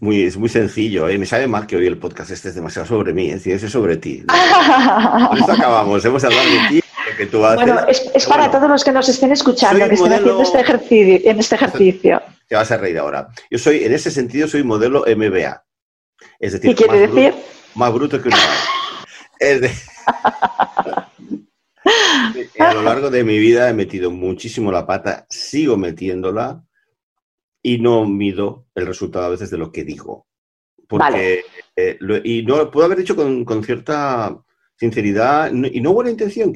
muy, 0.00 0.22
es 0.24 0.36
muy 0.36 0.50
sencillo. 0.50 1.08
¿eh? 1.08 1.16
Me 1.16 1.24
sabe 1.24 1.46
mal 1.46 1.66
que 1.66 1.76
hoy 1.76 1.86
el 1.86 1.96
podcast 1.96 2.30
este 2.30 2.50
es 2.50 2.56
demasiado 2.56 2.86
sobre 2.86 3.14
mí, 3.14 3.30
es 3.30 3.46
es 3.46 3.72
sobre 3.72 3.96
ti. 3.96 4.22
Con 5.28 5.38
esto 5.38 5.52
acabamos, 5.52 6.04
hemos 6.04 6.22
hablado 6.22 6.44
de 6.44 6.68
ti. 6.68 6.80
Que 7.16 7.24
tú 7.24 7.42
haces. 7.42 7.64
Bueno, 7.64 7.80
es, 7.88 8.26
para 8.26 8.50
todos 8.50 8.68
los 8.68 8.84
que 8.84 8.92
nos 8.92 9.08
estén 9.08 9.32
escuchando, 9.32 9.88
que 9.88 9.94
estén 9.94 10.12
haciendo 10.12 10.42
este 10.42 10.60
ejercicio, 10.60 11.30
en 11.30 11.38
este 11.38 11.54
ejercicio. 11.54 12.22
Te 12.48 12.54
vas 12.54 12.70
a 12.70 12.76
reír 12.76 12.98
ahora. 12.98 13.28
Yo 13.50 13.56
soy, 13.56 13.82
en 13.82 13.94
ese 13.94 14.10
sentido, 14.10 14.46
soy 14.46 14.62
modelo 14.62 15.06
MBA. 15.06 15.64
Es 16.38 16.52
decir, 16.52 16.76
¿Qué 16.76 16.84
quiere 16.84 17.08
decir? 17.08 17.34
más 17.74 17.94
bruto 17.94 18.20
que 18.20 18.28
una. 18.28 18.36
Es 19.40 19.62
de... 19.62 19.70
a 22.58 22.74
lo 22.74 22.82
largo 22.82 23.10
de 23.10 23.24
mi 23.24 23.38
vida 23.38 23.68
he 23.68 23.74
metido 23.74 24.10
muchísimo 24.10 24.70
la 24.72 24.86
pata, 24.86 25.26
sigo 25.28 25.76
metiéndola 25.76 26.64
y 27.62 27.78
no 27.78 28.06
mido 28.06 28.66
el 28.74 28.86
resultado 28.86 29.26
a 29.26 29.30
veces 29.30 29.50
de 29.50 29.58
lo 29.58 29.72
que 29.72 29.84
digo. 29.84 30.26
Porque, 30.88 31.42
eh, 31.76 31.98
y 32.24 32.42
no 32.42 32.70
puedo 32.70 32.86
haber 32.86 32.98
dicho 32.98 33.14
con, 33.14 33.64
cierta 33.64 34.36
sinceridad 34.76 35.52
y 35.52 35.80
no 35.80 35.92
buena 35.92 36.10
intención. 36.10 36.54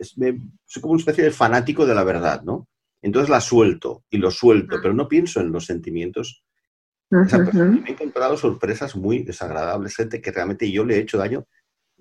soy 0.00 0.82
como 0.82 0.92
una 0.92 1.00
especie 1.00 1.24
de 1.24 1.30
fanático 1.30 1.86
de 1.86 1.94
la 1.94 2.04
verdad, 2.04 2.42
¿no? 2.42 2.68
Entonces 3.00 3.30
la 3.30 3.40
suelto 3.40 4.04
y 4.10 4.18
lo 4.18 4.30
suelto, 4.30 4.78
pero 4.82 4.94
no 4.94 5.08
pienso 5.08 5.40
en 5.40 5.52
los 5.52 5.66
sentimientos. 5.66 6.44
he 7.10 7.92
encontrado 7.92 8.36
sorpresas 8.36 8.96
muy 8.96 9.22
desagradables, 9.22 9.96
gente 9.96 10.20
que 10.20 10.32
realmente 10.32 10.70
yo 10.70 10.84
le 10.84 10.96
he 10.96 11.00
hecho 11.00 11.18
daño 11.18 11.46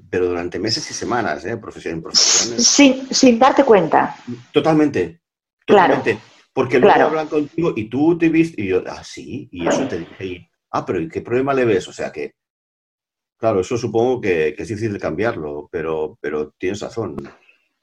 pero 0.10 0.28
durante 0.28 0.60
meses 0.60 0.90
y 0.90 0.94
semanas, 0.94 1.46
¿eh? 1.46 1.58
Profesión, 1.58 2.04
Sin, 2.14 3.08
sin 3.14 3.40
darte 3.40 3.64
cuenta. 3.64 4.16
Totalmente. 4.52 5.22
Totalmente. 5.66 6.20
Porque 6.54 6.80
luego 6.80 7.02
hablan 7.02 7.28
contigo 7.28 7.74
y 7.76 7.90
tú 7.90 8.18
te 8.18 8.30
viste 8.30 8.62
y 8.62 8.68
yo, 8.68 8.84
ah, 8.86 9.04
sí, 9.04 9.50
y 9.52 9.68
eso 9.68 9.88
te 9.88 10.00
dije, 10.00 10.50
ah, 10.72 10.86
pero 10.86 11.00
¿qué 11.10 11.22
problema 11.22 11.54
le 11.54 11.66
ves? 11.66 11.88
O 11.88 11.94
sea 11.94 12.12
que, 12.12 12.36
claro, 13.38 13.62
eso 13.62 13.76
supongo 13.76 14.22
que, 14.22 14.50
es 14.56 14.68
difícil 14.68 15.00
cambiarlo, 15.00 15.68
pero, 15.72 16.18
pero 16.22 16.54
tienes 16.58 16.80
razón. 16.82 17.16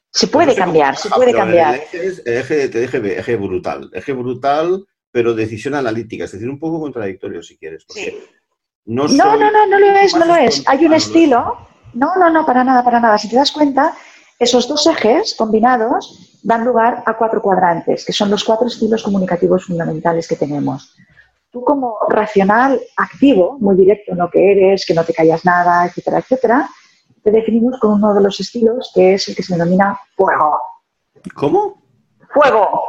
Se 0.09 0.27
puede 0.27 0.55
cambiar, 0.55 0.95
se 0.95 1.09
puede 1.09 1.33
cambiar. 1.33 1.75
El 1.75 1.81
eje, 1.81 2.07
es, 2.07 2.23
eje, 2.25 2.69
te 2.69 2.83
eje, 2.85 3.19
eje 3.19 3.35
brutal, 3.35 3.89
eje 3.93 4.13
brutal, 4.13 4.85
pero 5.11 5.33
decisión 5.33 5.75
analítica, 5.75 6.23
es 6.23 6.31
decir, 6.31 6.49
un 6.49 6.59
poco 6.59 6.79
contradictorio 6.79 7.43
si 7.43 7.57
quieres. 7.57 7.85
no, 8.85 9.05
no, 9.07 9.35
no, 9.35 9.51
no, 9.51 9.67
no 9.67 9.79
lo 9.79 9.87
es, 9.97 10.15
no 10.15 10.25
lo 10.25 10.35
es. 10.37 10.63
Hay 10.65 10.85
un 10.85 10.93
estilo. 10.93 11.70
No, 11.93 12.15
no, 12.15 12.29
no, 12.29 12.45
para 12.45 12.63
nada, 12.63 12.83
para 12.83 12.99
nada. 12.99 13.17
Si 13.17 13.29
te 13.29 13.35
das 13.35 13.51
cuenta, 13.51 13.93
esos 14.39 14.67
dos 14.67 14.87
ejes 14.87 15.35
combinados 15.35 16.39
dan 16.43 16.65
lugar 16.65 17.03
a 17.05 17.15
cuatro 17.17 17.41
cuadrantes, 17.41 18.05
que 18.05 18.13
son 18.13 18.31
los 18.31 18.43
cuatro 18.43 18.67
estilos 18.67 19.03
comunicativos 19.03 19.65
fundamentales 19.65 20.27
que 20.27 20.35
tenemos. 20.35 20.95
Tú 21.51 21.63
como 21.63 21.97
racional 22.09 22.79
activo, 22.97 23.57
muy 23.59 23.75
directo 23.75 24.13
en 24.13 24.19
lo 24.19 24.29
que 24.29 24.51
eres, 24.51 24.85
que 24.85 24.93
no 24.93 25.03
te 25.03 25.13
callas 25.13 25.43
nada, 25.43 25.85
etcétera, 25.85 26.19
etcétera, 26.19 26.69
te 27.23 27.31
definimos 27.31 27.79
con 27.79 27.93
uno 27.93 28.13
de 28.13 28.21
los 28.21 28.39
estilos 28.39 28.91
que 28.95 29.13
es 29.13 29.27
el 29.27 29.35
que 29.35 29.43
se 29.43 29.53
denomina 29.53 29.99
fuego. 30.15 30.59
¿Cómo? 31.35 31.81
Fuego. 32.33 32.83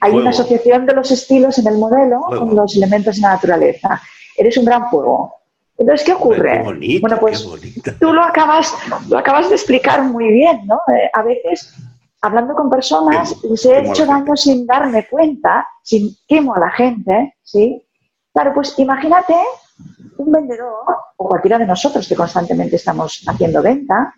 Hay 0.00 0.12
una 0.12 0.30
asociación 0.30 0.86
de 0.86 0.94
los 0.94 1.10
estilos 1.10 1.58
en 1.58 1.66
el 1.66 1.78
modelo 1.78 2.22
con 2.22 2.54
los 2.54 2.74
elementos 2.76 3.16
de 3.16 3.22
la 3.22 3.34
naturaleza. 3.34 4.00
Eres 4.36 4.56
un 4.56 4.64
gran 4.64 4.90
fuego. 4.90 5.34
Entonces, 5.78 6.06
¿qué 6.06 6.12
ocurre? 6.14 6.62
bueno, 7.00 7.18
pues 7.20 7.46
tú 8.00 8.12
lo 8.12 8.22
acabas, 8.22 8.74
lo 9.08 9.18
acabas 9.18 9.48
de 9.48 9.56
explicar 9.56 10.02
muy 10.04 10.32
bien, 10.32 10.66
¿no? 10.66 10.76
Eh, 10.88 11.10
a 11.12 11.22
veces, 11.22 11.74
hablando 12.22 12.54
con 12.54 12.70
personas, 12.70 13.36
les 13.42 13.64
he 13.66 13.80
hecho 13.80 14.06
daño 14.06 14.34
sin 14.36 14.66
darme 14.66 15.06
cuenta, 15.06 15.66
sin 15.82 16.16
quemo 16.26 16.54
a 16.54 16.60
la 16.60 16.70
gente, 16.70 17.36
¿sí? 17.42 17.82
Claro, 18.32 18.52
pues 18.54 18.78
imagínate 18.78 19.34
un 20.16 20.32
vendedor 20.32 20.84
o 21.16 21.28
cualquiera 21.28 21.58
de 21.58 21.66
nosotros 21.66 22.08
que 22.08 22.16
constantemente 22.16 22.76
estamos 22.76 23.22
haciendo 23.26 23.60
venta, 23.62 24.14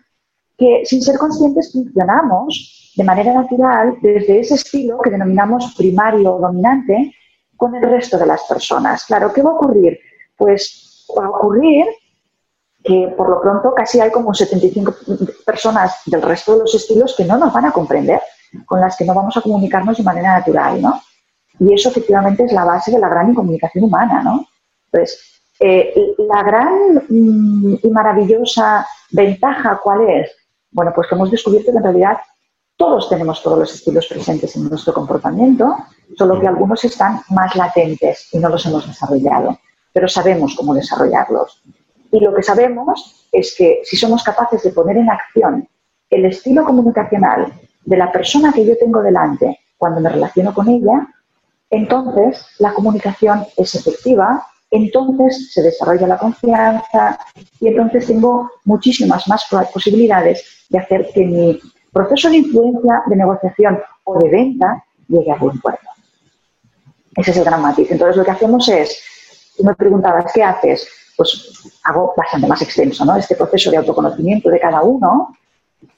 que 0.57 0.83
sin 0.85 1.01
ser 1.01 1.17
conscientes 1.17 1.71
funcionamos 1.73 2.93
de 2.95 3.03
manera 3.03 3.33
natural 3.33 3.97
desde 4.01 4.39
ese 4.39 4.55
estilo 4.55 4.99
que 4.99 5.09
denominamos 5.09 5.73
primario 5.75 6.35
o 6.35 6.39
dominante 6.39 7.13
con 7.55 7.75
el 7.75 7.83
resto 7.83 8.17
de 8.17 8.25
las 8.25 8.43
personas. 8.43 9.05
Claro, 9.05 9.31
¿qué 9.33 9.41
va 9.41 9.51
a 9.51 9.53
ocurrir? 9.53 9.99
Pues 10.37 10.88
va 11.17 11.25
a 11.25 11.29
ocurrir 11.29 11.85
que 12.83 13.13
por 13.17 13.29
lo 13.29 13.41
pronto 13.41 13.73
casi 13.75 13.99
hay 13.99 14.11
como 14.11 14.33
75 14.33 14.95
personas 15.45 16.01
del 16.05 16.21
resto 16.21 16.53
de 16.53 16.59
los 16.59 16.75
estilos 16.75 17.13
que 17.15 17.25
no 17.25 17.37
nos 17.37 17.51
van 17.51 17.65
a 17.65 17.71
comprender, 17.71 18.21
con 18.65 18.79
las 18.79 18.95
que 18.95 19.05
no 19.05 19.13
vamos 19.13 19.35
a 19.37 19.41
comunicarnos 19.41 19.97
de 19.97 20.03
manera 20.03 20.37
natural, 20.39 20.81
¿no? 20.81 21.01
Y 21.59 21.73
eso 21.73 21.89
efectivamente 21.89 22.45
es 22.45 22.53
la 22.53 22.63
base 22.63 22.91
de 22.91 22.99
la 22.99 23.09
gran 23.09 23.29
incomunicación 23.29 23.83
humana, 23.83 24.23
¿no? 24.23 24.47
Entonces, 24.85 25.41
eh, 25.59 26.15
la 26.17 26.41
gran 26.41 27.03
mm, 27.09 27.79
y 27.83 27.89
maravillosa 27.89 28.87
ventaja, 29.11 29.79
¿cuál 29.83 30.09
es? 30.09 30.31
Bueno, 30.71 30.93
pues 30.95 31.07
que 31.07 31.15
hemos 31.15 31.31
descubierto 31.31 31.71
que 31.71 31.77
en 31.77 31.83
realidad 31.83 32.17
todos 32.77 33.09
tenemos 33.09 33.43
todos 33.43 33.59
los 33.59 33.73
estilos 33.73 34.07
presentes 34.07 34.55
en 34.55 34.69
nuestro 34.69 34.93
comportamiento, 34.93 35.75
solo 36.17 36.39
que 36.39 36.47
algunos 36.47 36.81
están 36.85 37.19
más 37.29 37.53
latentes 37.57 38.29
y 38.31 38.39
no 38.39 38.47
los 38.47 38.65
hemos 38.65 38.87
desarrollado, 38.87 39.59
pero 39.99 40.07
sabemos 40.07 40.55
cómo 40.55 40.73
desarrollarlos. 40.73 41.61
Y 42.09 42.21
lo 42.21 42.33
que 42.33 42.41
sabemos 42.41 43.27
es 43.33 43.53
que 43.57 43.81
si 43.83 43.97
somos 43.97 44.23
capaces 44.23 44.63
de 44.63 44.69
poner 44.69 44.95
en 44.95 45.09
acción 45.09 45.67
el 46.09 46.23
estilo 46.23 46.63
comunicacional 46.63 47.51
de 47.83 47.97
la 47.97 48.09
persona 48.09 48.53
que 48.53 48.65
yo 48.65 48.77
tengo 48.77 49.01
delante 49.01 49.59
cuando 49.77 49.99
me 49.99 50.07
relaciono 50.07 50.53
con 50.53 50.69
ella, 50.69 51.05
entonces 51.69 52.45
la 52.59 52.71
comunicación 52.71 53.45
es 53.57 53.75
efectiva, 53.75 54.47
entonces 54.71 55.51
se 55.51 55.63
desarrolla 55.63 56.07
la 56.07 56.17
confianza 56.17 57.19
y 57.59 57.67
entonces 57.67 58.07
tengo 58.07 58.49
muchísimas 58.63 59.27
más 59.27 59.45
posibilidades 59.73 60.65
de 60.69 60.79
hacer 60.79 61.09
que 61.13 61.25
mi 61.25 61.59
proceso 61.91 62.29
de 62.29 62.37
influencia, 62.37 63.03
de 63.05 63.17
negociación 63.17 63.81
o 64.05 64.17
de 64.17 64.29
venta 64.29 64.81
llegue 65.09 65.29
a 65.29 65.35
buen 65.35 65.59
puerto. 65.59 65.89
Ese 67.17 67.31
es 67.31 67.37
el 67.37 67.43
gran 67.43 67.61
matiz. 67.61 67.91
Entonces 67.91 68.15
lo 68.15 68.23
que 68.23 68.31
hacemos 68.31 68.69
es, 68.69 69.03
tú 69.59 69.65
me 69.65 69.75
preguntabas, 69.75 70.31
¿qué 70.33 70.41
haces? 70.41 70.87
Pues 71.17 71.51
hago 71.83 72.13
bastante 72.15 72.47
más 72.47 72.61
extenso, 72.61 73.03
¿no? 73.03 73.17
Este 73.17 73.35
proceso 73.35 73.69
de 73.69 73.77
autoconocimiento 73.77 74.49
de 74.49 74.57
cada 74.57 74.81
uno, 74.83 75.35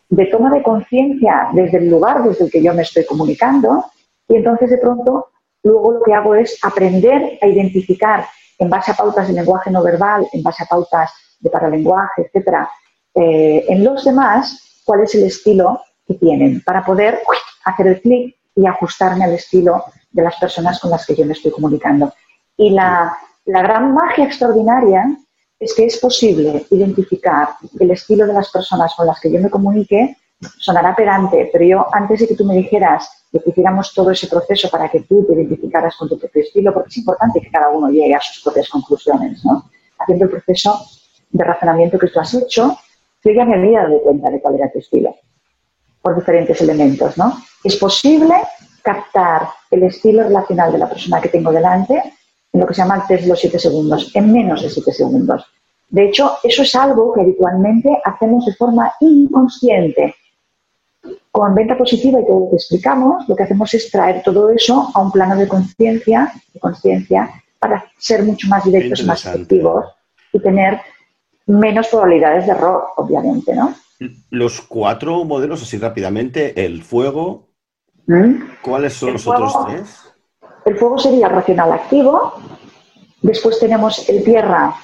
de 0.09 0.26
toma 0.26 0.49
de 0.49 0.64
conciencia 0.64 1.49
desde 1.53 1.78
el 1.78 1.89
lugar 1.89 2.24
desde 2.24 2.45
el 2.45 2.51
que 2.51 2.64
yo 2.64 2.74
me 2.74 2.82
estoy 2.82 3.05
comunicando, 3.05 3.86
y 4.28 4.38
entonces 4.38 4.72
de 4.72 4.80
pronto 4.80 5.28
luego 5.62 5.91
lo 5.91 6.01
que 6.01 6.14
hago 6.14 6.34
es 6.34 6.57
aprender 6.64 7.38
a 7.39 7.45
identificar 7.45 8.26
en 8.57 8.70
base 8.70 8.91
a 8.91 8.95
pautas 8.95 9.28
de 9.28 9.34
lenguaje 9.34 9.70
no 9.70 9.84
verbal, 9.84 10.28
en 10.34 10.41
base 10.41 10.64
a 10.64 10.66
pautas 10.66 11.12
de 11.39 11.49
paralenguaje, 11.51 12.24
etcétera, 12.24 12.68
eh, 13.14 13.66
en 13.70 13.84
los 13.84 14.03
demás, 14.03 14.82
cuál 14.84 15.01
es 15.01 15.14
el 15.14 15.26
estilo 15.26 15.82
que 16.07 16.16
tienen 16.16 16.64
para 16.66 16.84
poder 16.84 17.22
hacer 17.66 17.88
el 17.88 18.01
clic 18.01 18.36
y 18.55 18.66
ajustarme 18.66 19.24
al 19.24 19.34
estilo 19.34 19.84
de 20.09 20.24
las 20.24 20.36
personas 20.38 20.80
con 20.80 20.89
las 20.89 21.05
que 21.05 21.16
yo 21.16 21.26
me 21.26 21.34
estoy 21.34 21.51
comunicando. 21.51 22.12
Y 22.57 22.72
la, 22.72 23.16
la 23.45 23.61
gran 23.61 23.93
magia 23.93 24.25
extraordinaria 24.25 25.17
es 25.59 25.73
que 25.73 25.85
es 25.85 25.97
posible 25.97 26.65
identificar 26.71 27.49
el 27.79 27.91
estilo 27.91 28.25
de 28.25 28.33
las 28.33 28.49
personas 28.51 28.93
con 28.95 29.07
las 29.07 29.19
que 29.19 29.31
yo 29.31 29.39
me 29.39 29.49
comunique 29.49 30.17
sonará 30.57 30.95
pedante, 30.95 31.49
pero 31.51 31.63
yo 31.63 31.85
antes 31.91 32.21
de 32.21 32.27
que 32.27 32.35
tú 32.35 32.45
me 32.45 32.55
dijeras 32.55 33.25
que 33.31 33.41
hiciéramos 33.45 33.93
todo 33.93 34.11
ese 34.11 34.27
proceso 34.27 34.69
para 34.69 34.89
que 34.89 35.01
tú 35.01 35.25
te 35.25 35.33
identificaras 35.33 35.95
con 35.95 36.09
tu 36.09 36.19
propio 36.19 36.41
estilo, 36.41 36.73
porque 36.73 36.89
es 36.89 36.97
importante 36.97 37.39
que 37.39 37.51
cada 37.51 37.69
uno 37.69 37.89
llegue 37.89 38.15
a 38.15 38.19
sus 38.19 38.43
propias 38.43 38.67
conclusiones, 38.69 39.45
¿no? 39.45 39.69
Haciendo 39.99 40.25
el 40.25 40.31
proceso 40.31 40.83
de 41.29 41.43
razonamiento 41.43 41.97
que 41.99 42.07
tú 42.07 42.19
has 42.19 42.33
hecho, 42.33 42.77
yo 43.23 43.31
ya 43.31 43.45
me 43.45 43.55
había 43.55 43.83
dado 43.83 44.01
cuenta 44.01 44.31
de 44.31 44.41
cuál 44.41 44.55
era 44.55 44.71
tu 44.71 44.79
estilo, 44.79 45.15
por 46.01 46.15
diferentes 46.15 46.59
elementos, 46.59 47.17
¿no? 47.17 47.37
Es 47.63 47.75
posible 47.77 48.33
captar 48.81 49.47
el 49.69 49.83
estilo 49.83 50.23
relacional 50.23 50.71
de 50.71 50.79
la 50.79 50.89
persona 50.89 51.21
que 51.21 51.29
tengo 51.29 51.51
delante 51.51 52.01
lo 52.54 52.68
que 52.68 52.74
se 52.74 52.82
llama 52.82 52.95
el 52.95 53.08
test 53.08 53.24
de 53.24 53.30
los 53.30 53.39
siete 53.39 53.60
segundos, 53.60 54.12
en 54.14 54.32
menos 54.32 54.62
de 54.62 54.70
siete 54.70 54.91
segundos. 54.91 55.45
De 55.89 56.06
hecho, 56.06 56.38
eso 56.43 56.64
es 56.64 56.76
algo 56.76 57.14
que 57.14 57.22
habitualmente 57.22 57.89
hacemos 58.04 58.45
de 58.45 58.54
forma 58.56 58.93
inconsciente 58.99 60.16
con 61.32 61.56
venta 61.56 61.78
positiva 61.78 62.20
y 62.20 62.26
todo 62.26 62.41
lo 62.41 62.49
que 62.49 62.56
explicamos, 62.58 63.28
lo 63.28 63.36
que 63.36 63.43
hacemos 63.43 63.74
es 63.74 63.89
traer 63.89 64.22
todo 64.24 64.49
eso 64.49 64.91
a 64.93 65.02
un 65.02 65.12
plano 65.12 65.36
de 65.36 65.47
conciencia, 65.47 66.32
de 66.54 66.60
conciencia, 66.60 67.30
para 67.58 67.84
ser 67.97 68.24
mucho 68.24 68.47
más 68.47 68.66
directos, 68.66 69.04
más 69.06 69.26
efectivos 69.26 69.86
y 70.34 70.39
tener 70.39 70.80
menos 71.45 71.88
probabilidades 71.88 72.45
de 72.45 72.52
error, 72.52 72.86
obviamente, 72.97 73.56
¿no? 73.56 73.74
Los 74.30 74.62
cuatro 74.62 75.24
modelos, 75.26 75.62
así 75.62 75.78
rápidamente, 75.78 76.66
el 76.66 76.84
fuego, 76.84 77.49
¿Mm? 78.08 78.36
¿cuáles 78.62 78.93
son 78.93 79.14
los 79.14 79.28
otros 79.28 79.54
tres? 79.68 80.11
El 80.66 80.78
fuego 80.78 80.97
sería 80.97 81.28
el 81.28 81.34
racional 81.34 81.72
activo, 81.72 82.34
después 83.22 83.59
tenemos 83.59 84.07
el 84.09 84.24
tierra. 84.24 84.76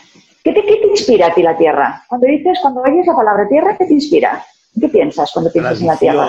¿Qué 0.43 0.53
te, 0.53 0.61
¿Qué 0.63 0.77
te, 0.77 0.87
inspira 0.87 1.27
a 1.27 1.33
ti 1.33 1.43
la 1.43 1.57
tierra? 1.57 2.03
Cuando 2.07 2.27
dices, 2.27 2.59
cuando 2.61 2.81
oyes 2.81 3.05
la 3.05 3.15
palabra 3.15 3.47
tierra, 3.47 3.77
¿qué 3.77 3.85
te 3.85 3.93
inspira? 3.93 4.43
¿Qué 4.79 4.89
piensas 4.89 5.31
cuando 5.31 5.51
piensas 5.51 5.81
en 5.81 5.87
la 5.87 5.97
Tierra? 5.97 6.27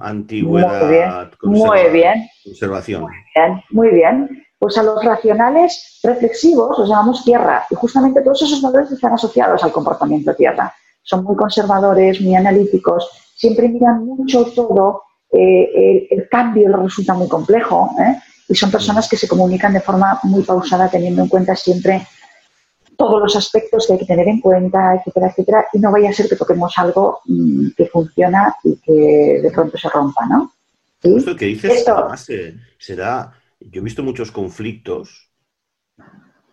antigüedad, 0.00 1.30
muy 1.42 1.90
bien, 1.90 2.28
conservación. 2.44 3.02
Muy 3.02 3.12
bien, 3.34 3.62
muy 3.70 3.88
bien. 3.88 4.46
Pues 4.58 4.78
a 4.78 4.82
los 4.82 5.02
racionales 5.04 6.00
reflexivos 6.02 6.78
los 6.78 6.88
llamamos 6.88 7.24
tierra 7.24 7.64
y 7.70 7.74
justamente 7.74 8.20
todos 8.20 8.42
esos 8.42 8.60
valores 8.62 8.92
están 8.92 9.14
asociados 9.14 9.64
al 9.64 9.72
comportamiento 9.72 10.34
tierra. 10.34 10.72
Son 11.02 11.24
muy 11.24 11.34
conservadores, 11.34 12.20
muy 12.20 12.36
analíticos, 12.36 13.10
siempre 13.34 13.68
miran 13.68 14.04
mucho 14.04 14.44
todo, 14.54 15.02
eh, 15.32 16.06
el, 16.10 16.28
cambio 16.28 16.68
les 16.68 16.78
resulta 16.80 17.14
muy 17.14 17.28
complejo 17.28 17.90
¿eh? 17.98 18.16
Y 18.50 18.56
son 18.56 18.70
personas 18.70 19.08
que 19.08 19.16
se 19.16 19.28
comunican 19.28 19.72
de 19.72 19.80
forma 19.80 20.18
muy 20.24 20.42
pausada 20.42 20.90
teniendo 20.90 21.22
en 21.22 21.28
cuenta 21.28 21.54
siempre 21.54 22.04
todos 22.96 23.22
los 23.22 23.36
aspectos 23.36 23.86
que 23.86 23.92
hay 23.92 23.98
que 24.00 24.06
tener 24.06 24.26
en 24.26 24.40
cuenta, 24.40 24.96
etcétera, 24.96 25.28
etcétera, 25.28 25.66
y 25.72 25.78
no 25.78 25.92
vaya 25.92 26.10
a 26.10 26.12
ser 26.12 26.28
que 26.28 26.34
toquemos 26.34 26.76
algo 26.76 27.20
mm, 27.26 27.68
que 27.76 27.86
funciona 27.86 28.56
y 28.64 28.76
que 28.78 29.40
de 29.40 29.50
pronto 29.52 29.78
se 29.78 29.88
rompa, 29.88 30.26
¿no? 30.26 30.52
Esto 31.00 31.36
que 31.36 31.46
dices, 31.46 31.88
además, 31.88 32.28
eh, 32.28 32.58
será, 32.76 33.32
yo 33.60 33.80
he 33.80 33.84
visto 33.84 34.02
muchos 34.02 34.32
conflictos 34.32 35.30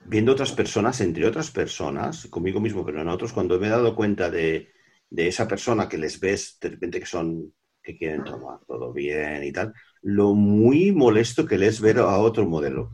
viendo 0.06 0.32
otras 0.32 0.52
personas, 0.52 1.02
entre 1.02 1.28
otras 1.28 1.50
personas, 1.50 2.28
conmigo 2.28 2.62
mismo, 2.62 2.86
pero 2.86 3.02
en 3.02 3.10
otros, 3.10 3.34
cuando 3.34 3.60
me 3.60 3.68
he 3.68 3.72
dado 3.72 3.96
cuenta 3.96 4.30
de, 4.30 4.70
de 5.10 5.28
esa 5.28 5.48
persona 5.48 5.90
que 5.90 5.98
les 5.98 6.20
ves 6.20 6.58
de 6.62 6.70
repente 6.70 7.00
que 7.00 7.08
son, 7.08 7.52
que 7.88 7.98
quieren 7.98 8.26
tomar 8.26 8.60
todo 8.68 8.92
bien 8.92 9.46
y 9.46 9.54
tal, 9.54 9.74
lo 10.02 10.34
muy 10.34 10.92
molesto 10.92 11.46
que 11.46 11.58
les 11.58 11.80
ver 11.80 12.00
a 12.00 12.18
otro 12.20 12.46
modelo. 12.46 12.92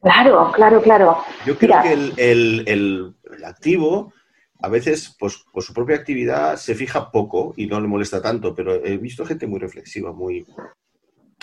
Claro, 0.00 0.50
claro, 0.54 0.80
claro. 0.80 1.18
Yo 1.44 1.58
creo 1.58 1.82
que 1.82 1.92
el, 2.16 3.14
activo 3.44 4.14
a 4.62 4.68
veces, 4.68 5.14
pues 5.18 5.44
por 5.52 5.62
su 5.62 5.74
propia 5.74 5.96
actividad, 5.96 6.56
se 6.56 6.74
fija 6.74 7.10
poco 7.10 7.52
y 7.58 7.66
no 7.66 7.78
le 7.78 7.88
molesta 7.88 8.22
tanto, 8.22 8.54
pero 8.54 8.82
he 8.82 8.96
visto 8.96 9.26
gente 9.26 9.46
muy 9.46 9.60
reflexiva, 9.60 10.12
muy 10.12 10.46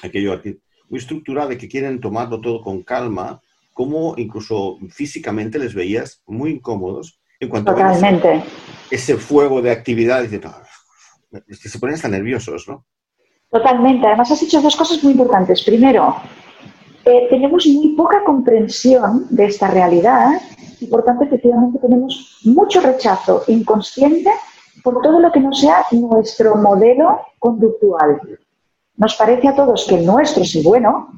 aquello 0.01 0.41
muy 0.89 0.99
estructurada 0.99 1.55
que 1.55 1.67
quieren 1.67 1.99
tomarlo 1.99 2.41
todo 2.41 2.63
con 2.63 2.81
calma, 2.81 3.39
como 3.71 4.15
incluso 4.17 4.79
físicamente 4.89 5.59
les 5.59 5.75
veías 5.75 6.23
muy 6.25 6.51
incómodos 6.51 7.19
en 7.39 7.49
cuanto 7.49 7.71
Totalmente. 7.71 8.29
a 8.29 8.43
ese 8.89 9.15
fuego 9.17 9.61
de 9.61 9.69
actividad. 9.69 10.23
Y 10.23 10.29
es 11.47 11.59
que 11.59 11.69
se 11.69 11.79
ponen 11.79 11.95
hasta 11.95 12.07
nerviosos, 12.07 12.67
¿no? 12.67 12.85
Totalmente. 13.49 14.05
Además, 14.07 14.31
has 14.31 14.39
dicho 14.39 14.61
dos 14.61 14.75
cosas 14.75 15.03
muy 15.03 15.13
importantes. 15.13 15.63
Primero, 15.63 16.15
eh, 17.05 17.27
tenemos 17.29 17.65
muy 17.67 17.89
poca 17.95 18.23
comprensión 18.23 19.25
de 19.29 19.45
esta 19.45 19.67
realidad 19.67 20.41
y, 20.79 20.87
por 20.87 21.03
tanto, 21.03 21.23
efectivamente 21.23 21.79
tenemos 21.79 22.39
mucho 22.43 22.81
rechazo 22.81 23.43
inconsciente 23.47 24.31
por 24.83 25.01
todo 25.01 25.19
lo 25.19 25.31
que 25.31 25.39
no 25.39 25.51
sea 25.53 25.85
nuestro 25.91 26.55
modelo 26.55 27.21
conductual. 27.39 28.19
Nos 28.95 29.15
parece 29.15 29.47
a 29.47 29.55
todos 29.55 29.85
que 29.87 29.95
el 29.95 30.05
nuestro 30.05 30.43
es 30.43 30.55
el 30.55 30.63
bueno 30.63 31.09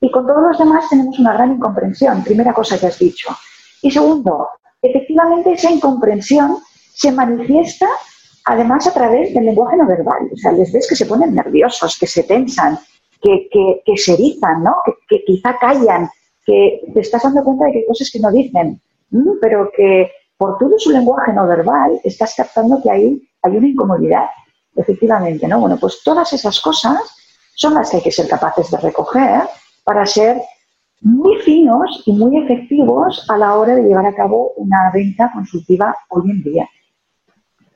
y 0.00 0.10
con 0.10 0.26
todos 0.26 0.42
los 0.42 0.58
demás 0.58 0.88
tenemos 0.88 1.18
una 1.18 1.32
gran 1.32 1.52
incomprensión, 1.52 2.22
primera 2.22 2.52
cosa 2.52 2.78
que 2.78 2.86
has 2.86 2.98
dicho. 2.98 3.28
Y 3.82 3.90
segundo, 3.90 4.48
efectivamente 4.80 5.52
esa 5.52 5.70
incomprensión 5.70 6.58
se 6.92 7.12
manifiesta 7.12 7.88
además 8.44 8.86
a 8.86 8.94
través 8.94 9.32
del 9.34 9.46
lenguaje 9.46 9.76
no 9.76 9.86
verbal. 9.86 10.28
O 10.32 10.36
sea, 10.36 10.52
les 10.52 10.72
ves 10.72 10.88
que 10.88 10.96
se 10.96 11.06
ponen 11.06 11.34
nerviosos, 11.34 11.98
que 11.98 12.06
se 12.06 12.24
tensan, 12.24 12.78
que, 13.20 13.48
que, 13.84 13.96
se 13.96 14.14
erizan, 14.14 14.62
¿no? 14.62 14.76
Que, 15.08 15.24
quizá 15.24 15.56
callan, 15.58 16.08
que 16.44 16.80
te 16.92 17.00
estás 17.00 17.22
dando 17.22 17.44
cuenta 17.44 17.66
de 17.66 17.72
que 17.72 17.78
hay 17.78 17.86
cosas 17.86 18.10
que 18.10 18.20
no 18.20 18.32
dicen, 18.32 18.80
pero 19.40 19.70
que 19.76 20.10
por 20.36 20.58
todo 20.58 20.78
su 20.78 20.90
lenguaje 20.90 21.32
no 21.32 21.46
verbal 21.46 22.00
estás 22.02 22.34
captando 22.36 22.82
que 22.82 22.90
ahí 22.90 23.28
hay 23.42 23.56
una 23.56 23.68
incomodidad, 23.68 24.26
efectivamente, 24.74 25.46
¿no? 25.46 25.60
Bueno, 25.60 25.76
pues 25.78 26.02
todas 26.02 26.32
esas 26.32 26.60
cosas 26.60 27.00
son 27.54 27.74
las 27.74 27.90
que 27.90 27.98
hay 27.98 28.02
que 28.02 28.10
ser 28.10 28.28
capaces 28.28 28.70
de 28.70 28.78
recoger 28.78 29.42
para 29.84 30.04
ser 30.06 30.40
muy 31.00 31.36
finos 31.42 32.02
y 32.06 32.12
muy 32.12 32.38
efectivos 32.38 33.24
a 33.28 33.36
la 33.36 33.56
hora 33.56 33.74
de 33.74 33.82
llevar 33.82 34.06
a 34.06 34.14
cabo 34.14 34.52
una 34.56 34.90
venta 34.92 35.30
consultiva 35.32 35.94
hoy 36.10 36.30
en 36.30 36.42
día. 36.42 36.68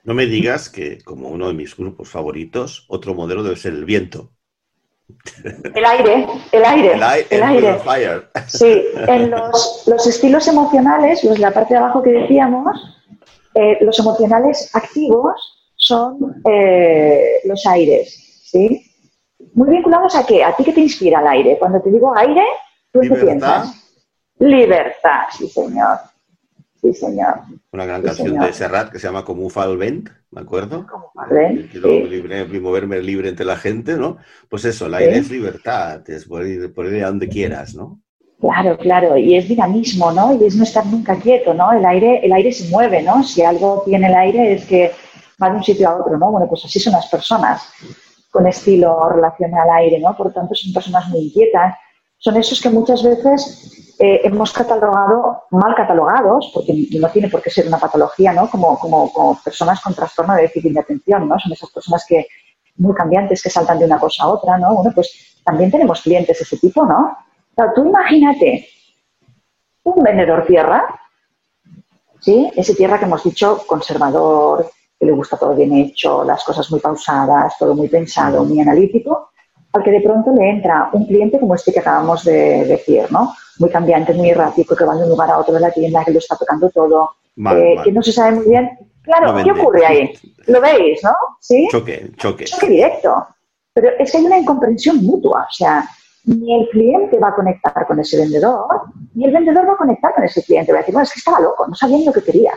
No 0.07 0.15
me 0.15 0.27
digas 0.27 0.69
que, 0.69 1.03
como 1.03 1.31
uno 1.31 1.49
de 1.49 1.55
mis 1.55 1.77
grupos 1.77 2.09
favoritos, 2.09 2.87
otro 2.89 3.13
modelo 3.13 3.43
debe 3.43 3.57
ser 3.57 3.73
el 3.73 3.85
viento. 3.85 4.31
El 5.75 5.85
aire, 5.85 6.27
el 6.53 6.65
aire, 6.65 6.93
el, 6.95 7.43
aire. 7.43 7.79
Sí, 8.47 8.85
en 9.09 9.33
los, 9.33 10.07
estilos 10.07 10.47
emocionales, 10.47 11.25
los 11.25 11.35
de 11.35 11.41
la 11.41 11.51
parte 11.51 11.75
de 11.75 11.79
abajo 11.79 12.05
que 12.05 12.13
decíamos, 12.13 12.81
eh, 13.55 13.79
los 13.81 13.99
emocionales 13.99 14.71
activos 14.75 15.73
son 15.75 16.41
eh, 16.49 17.41
los 17.45 17.67
aires, 17.67 18.43
¿sí? 18.45 18.89
Muy 19.55 19.71
vinculados 19.71 20.15
a 20.15 20.25
qué? 20.25 20.45
¿A 20.45 20.55
ti 20.55 20.63
qué 20.63 20.73
te 20.73 20.83
inspira 20.83 21.21
el 21.21 21.27
aire? 21.27 21.59
Cuando 21.59 21.81
te 21.83 21.91
digo 21.91 22.17
aire, 22.17 22.45
¿tú 22.93 23.01
qué 23.01 23.11
piensas? 23.11 23.75
Libertad, 24.39 25.25
sí 25.37 25.49
señor. 25.49 25.99
Sí, 26.87 27.01
señor. 27.01 27.41
Una 27.73 27.85
gran 27.85 28.03
canción 28.03 28.39
de 28.39 28.53
Serrat 28.53 28.93
que 28.93 28.99
se 28.99 29.07
llama 29.07 29.25
Como 29.25 29.43
un 29.43 29.51
Fal 29.51 29.77
Vent, 29.77 30.09
¿me 30.31 30.41
acuerdo? 30.41 30.87
Como 30.87 31.11
un 31.15 31.69
Quiero 31.69 31.89
libre, 31.89 32.45
moverme 32.61 33.01
libre 33.01 33.29
entre 33.29 33.45
la 33.45 33.57
gente, 33.57 33.97
¿no? 33.97 34.19
Pues 34.49 34.65
eso, 34.65 34.87
el 34.87 34.95
aire 34.95 35.19
es 35.19 35.31
libertad, 35.31 36.09
es 36.09 36.27
poder 36.27 36.47
ir, 36.47 36.73
ir 36.95 37.05
a 37.05 37.09
donde 37.09 37.29
quieras, 37.29 37.75
¿no? 37.75 38.01
Claro, 38.41 38.77
claro, 38.79 39.17
y 39.17 39.35
es 39.35 39.49
dinamismo, 39.49 40.13
¿no? 40.13 40.35
Y 40.35 40.45
es 40.45 40.55
no 40.55 40.63
estar 40.63 40.87
nunca 40.87 41.17
quieto, 41.17 41.55
¿no? 41.55 41.73
El 41.73 41.85
aire, 41.85 42.21
el 42.25 42.33
aire 42.33 42.53
se 42.53 42.69
mueve, 42.69 43.03
¿no? 43.03 43.23
Si 43.25 43.43
algo 43.43 43.83
tiene 43.85 44.09
el 44.09 44.15
aire 44.15 44.53
es 44.53 44.67
que 44.67 44.93
va 45.43 45.51
de 45.51 45.57
un 45.57 45.65
sitio 45.65 45.89
a 45.89 45.97
otro, 45.97 46.17
¿no? 46.19 46.31
Bueno, 46.31 46.47
pues 46.49 46.65
así 46.65 46.79
son 46.79 46.93
las 46.93 47.07
personas 47.09 47.69
con 48.31 48.47
estilo 48.47 49.09
relacionado 49.09 49.71
al 49.71 49.79
aire, 49.79 49.99
¿no? 49.99 50.17
Por 50.17 50.27
lo 50.27 50.33
tanto, 50.33 50.55
son 50.55 50.73
personas 50.73 51.09
muy 51.09 51.21
inquietas, 51.25 51.75
son 52.19 52.37
esos 52.37 52.61
que 52.61 52.71
muchas 52.71 53.03
veces 53.03 53.95
eh, 53.99 54.21
hemos 54.25 54.53
catalogado, 54.53 55.45
mal 55.51 55.75
catalogados, 55.75 56.51
porque 56.53 56.89
no 56.99 57.09
tiene 57.11 57.29
por 57.29 57.43
qué 57.43 57.51
ser 57.51 57.67
una 57.67 57.79
patología, 57.79 58.33
¿no? 58.33 58.51
Como, 58.51 58.79
como, 58.79 59.13
como 59.13 59.41
personas 59.43 59.81
con 59.81 59.95
trastorno 59.95 60.35
de 60.35 60.43
déficit 60.43 60.73
de 60.73 60.81
atención, 60.81 61.29
¿no? 61.29 61.39
Son 61.39 61.53
esas 61.53 61.71
personas 61.71 62.05
que 62.07 62.27
muy 62.77 62.95
cambiantes 62.95 63.43
que 63.43 63.51
saltan 63.51 63.79
de 63.79 63.87
una 63.87 63.99
cosa 63.99 64.25
a 64.25 64.29
otra, 64.29 64.59
¿no? 64.59 64.75
Bueno, 64.75 64.93
pues 64.95 65.41
también 65.45 65.71
tenemos 65.71 66.03
clientes 66.03 66.39
de 66.39 66.43
ese 66.43 66.59
tipo, 66.59 66.85
¿no? 66.85 67.17
Claro, 67.55 67.73
tú 67.75 67.87
imagínate 67.87 68.69
un 69.85 70.03
vendedor 70.03 70.45
tierra, 70.47 71.01
¿sí? 72.21 72.51
Ese 72.55 72.75
tierra 72.75 72.99
que 72.99 73.07
hemos 73.07 73.25
dicho 73.25 73.63
conservador, 73.67 74.71
que 74.99 75.07
le 75.07 75.13
gusta 75.13 75.37
todo 75.39 75.55
bien 75.55 75.73
hecho, 75.73 76.25
las 76.25 76.45
cosas 76.45 76.71
muy 76.71 76.81
pausadas, 76.81 77.57
todo 77.59 77.75
muy 77.75 77.89
pensado, 77.89 78.45
muy 78.45 78.61
analítico, 78.61 79.31
al 79.77 79.83
que 79.83 79.91
de 79.91 80.01
pronto 80.01 80.33
le 80.33 80.51
entra 80.51 80.91
un 80.93 81.07
cliente 81.07 81.39
como 81.39 81.55
este 81.55 81.73
que 81.73 81.81
acabamos 81.81 82.25
de 82.25 82.65
decir, 82.65 83.05
¿no? 83.11 83.35
Muy 83.59 83.71
cambiante, 83.71 84.13
muy 84.15 84.31
errático, 84.31 84.75
que 84.75 84.85
va 84.85 84.97
de 84.97 85.05
un 85.05 85.11
lugar 85.11 85.31
a 85.31 85.39
otro 85.39 85.55
de 85.55 85.61
la 85.61 85.71
tienda, 85.71 86.05
que 86.05 86.13
lo 86.13 86.19
está 86.19 86.37
tocando 86.37 86.71
todo, 86.71 87.11
eh, 87.37 87.77
que 87.85 87.93
no 87.93 88.03
se 88.03 88.13
sabe 88.13 88.37
muy 88.37 88.47
bien. 88.47 88.71
Claro, 89.03 89.35
¿qué 89.43 89.53
ocurre 89.53 89.87
ahí? 89.87 90.13
¿Lo 90.47 90.61
veis, 90.61 91.03
no? 91.05 91.13
¿Sí? 91.41 91.69
Choque, 91.71 92.11
choque. 92.17 92.45
Choque 92.45 92.69
directo. 92.69 93.27
Pero 93.73 93.91
es 93.99 94.11
que 94.11 94.19
hay 94.19 94.25
una 94.25 94.39
incomprensión 94.39 95.05
mutua, 95.05 95.47
o 95.49 95.53
sea, 95.53 95.89
ni 96.25 96.61
el 96.61 96.69
cliente 96.71 97.19
va 97.19 97.29
a 97.29 97.35
conectar 97.35 97.87
con 97.87 98.01
ese 98.01 98.17
vendedor, 98.17 98.67
ni 99.15 99.27
el 99.27 99.33
vendedor 99.33 99.69
va 99.69 99.75
a 99.75 99.77
conectar 99.77 100.15
con 100.15 100.25
ese 100.25 100.43
cliente. 100.43 100.73
Va 100.73 100.79
a 100.79 100.81
decir, 100.81 100.95
bueno, 100.95 101.05
es 101.05 101.13
que 101.13 101.21
estaba 101.21 101.41
loco, 101.41 101.67
no 101.69 101.75
sabía 101.75 102.05
lo 102.05 102.13
que 102.13 102.23
quería. 102.23 102.53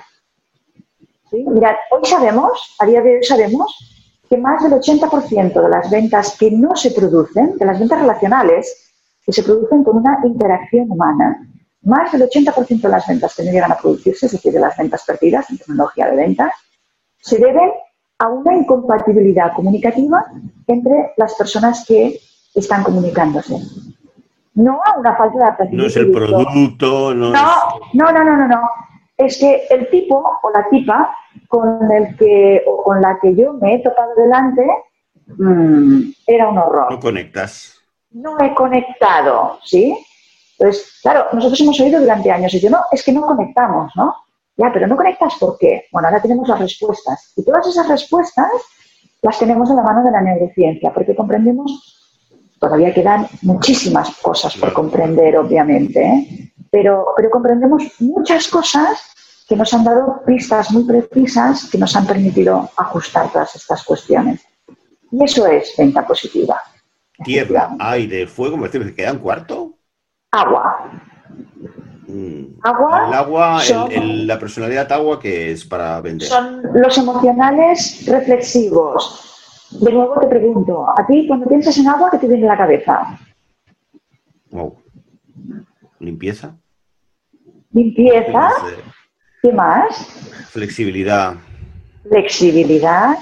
¿Sí? 1.29 1.45
Mirad, 1.47 1.75
hoy 1.91 2.05
sabemos, 2.05 2.75
a 2.79 2.85
día 2.85 3.01
de 3.01 3.17
hoy 3.17 3.23
sabemos 3.23 3.98
que 4.29 4.37
más 4.37 4.61
del 4.61 4.73
80% 4.73 5.61
de 5.61 5.69
las 5.69 5.89
ventas 5.89 6.37
que 6.37 6.51
no 6.51 6.75
se 6.75 6.91
producen, 6.91 7.57
de 7.57 7.65
las 7.65 7.79
ventas 7.79 7.99
relacionales, 7.99 8.91
que 9.25 9.33
se 9.33 9.43
producen 9.43 9.83
con 9.83 9.97
una 9.97 10.19
interacción 10.23 10.91
humana, 10.91 11.47
más 11.81 12.11
del 12.11 12.29
80% 12.29 12.81
de 12.81 12.89
las 12.89 13.07
ventas 13.07 13.35
que 13.35 13.43
no 13.43 13.51
llegan 13.51 13.71
a 13.71 13.77
producirse, 13.77 14.27
es 14.27 14.31
decir, 14.33 14.53
de 14.53 14.59
las 14.59 14.77
ventas 14.77 15.03
perdidas 15.05 15.49
en 15.49 15.57
tecnología 15.57 16.09
de 16.09 16.15
ventas, 16.15 16.53
se 17.17 17.39
deben 17.39 17.71
a 18.19 18.27
una 18.27 18.55
incompatibilidad 18.55 19.53
comunicativa 19.53 20.25
entre 20.67 21.13
las 21.17 21.33
personas 21.35 21.85
que 21.87 22.19
están 22.53 22.83
comunicándose. 22.83 23.57
No 24.53 24.79
a 24.83 24.99
una 24.99 25.15
falta 25.15 25.37
de 25.37 25.43
adaptación. 25.43 25.77
No 25.77 25.85
es 25.85 25.95
el 25.95 26.11
producto, 26.11 27.15
no, 27.15 27.31
no, 27.31 27.71
no, 27.93 28.11
no, 28.11 28.23
no, 28.23 28.47
no. 28.47 28.61
Es 29.19 29.37
que 29.37 29.67
el 29.69 29.89
tipo 29.89 30.15
o 30.41 30.49
la 30.51 30.67
tipa 30.69 31.15
con 31.47 31.91
el 31.91 32.15
que 32.15 32.63
o 32.65 32.81
con 32.83 33.01
la 33.01 33.19
que 33.21 33.35
yo 33.35 33.53
me 33.53 33.75
he 33.75 33.79
topado 33.79 34.15
delante 34.15 34.65
mm, 35.37 36.11
era 36.25 36.47
un 36.47 36.57
horror. 36.57 36.91
No 36.91 36.99
conectas. 36.99 37.75
No 38.11 38.37
he 38.39 38.55
conectado, 38.55 39.59
¿sí? 39.63 39.95
Entonces, 40.57 40.99
claro, 41.01 41.25
nosotros 41.33 41.59
hemos 41.61 41.79
oído 41.79 41.99
durante 41.99 42.31
años 42.31 42.53
y 42.53 42.59
yo, 42.59 42.69
no, 42.69 42.79
es 42.91 43.03
que 43.03 43.11
no 43.11 43.21
conectamos, 43.21 43.91
¿no? 43.95 44.15
Ya, 44.57 44.71
pero 44.73 44.87
no 44.87 44.97
conectas 44.97 45.35
¿por 45.39 45.57
qué? 45.57 45.85
Bueno, 45.91 46.07
ahora 46.07 46.21
tenemos 46.21 46.47
las 46.47 46.59
respuestas. 46.59 47.33
Y 47.37 47.45
todas 47.45 47.67
esas 47.67 47.87
respuestas 47.87 48.51
las 49.21 49.37
tenemos 49.39 49.69
en 49.69 49.77
la 49.77 49.83
mano 49.83 50.03
de 50.03 50.11
la 50.11 50.21
neurociencia, 50.21 50.93
porque 50.93 51.15
comprendemos, 51.15 52.25
todavía 52.59 52.93
quedan 52.93 53.27
muchísimas 53.41 54.17
cosas 54.17 54.55
por 54.57 54.73
comprender, 54.73 55.37
obviamente, 55.37 56.05
¿eh? 56.05 56.53
Pero, 56.71 57.07
pero 57.15 57.29
comprendemos 57.29 57.83
muchas 57.99 58.47
cosas 58.47 59.13
que 59.47 59.55
nos 59.55 59.73
han 59.73 59.83
dado 59.83 60.21
pistas 60.25 60.71
muy 60.71 60.83
precisas 60.83 61.69
que 61.71 61.77
nos 61.79 61.95
han 61.95 62.05
permitido 62.05 62.69
ajustar 62.77 63.31
todas 63.31 63.55
estas 63.55 63.83
cuestiones. 63.83 64.45
Y 65.11 65.23
eso 65.23 65.47
es 65.47 65.73
venta 65.75 66.05
positiva. 66.05 66.61
Tierra, 67.23 67.75
aire, 67.79 68.27
fuego, 68.27 68.57
¿me 68.57 68.69
queda 68.69 69.11
un 69.11 69.17
cuarto? 69.17 69.73
Agua. 70.31 70.91
Mm. 72.07 72.59
Agua. 72.61 73.07
El 73.07 73.13
agua, 73.13 73.61
la 73.89 74.39
personalidad 74.39 74.91
agua 74.91 75.19
que 75.19 75.51
es 75.51 75.65
para 75.65 75.99
vender. 76.01 76.27
Son 76.27 76.61
los 76.73 76.97
emocionales 76.97 78.05
reflexivos. 78.05 79.25
De 79.71 79.91
nuevo 79.91 80.19
te 80.19 80.27
pregunto, 80.27 80.85
¿a 80.89 81.05
ti 81.07 81.27
cuando 81.27 81.47
piensas 81.47 81.77
en 81.77 81.87
agua, 81.87 82.09
qué 82.11 82.17
te 82.17 82.27
viene 82.27 82.47
a 82.47 82.51
la 82.51 82.57
cabeza? 82.57 83.19
Wow. 84.51 84.75
¿Limpieza? 85.99 86.55
¿Limpieza? 87.71 88.49
¿Qué 89.41 89.51
más? 89.51 89.95
Flexibilidad. 90.49 91.35
Flexibilidad. 92.07 93.17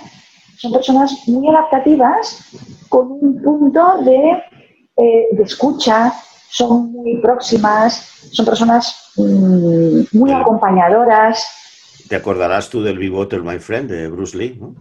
Son 0.58 0.72
personas 0.72 1.14
muy 1.28 1.48
adaptativas 1.50 2.50
con 2.90 3.12
un 3.12 3.42
punto 3.42 4.02
de, 4.04 4.44
eh, 4.98 5.28
escucha, 5.44 6.14
son 6.50 6.92
muy 6.92 7.18
próximas, 7.18 8.30
son 8.32 8.46
personas 8.46 9.12
mm, 9.18 10.02
muy 10.14 10.32
acompañadoras. 10.32 11.46
Te 12.10 12.16
acordarás 12.16 12.70
tú 12.70 12.82
del 12.82 12.98
Be 12.98 13.10
Water, 13.10 13.42
My 13.42 13.60
Friend, 13.60 13.90
de 13.90 14.08
Bruce 14.08 14.38
Lee, 14.38 14.60
¿no? 14.60 14.76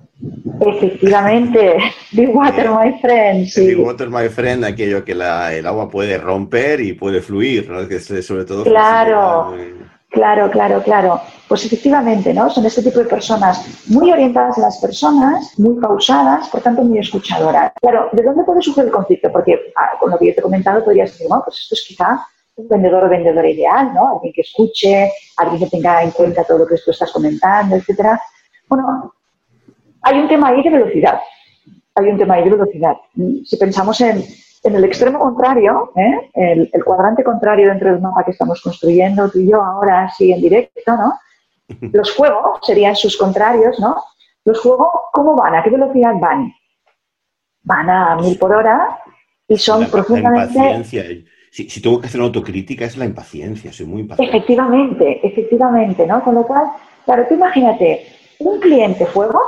Efectivamente, 0.61 1.77
Be 2.13 2.27
Water, 2.27 2.71
My 2.71 2.99
Friend, 3.01 3.47
sí. 3.47 3.67
Be 3.67 3.77
Water, 3.77 4.09
My 4.09 4.29
Friend, 4.29 4.65
aquello 4.65 5.05
que 5.05 5.13
el 5.13 5.23
agua 5.67 5.89
puede 5.91 6.19
romper 6.19 6.81
y 6.81 6.93
puede 6.93 7.21
fluir, 7.21 7.69
¿no? 7.71 7.87
Que 7.89 8.01
sobre 8.01 8.45
todo... 8.45 8.65
Claro. 8.65 9.55
Claro, 10.11 10.51
claro, 10.51 10.83
claro. 10.83 11.21
Pues 11.47 11.67
efectivamente, 11.67 12.33
¿no? 12.33 12.49
Son 12.49 12.65
este 12.65 12.83
tipo 12.83 13.01
de 13.01 13.05
personas 13.05 13.63
muy 13.89 14.11
orientadas 14.13 14.57
a 14.57 14.63
las 14.63 14.79
personas, 14.79 15.59
muy 15.59 15.79
pausadas, 15.79 16.49
por 16.49 16.63
tanto 16.63 16.83
muy 16.83 17.01
escuchadoras. 17.01 17.73
Claro, 17.83 18.09
¿de 18.13 18.23
dónde 18.23 18.45
puede 18.45 18.63
surgir 18.63 18.85
el 18.85 18.91
conflicto? 18.91 19.31
Porque 19.31 19.73
ah, 19.77 19.99
con 20.01 20.11
lo 20.11 20.19
que 20.19 20.29
yo 20.29 20.35
te 20.35 20.41
he 20.41 20.43
comentado 20.43 20.85
podrías 20.85 21.11
decir, 21.11 21.27
bueno, 21.29 21.43
pues 21.45 21.61
esto 21.61 21.75
es 21.75 21.85
quizá 21.87 22.27
un 22.57 22.69
vendedor 22.69 23.05
o 23.05 23.09
vendedora 23.09 23.49
ideal, 23.49 23.93
¿no? 23.95 24.09
Alguien 24.15 24.33
que 24.33 24.41
escuche, 24.41 25.13
alguien 25.37 25.61
que 25.61 25.71
tenga 25.71 26.03
en 26.03 26.11
cuenta 26.11 26.45
todo 26.45 26.59
lo 26.59 26.67
que 26.67 26.77
tú 26.83 26.91
estás 26.91 27.13
comentando, 27.13 27.77
etcétera. 27.77 28.21
Bueno, 28.69 29.15
hay 30.03 30.19
un 30.19 30.29
tema 30.29 30.49
ahí 30.49 30.63
de 30.63 30.71
velocidad. 30.71 31.21
Hay 31.95 32.07
un 32.09 32.19
tema 32.19 32.35
ahí 32.35 32.45
de 32.45 32.51
velocidad. 32.51 32.95
Si 33.45 33.57
pensamos 33.57 34.01
en, 34.01 34.25
el 34.65 34.85
extremo 34.85 35.21
contrario, 35.21 35.93
¿eh? 35.95 36.31
el, 36.35 36.71
el, 36.73 36.85
cuadrante 36.85 37.23
contrario 37.23 37.69
dentro 37.69 37.93
del 37.93 38.01
mapa 38.01 38.25
que 38.25 38.33
estamos 38.33 38.61
construyendo 38.61 39.31
tú 39.31 39.39
y 39.39 39.51
yo 39.51 39.63
ahora, 39.63 40.05
así 40.05 40.33
en 40.33 40.41
directo, 40.41 40.97
¿no? 40.97 41.13
Los 41.93 42.15
fuegos 42.15 42.61
serían 42.63 42.97
sus 42.97 43.17
contrarios, 43.17 43.79
¿no? 43.79 43.97
Los 44.45 44.61
fuegos, 44.63 44.89
¿cómo 45.13 45.37
van? 45.37 45.55
¿A 45.55 45.63
qué 45.63 45.71
velocidad 45.71 46.15
van? 46.21 46.53
Van 47.63 47.91
a 47.91 48.17
mil 48.17 48.39
por 48.39 48.53
hora 48.53 48.99
y 49.47 49.57
son 49.57 49.87
profundamente... 49.87 51.25
Si, 51.57 51.81
tengo 51.81 51.99
que 51.99 52.07
hacer 52.07 52.21
una 52.21 52.27
autocrítica 52.27 52.85
es 52.85 52.99
la 52.99 53.07
impaciencia, 53.07 53.73
soy 53.73 53.87
muy 53.87 54.03
impaciente. 54.03 54.37
Efectivamente, 54.37 55.27
efectivamente, 55.27 56.07
¿no? 56.07 56.23
Con 56.23 56.35
lo 56.35 56.47
cual, 56.47 56.65
claro, 57.07 57.25
tú 57.27 57.35
imagínate 57.35 58.07
un 58.41 58.61
cliente 58.61 59.07
fuego 59.07 59.41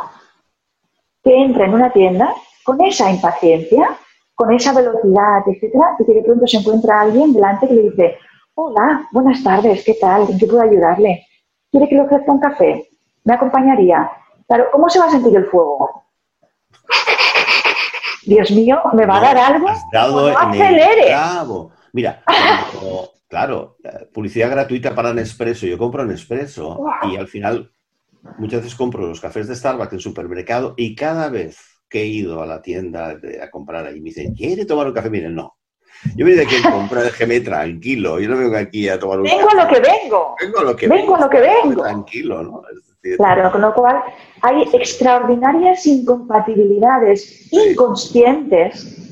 que 1.22 1.36
entra 1.36 1.66
en 1.66 1.74
una 1.74 1.92
tienda 1.92 2.32
con 2.64 2.80
esa 2.80 3.10
impaciencia, 3.10 3.90
con 4.34 4.50
esa 4.54 4.72
velocidad, 4.72 5.42
etcétera, 5.48 5.96
y 5.98 6.06
que 6.06 6.14
de 6.14 6.22
pronto 6.22 6.46
se 6.46 6.56
encuentra 6.56 7.02
alguien 7.02 7.34
delante 7.34 7.68
que 7.68 7.74
le 7.74 7.90
dice, 7.90 8.16
hola, 8.54 9.06
buenas 9.12 9.44
tardes, 9.44 9.84
¿qué 9.84 9.92
tal? 10.00 10.30
¿En 10.30 10.38
qué 10.38 10.46
puedo 10.46 10.62
ayudarle? 10.62 11.26
¿Quiere 11.70 11.90
que 11.90 11.94
le 11.96 12.00
ofrezca 12.00 12.32
un 12.32 12.40
café? 12.40 12.88
¿Me 13.24 13.34
acompañaría? 13.34 14.10
Claro, 14.46 14.68
¿cómo 14.72 14.88
se 14.88 14.98
va 14.98 15.08
a 15.08 15.10
sentir 15.10 15.36
el 15.36 15.44
fuego? 15.44 16.04
Dios 18.24 18.50
mío, 18.50 18.80
¿me 18.94 19.04
va 19.04 19.18
a 19.18 19.20
dar 19.20 19.36
algo? 19.36 19.68
Has 19.68 19.84
dado 19.92 20.30
no 20.30 20.38
acelere. 20.38 21.12
Mira, 21.92 22.22
claro, 23.28 23.76
publicidad 24.12 24.50
gratuita 24.50 24.94
para 24.94 25.12
Nespresso. 25.12 25.66
Yo 25.66 25.78
compro 25.78 26.04
Nespresso 26.04 26.80
y 27.10 27.16
al 27.16 27.28
final 27.28 27.70
muchas 28.38 28.62
veces 28.62 28.76
compro 28.76 29.06
los 29.06 29.20
cafés 29.20 29.48
de 29.48 29.56
Starbucks 29.56 29.92
en 29.92 30.00
supermercado 30.00 30.74
y 30.76 30.94
cada 30.94 31.28
vez 31.28 31.58
que 31.88 32.02
he 32.02 32.06
ido 32.06 32.42
a 32.42 32.46
la 32.46 32.60
tienda 32.60 33.18
a 33.42 33.50
comprar 33.50 33.86
ahí 33.86 34.00
me 34.00 34.10
dicen, 34.10 34.34
¿quiere 34.34 34.66
tomar 34.66 34.86
un 34.86 34.92
café? 34.92 35.08
Miren, 35.08 35.34
no. 35.34 35.54
Yo 36.14 36.24
vine 36.24 36.42
aquí 36.42 36.56
a 36.62 36.70
comprar, 36.70 37.04
déjeme 37.04 37.40
tranquilo. 37.40 38.20
Yo 38.20 38.28
no 38.28 38.36
vengo 38.36 38.56
aquí 38.56 38.88
a 38.88 38.98
tomar 38.98 39.18
un 39.18 39.24
vengo 39.24 39.48
café. 39.48 39.56
Vengo 39.56 39.60
a 39.60 39.64
lo 39.64 39.72
que 39.72 39.80
vengo. 39.80 40.36
Vengo 40.40 40.58
a 40.58 40.64
lo 40.64 40.76
que 40.76 40.86
vengo. 40.86 41.00
Vengo 41.00 41.16
a 41.16 41.20
lo 41.20 41.30
que 41.30 41.40
vengo. 41.40 41.82
Tranquilo, 41.82 42.42
¿no? 42.42 42.62
claro, 43.16 43.50
con 43.50 43.60
lo 43.62 43.72
cual 43.74 44.02
hay 44.42 44.62
extraordinarias 44.72 45.86
incompatibilidades 45.86 47.52
inconscientes 47.52 49.07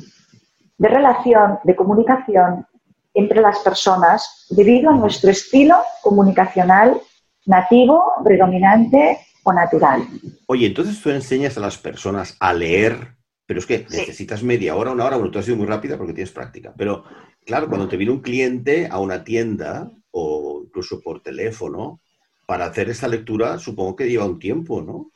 de 0.79 0.89
relación, 0.89 1.59
de 1.64 1.77
comunicación 1.77 2.66
entre 3.14 3.41
las 3.41 3.59
personas 3.61 4.47
debido 4.51 4.91
a 4.91 4.97
nuestro 4.97 5.31
estilo 5.31 5.77
comunicacional 6.03 7.01
nativo, 7.47 8.03
predominante 8.24 9.18
o 9.43 9.53
natural. 9.53 10.03
Oye, 10.47 10.66
entonces 10.66 11.01
tú 11.01 11.11
enseñas 11.11 11.57
a 11.57 11.61
las 11.61 11.79
personas 11.79 12.37
a 12.41 12.53
leer, 12.53 13.14
pero 13.47 13.61
es 13.61 13.66
que 13.66 13.87
necesitas 13.89 14.43
media 14.43 14.77
hora, 14.77 14.93
una 14.93 15.05
hora, 15.05 15.16
bueno, 15.16 15.31
tú 15.31 15.39
has 15.39 15.45
sido 15.45 15.57
muy 15.57 15.66
rápida 15.66 15.97
porque 15.97 16.12
tienes 16.12 16.33
práctica, 16.33 16.74
pero 16.77 17.05
claro, 17.45 17.68
cuando 17.68 17.89
te 17.89 17.97
viene 17.97 18.12
un 18.12 18.20
cliente 18.20 18.89
a 18.91 18.99
una 18.99 19.24
tienda 19.24 19.91
o 20.11 20.62
incluso 20.64 21.01
por 21.01 21.22
teléfono, 21.22 22.01
para 22.47 22.66
hacer 22.66 22.91
esta 22.91 23.09
lectura 23.09 23.59
supongo 23.59 23.97
que 23.97 24.09
lleva 24.09 24.24
un 24.24 24.39
tiempo, 24.39 24.83
¿no? 24.83 25.11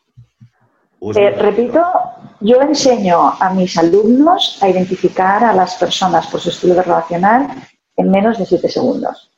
Eh, 1.16 1.30
repito, 1.30 1.82
yo 2.40 2.60
enseño 2.62 3.34
a 3.38 3.52
mis 3.54 3.76
alumnos 3.76 4.58
a 4.62 4.68
identificar 4.68 5.44
a 5.44 5.52
las 5.52 5.74
personas 5.74 6.26
por 6.26 6.40
su 6.40 6.50
estilo 6.50 6.74
de 6.74 6.82
relacional 6.82 7.48
en 7.96 8.10
menos 8.10 8.38
de 8.38 8.46
siete 8.46 8.68
segundos. 8.68 9.30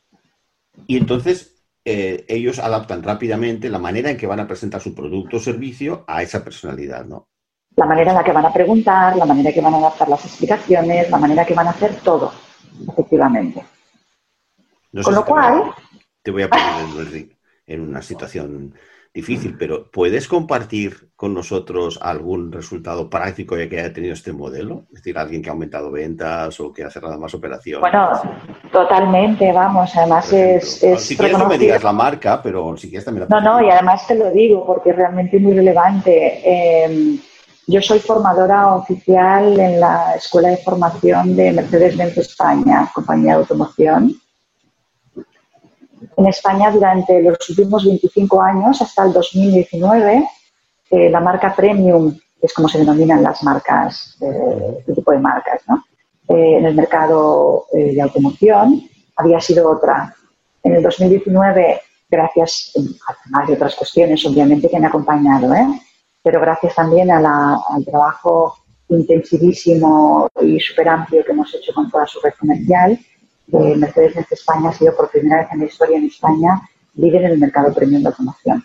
Y 0.87 0.97
entonces 0.97 1.65
eh, 1.85 2.25
ellos 2.29 2.59
adaptan 2.59 3.03
rápidamente 3.03 3.69
la 3.69 3.79
manera 3.79 4.11
en 4.11 4.17
que 4.17 4.27
van 4.27 4.41
a 4.41 4.47
presentar 4.47 4.81
su 4.81 4.95
producto 4.95 5.39
o 5.39 5.41
servicio 5.41 6.05
a 6.07 6.23
esa 6.23 6.45
personalidad, 6.45 7.05
¿no? 7.05 7.29
La 7.75 7.87
manera 7.87 8.11
en 8.11 8.19
la 8.19 8.25
que 8.25 8.33
van 8.33 8.45
a 8.45 8.53
preguntar, 8.53 9.17
la 9.17 9.25
manera 9.25 9.49
en 9.49 9.55
que 9.55 9.61
van 9.61 9.75
a 9.75 9.79
adaptar 9.79 10.09
las 10.09 10.25
explicaciones, 10.25 11.11
la 11.11 11.19
manera 11.19 11.43
en 11.43 11.49
que 11.49 11.55
van 11.55 11.67
a 11.67 11.71
hacer 11.71 11.97
todo, 12.05 12.33
efectivamente. 12.89 13.65
Con 15.03 15.15
lo 15.15 15.25
cual... 15.25 15.73
Te 16.23 16.31
voy 16.31 16.43
a 16.43 16.51
poner 16.51 17.33
en 17.73 17.81
una 17.81 18.03
situación 18.03 18.75
difícil, 19.15 19.57
pero 19.59 19.91
¿puedes 19.91 20.27
compartir 20.27 21.11
con 21.17 21.35
nosotros 21.35 21.99
algún 22.01 22.51
resultado 22.51 23.11
práctico 23.11 23.57
que 23.57 23.79
haya 23.79 23.93
tenido 23.93 24.15
este 24.15 24.33
modelo? 24.33 24.85
Es 24.89 25.03
decir, 25.03 25.19
alguien 25.19 25.43
que 25.43 25.51
ha 25.51 25.53
aumentado 25.53 25.91
ventas 25.91 26.59
o 26.61 26.73
que 26.73 26.83
ha 26.83 26.91
cerrado 26.91 27.19
más 27.19 27.35
operaciones. 27.35 27.81
Bueno, 27.81 28.11
totalmente, 28.73 29.53
vamos, 29.53 29.95
además 29.97 30.33
es, 30.33 30.83
es, 30.83 31.03
Si 31.03 31.17
quieres 31.17 31.39
no 31.39 31.47
me 31.47 31.59
digas 31.59 31.83
la 31.83 31.93
marca, 31.93 32.41
pero 32.43 32.75
si 32.77 32.89
quieres 32.89 33.05
también 33.05 33.27
la 33.29 33.41
No, 33.41 33.59
no, 33.59 33.67
y 33.67 33.71
además 33.71 34.07
te 34.07 34.15
lo 34.15 34.31
digo 34.31 34.65
porque 34.65 34.91
es 34.91 34.97
realmente 34.97 35.39
muy 35.39 35.53
relevante. 35.53 36.85
Em, 36.85 37.19
yo 37.67 37.83
soy 37.83 37.99
formadora 37.99 38.75
oficial 38.75 39.61
en 39.61 39.79
la 39.79 40.15
Escuela 40.17 40.49
de 40.49 40.57
Formación 40.57 41.37
de 41.37 41.53
Mercedes-Benz 41.53 42.17
España, 42.17 42.91
compañía 42.95 43.33
de 43.33 43.41
automoción 43.41 44.22
en 46.17 46.27
España 46.27 46.71
durante 46.71 47.23
los 47.23 47.49
últimos 47.51 47.85
25 47.85 48.41
años, 48.41 48.83
hasta 48.83 49.05
el 49.05 49.13
2019, 49.13 50.29
eh, 50.91 51.11
la 51.11 51.21
marca 51.21 51.55
premium, 51.55 52.13
que 52.13 52.47
es 52.47 52.53
como 52.53 52.69
se 52.69 52.79
denominan 52.79 53.23
las 53.23 53.43
marcas, 53.43 54.17
eh, 54.21 54.77
este 54.79 54.95
tipo 54.95 55.13
de 55.13 55.19
marcas, 55.19 55.63
¿no? 55.69 55.85
Eh, 56.29 56.59
en 56.59 56.67
el 56.67 56.75
mercado 56.75 57.67
de 57.73 58.01
automoción, 58.01 58.83
había 59.17 59.41
sido 59.41 59.71
otra. 59.71 60.15
En 60.63 60.75
el 60.75 60.83
2019, 60.83 61.81
gracias, 62.11 62.73
además 62.77 63.49
de 63.49 63.55
otras 63.55 63.75
cuestiones, 63.75 64.25
obviamente, 64.27 64.69
que 64.69 64.77
han 64.77 64.85
acompañado, 64.85 65.53
pero 66.23 66.41
gracias 66.41 66.75
también 66.75 67.11
al 67.11 67.85
trabajo 67.85 68.57
intensivísimo 68.89 70.29
y 70.41 70.61
súper 70.61 70.89
amplio 70.89 71.25
que 71.25 71.33
hemos 71.33 71.55
hecho 71.55 71.73
con 71.75 71.91
toda 71.91 72.07
su 72.07 72.21
red 72.21 72.33
comercial, 72.39 72.99
Mercedes-Benz 73.53 74.33
España 74.33 74.71
ha 74.71 74.73
sido 74.73 74.97
por 74.97 75.11
primera 75.11 75.43
vez 75.43 75.49
en 75.53 75.61
la 75.61 75.67
historia 75.67 75.99
en 75.99 76.07
España 76.07 76.63
líder 76.95 77.25
en 77.25 77.33
el 77.33 77.39
mercado 77.39 77.73
premium 77.73 78.03
de 78.03 78.09
automoción 78.09 78.65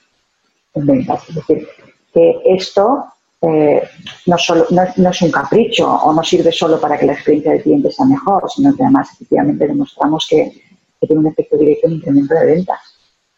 en 0.74 0.86
ventas. 0.86 1.28
Es 1.30 1.36
decir, 1.36 1.68
que 2.14 2.42
esto 2.46 3.06
eh, 3.42 3.82
no, 4.26 4.38
solo, 4.38 4.66
no, 4.70 5.10
es 5.10 5.22
un 5.22 5.32
capricho 5.32 5.90
o 5.90 6.14
no 6.14 6.24
sirve 6.24 6.52
solo 6.52 6.80
para 6.80 6.98
que 6.98 7.06
la 7.06 7.14
experiencia 7.14 7.52
del 7.52 7.62
cliente 7.62 7.92
sea 7.92 8.06
mejor, 8.06 8.50
sino 8.50 8.76
que 8.76 8.84
además 8.84 9.10
efectivamente 9.14 9.68
demostramos 9.68 10.26
que, 10.30 10.64
tiene 11.00 11.20
un 11.20 11.28
efecto 11.28 11.56
directo 11.58 11.88
en 11.88 11.94
incremento 11.94 12.34
de 12.34 12.46
ventas. 12.46 12.80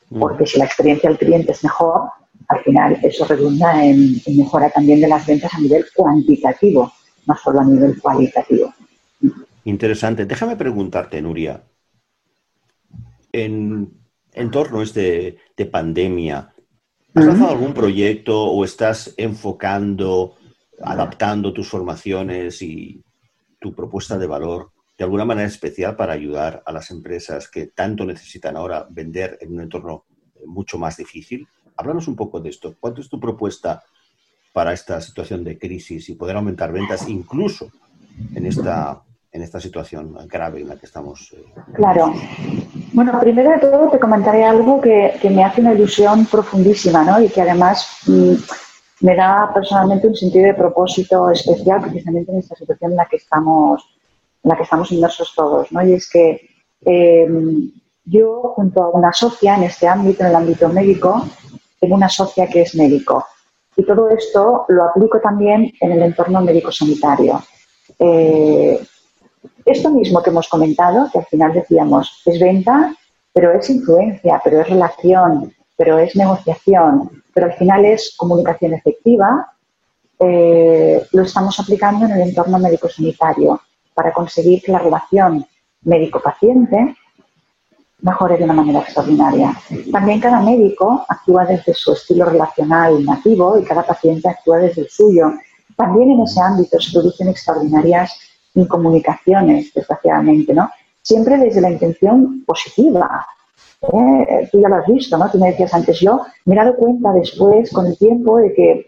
Mm. 0.10 0.20
Porque 0.20 0.46
si 0.46 0.58
la 0.58 0.66
experiencia 0.66 1.10
del 1.10 1.20
cliente 1.20 1.52
es 1.52 1.64
mejor, 1.64 2.10
al 2.48 2.64
final 2.64 2.98
eso 3.04 3.26
redunda 3.26 3.84
en 3.84 4.22
mejora 4.38 4.70
también 4.70 5.02
de 5.02 5.10
las 5.10 5.26
ventas 5.28 5.54
a 5.54 5.60
nivel 5.60 5.86
cuantitativo, 5.94 6.92
no 7.26 7.36
solo 7.36 7.60
a 7.60 7.66
nivel 7.66 8.02
cualitativo. 8.02 8.74
Interesante. 9.70 10.26
Déjame 10.26 10.56
preguntarte, 10.56 11.22
Nuria, 11.22 11.64
en, 13.32 14.02
torno 14.52 14.80
a 14.80 14.84
este 14.84 15.38
de 15.56 15.66
pandemia, 15.68 16.56
¿has 17.14 17.26
lanzado 17.26 17.52
algún 17.52 17.76
proyecto 17.76 18.46
o 18.46 18.66
estás 18.66 19.14
enfocando, 19.16 20.38
adaptando 20.82 21.54
tus 21.54 21.70
formaciones 21.70 22.64
y 22.64 23.04
tu 23.60 23.76
propuesta 23.76 24.18
de 24.18 24.26
valor 24.26 24.72
de 24.98 25.04
alguna 25.04 25.24
manera 25.24 25.48
especial 25.48 25.96
para 25.96 26.14
ayudar 26.14 26.64
a 26.66 26.72
las 26.72 26.90
empresas 26.90 27.48
que 27.48 27.68
tanto 27.68 28.06
necesitan 28.06 28.58
ahora 28.58 28.88
vender 28.90 29.38
en 29.40 29.54
un 29.54 29.62
entorno 29.62 30.06
mucho 30.48 30.80
más 30.80 30.98
difícil? 30.98 31.48
Háblanos 31.78 32.08
un 32.08 32.16
poco 32.16 32.40
de 32.40 32.50
esto. 32.50 32.76
¿Cuánto 32.80 33.02
es 33.02 33.10
tu 33.10 33.20
propuesta 33.20 33.84
para 34.52 34.74
esta 34.74 35.00
situación 35.00 35.44
de 35.44 35.60
crisis 35.60 36.10
y 36.10 36.16
poder 36.16 36.38
aumentar 36.38 36.72
ventas 36.72 37.08
incluso 37.08 37.72
en 38.34 38.48
esta 38.48 39.04
en 39.32 39.44
esta 39.44 39.60
situación 39.60 40.16
grave 40.28 40.62
en 40.62 40.70
la 40.70 40.76
que 40.76 40.86
estamos. 40.86 41.34
Eh, 41.34 41.44
claro. 41.74 42.14
Bueno, 42.94 43.20
primero 43.20 43.52
de 43.52 43.60
todo 43.60 43.90
te 43.90 44.00
comentaré 44.00 44.44
algo 44.44 44.82
que, 44.82 45.20
me 45.30 45.44
hace 45.44 45.62
una 45.62 45.74
ilusión 45.74 46.26
profundísima, 46.26 47.04
¿no? 47.04 47.22
Y 47.22 47.30
que 47.30 47.42
además 47.42 47.88
mm, 48.08 48.34
me 49.02 49.16
da 49.16 49.52
personalmente 49.54 50.08
un 50.08 50.16
sentido 50.16 50.46
de 50.46 50.54
propósito 50.56 51.30
especial 51.30 51.82
precisamente 51.82 52.32
en 52.32 52.40
esta 52.40 52.56
situación 52.56 52.92
en 52.92 52.98
la 52.98 53.06
que 53.06 53.18
estamos, 53.18 53.84
en 54.44 54.50
la 54.50 54.58
que 54.58 54.64
estamos 54.64 54.92
inmersos 54.92 55.34
todos, 55.36 55.72
¿no? 55.72 55.86
Y 55.86 55.94
es 55.94 56.10
que 56.10 56.50
em, 56.86 57.72
yo, 58.06 58.54
junto 58.56 58.84
a 58.84 58.90
una 58.90 59.14
socia 59.14 59.56
en 59.56 59.64
este 59.64 59.88
ámbito, 59.88 60.24
en 60.24 60.30
el 60.30 60.36
ámbito 60.36 60.70
médico, 60.70 61.28
tengo 61.80 61.96
una 61.96 62.10
socia 62.10 62.48
que 62.48 62.62
es 62.62 62.74
médico. 62.74 63.26
Y 63.76 63.86
todo 63.86 64.10
esto 64.10 64.66
lo 64.70 64.84
aplico 64.86 65.22
también 65.22 65.72
en 65.80 65.92
el 65.92 66.02
entorno 66.02 66.42
médico-sanitario. 66.42 67.42
Eh, 67.98 68.82
esto 69.72 69.90
mismo 69.90 70.22
que 70.22 70.30
hemos 70.30 70.48
comentado, 70.48 71.10
que 71.12 71.20
al 71.20 71.26
final 71.26 71.54
decíamos, 71.54 72.22
es 72.26 72.40
venta, 72.40 72.96
pero 73.34 73.52
es 73.54 73.70
influencia, 73.70 74.42
pero 74.44 74.62
es 74.62 74.70
relación, 74.70 75.54
pero 75.78 75.98
es 75.98 76.16
negociación, 76.16 77.24
pero 77.34 77.48
al 77.48 77.54
final 77.54 77.86
es 77.86 78.16
comunicación 78.18 78.74
efectiva, 78.74 79.54
eh, 80.20 81.02
lo 81.14 81.24
estamos 81.24 81.58
aplicando 81.60 82.06
en 82.06 82.12
el 82.12 82.22
entorno 82.22 82.60
médico-sanitario 82.60 83.62
para 83.94 84.12
conseguir 84.12 84.62
que 84.62 84.72
la 84.72 84.80
relación 84.80 85.46
médico-paciente 85.84 86.96
mejore 88.02 88.38
de 88.38 88.44
una 88.44 88.54
manera 88.54 88.80
extraordinaria. 88.80 89.54
También 89.92 90.20
cada 90.20 90.42
médico 90.42 91.06
actúa 91.08 91.46
desde 91.46 91.74
su 91.74 91.94
estilo 91.94 92.26
relacional 92.26 93.04
nativo 93.06 93.58
y 93.58 93.64
cada 93.64 93.84
paciente 93.84 94.30
actúa 94.30 94.58
desde 94.58 94.82
el 94.82 94.90
suyo. 94.90 95.34
También 95.76 96.12
en 96.12 96.22
ese 96.22 96.42
ámbito 96.42 96.80
se 96.80 96.92
producen 96.92 97.30
extraordinarias 97.30 98.18
incomunicaciones, 98.60 99.74
desgraciadamente, 99.74 100.54
¿no? 100.54 100.70
Siempre 101.02 101.38
desde 101.38 101.62
la 101.62 101.72
intención 101.72 102.44
positiva. 102.46 103.26
¿eh? 103.82 104.50
Tú 104.52 104.62
ya 104.62 104.70
lo 104.70 104.76
has 104.76 104.88
visto, 104.88 105.18
¿no? 105.18 105.30
Tú 105.30 105.40
me 105.40 105.52
decías 105.52 105.74
antes, 105.74 106.00
yo 106.00 106.22
me 106.46 106.56
he 106.56 106.58
dado 106.58 106.76
cuenta 106.76 107.12
después, 107.14 107.72
con 107.72 107.88
el 107.88 107.98
tiempo, 107.98 108.38
de 108.38 108.54
que 108.54 108.88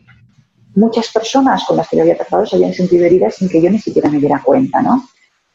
muchas 0.75 1.11
personas 1.11 1.63
con 1.65 1.77
las 1.77 1.89
que 1.89 1.97
yo 1.97 2.03
había 2.03 2.17
tratado 2.17 2.45
se 2.45 2.55
habían 2.55 2.73
sentido 2.73 3.05
heridas 3.05 3.35
sin 3.35 3.49
que 3.49 3.61
yo 3.61 3.69
ni 3.69 3.79
siquiera 3.79 4.09
me 4.09 4.19
diera 4.19 4.41
cuenta, 4.43 4.81
¿no? 4.81 5.03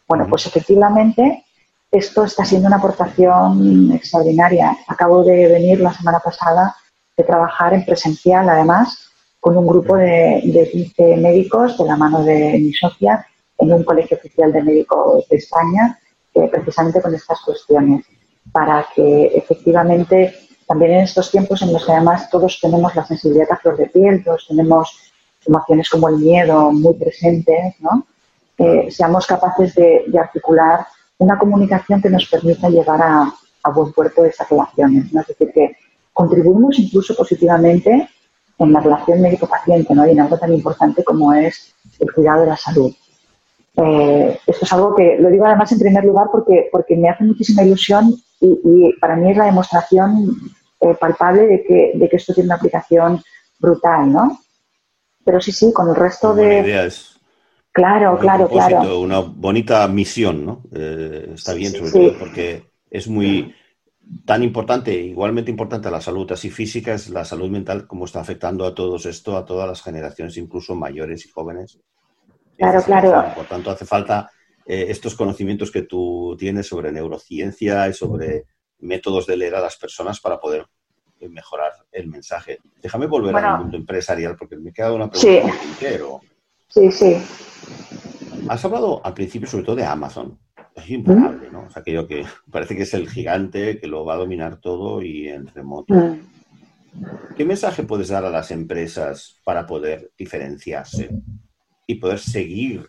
Bueno, 0.08 0.26
pues 0.28 0.46
efectivamente 0.46 1.44
esto 1.90 2.24
está 2.24 2.44
siendo 2.44 2.68
una 2.68 2.76
aportación 2.76 3.92
extraordinaria. 3.92 4.76
Acabo 4.86 5.24
de 5.24 5.48
venir 5.48 5.80
la 5.80 5.92
semana 5.92 6.20
pasada 6.20 6.74
de 7.16 7.24
trabajar 7.24 7.74
en 7.74 7.84
presencial, 7.84 8.48
además, 8.48 9.10
con 9.40 9.56
un 9.56 9.66
grupo 9.66 9.96
de, 9.96 10.42
de 10.44 10.68
15 10.70 11.16
médicos 11.16 11.78
de 11.78 11.84
la 11.84 11.96
mano 11.96 12.22
de 12.22 12.58
mi 12.58 12.72
socia 12.72 13.26
en 13.58 13.72
un 13.72 13.84
colegio 13.84 14.16
oficial 14.16 14.52
de 14.52 14.62
médicos 14.62 15.28
de 15.28 15.36
España, 15.36 15.98
eh, 16.34 16.48
precisamente 16.48 17.00
con 17.00 17.14
estas 17.14 17.40
cuestiones, 17.40 18.04
para 18.52 18.86
que 18.94 19.26
efectivamente 19.34 20.34
también 20.66 20.92
en 20.92 21.00
estos 21.00 21.30
tiempos 21.30 21.62
en 21.62 21.72
los 21.72 21.84
que 21.84 21.92
además 21.92 22.28
todos 22.30 22.58
tenemos 22.60 22.94
la 22.94 23.06
sensibilidad 23.06 23.52
a 23.52 23.56
flor 23.56 23.76
de 23.76 23.86
piel, 23.86 24.24
todos 24.24 24.46
tenemos 24.48 25.12
emociones 25.46 25.88
como 25.88 26.08
el 26.08 26.16
miedo 26.16 26.72
muy 26.72 26.94
presentes, 26.94 27.74
¿no? 27.80 28.06
Eh, 28.58 28.90
seamos 28.90 29.26
capaces 29.26 29.74
de, 29.74 30.04
articular 30.18 30.86
una 31.18 31.38
comunicación 31.38 32.00
que 32.00 32.10
nos 32.10 32.26
permita 32.26 32.68
llevar 32.68 33.00
a, 33.02 33.32
buen 33.74 33.92
puerto 33.92 34.24
esas 34.24 34.48
relaciones. 34.48 35.12
¿no? 35.12 35.20
Es 35.22 35.26
decir, 35.26 35.50
que 35.52 35.76
contribuimos 36.12 36.78
incluso 36.78 37.16
positivamente 37.16 38.08
en 38.58 38.72
la 38.72 38.78
relación 38.78 39.20
médico-paciente 39.20 39.92
¿no? 39.92 40.06
y 40.06 40.12
en 40.12 40.20
algo 40.20 40.38
tan 40.38 40.54
importante 40.54 41.02
como 41.02 41.34
es 41.34 41.74
el 41.98 42.12
cuidado 42.12 42.42
de 42.42 42.46
la 42.46 42.56
salud. 42.56 42.94
Eh, 43.76 44.38
esto 44.46 44.64
es 44.64 44.72
algo 44.72 44.94
que 44.94 45.18
lo 45.18 45.28
digo 45.28 45.44
además 45.44 45.70
en 45.72 45.78
primer 45.78 46.04
lugar 46.04 46.28
porque, 46.32 46.68
porque 46.72 46.96
me 46.96 47.10
hace 47.10 47.24
muchísima 47.24 47.62
ilusión 47.62 48.14
y, 48.40 48.92
para 49.00 49.16
mí 49.16 49.30
es 49.30 49.36
la 49.36 49.46
demostración 49.46 50.34
eh, 50.80 50.94
palpable 50.98 51.46
de 51.46 51.64
que, 51.64 51.92
de 51.94 52.08
que 52.08 52.16
esto 52.16 52.32
tiene 52.32 52.48
una 52.48 52.56
aplicación 52.56 53.22
brutal, 53.58 54.12
¿no? 54.12 54.38
Pero 55.24 55.40
sí, 55.40 55.52
sí, 55.52 55.72
con 55.72 55.88
el 55.88 55.96
resto 55.96 56.34
de... 56.34 56.60
Idea 56.60 56.84
es 56.84 57.18
claro, 57.72 58.18
claro, 58.18 58.48
claro. 58.48 59.00
Una 59.00 59.20
bonita 59.20 59.86
misión, 59.88 60.46
¿no? 60.46 60.62
Eh, 60.72 61.32
está 61.34 61.52
bien, 61.52 61.72
sobre 61.72 61.90
todo 61.90 62.18
porque 62.18 62.64
es 62.90 63.08
muy 63.08 63.54
tan 64.24 64.42
importante, 64.42 64.94
igualmente 64.94 65.50
importante 65.50 65.90
la 65.90 66.00
salud 66.00 66.30
así 66.32 66.48
física, 66.48 66.94
es 66.94 67.10
la 67.10 67.24
salud 67.24 67.50
mental, 67.50 67.86
como 67.86 68.04
está 68.04 68.20
afectando 68.20 68.64
a 68.64 68.74
todos 68.74 69.04
esto, 69.06 69.36
a 69.36 69.44
todas 69.44 69.68
las 69.68 69.82
generaciones, 69.82 70.36
incluso 70.36 70.74
mayores 70.74 71.26
y 71.26 71.28
jóvenes. 71.28 71.78
Claro, 72.56 72.82
claro. 72.82 73.34
Por 73.34 73.46
tanto, 73.46 73.70
hace 73.70 73.84
falta 73.84 74.30
eh, 74.64 74.86
estos 74.88 75.14
conocimientos 75.14 75.70
que 75.70 75.82
tú 75.82 76.36
tienes 76.38 76.66
sobre 76.66 76.90
neurociencia 76.90 77.88
y 77.88 77.92
sobre 77.92 78.46
métodos 78.80 79.26
de 79.26 79.36
leer 79.36 79.54
a 79.54 79.60
las 79.60 79.76
personas 79.76 80.20
para 80.20 80.40
poder 80.40 80.66
eh, 81.20 81.28
mejorar 81.28 81.72
el 81.92 82.08
mensaje. 82.08 82.58
Déjame 82.82 83.06
volver 83.06 83.36
al 83.36 83.60
mundo 83.60 83.76
empresarial 83.76 84.36
porque 84.36 84.56
me 84.56 84.72
queda 84.72 84.92
una 84.92 85.08
pregunta 85.08 85.52
sí. 85.78 85.86
Sí, 86.68 86.90
sí. 86.90 87.16
Has 88.48 88.64
hablado 88.64 89.00
al 89.04 89.14
principio 89.14 89.48
sobre 89.48 89.64
todo 89.64 89.76
de 89.76 89.84
Amazon. 89.84 90.38
Es 90.74 90.90
imparable, 90.90 91.50
¿no? 91.50 91.66
O 91.66 91.70
sea, 91.70 91.80
aquello 91.80 92.06
que 92.06 92.24
parece 92.50 92.76
que 92.76 92.82
es 92.82 92.94
el 92.94 93.08
gigante 93.08 93.78
que 93.78 93.86
lo 93.86 94.04
va 94.04 94.14
a 94.14 94.18
dominar 94.18 94.58
todo 94.58 95.02
y 95.02 95.28
en 95.28 95.46
remoto. 95.46 95.94
Mm. 95.94 96.20
¿Qué 97.36 97.44
mensaje 97.44 97.82
puedes 97.82 98.08
dar 98.08 98.24
a 98.24 98.30
las 98.30 98.50
empresas 98.50 99.40
para 99.44 99.66
poder 99.66 100.10
diferenciarse? 100.16 101.10
Y 101.86 101.96
poder 101.96 102.18
seguir 102.18 102.88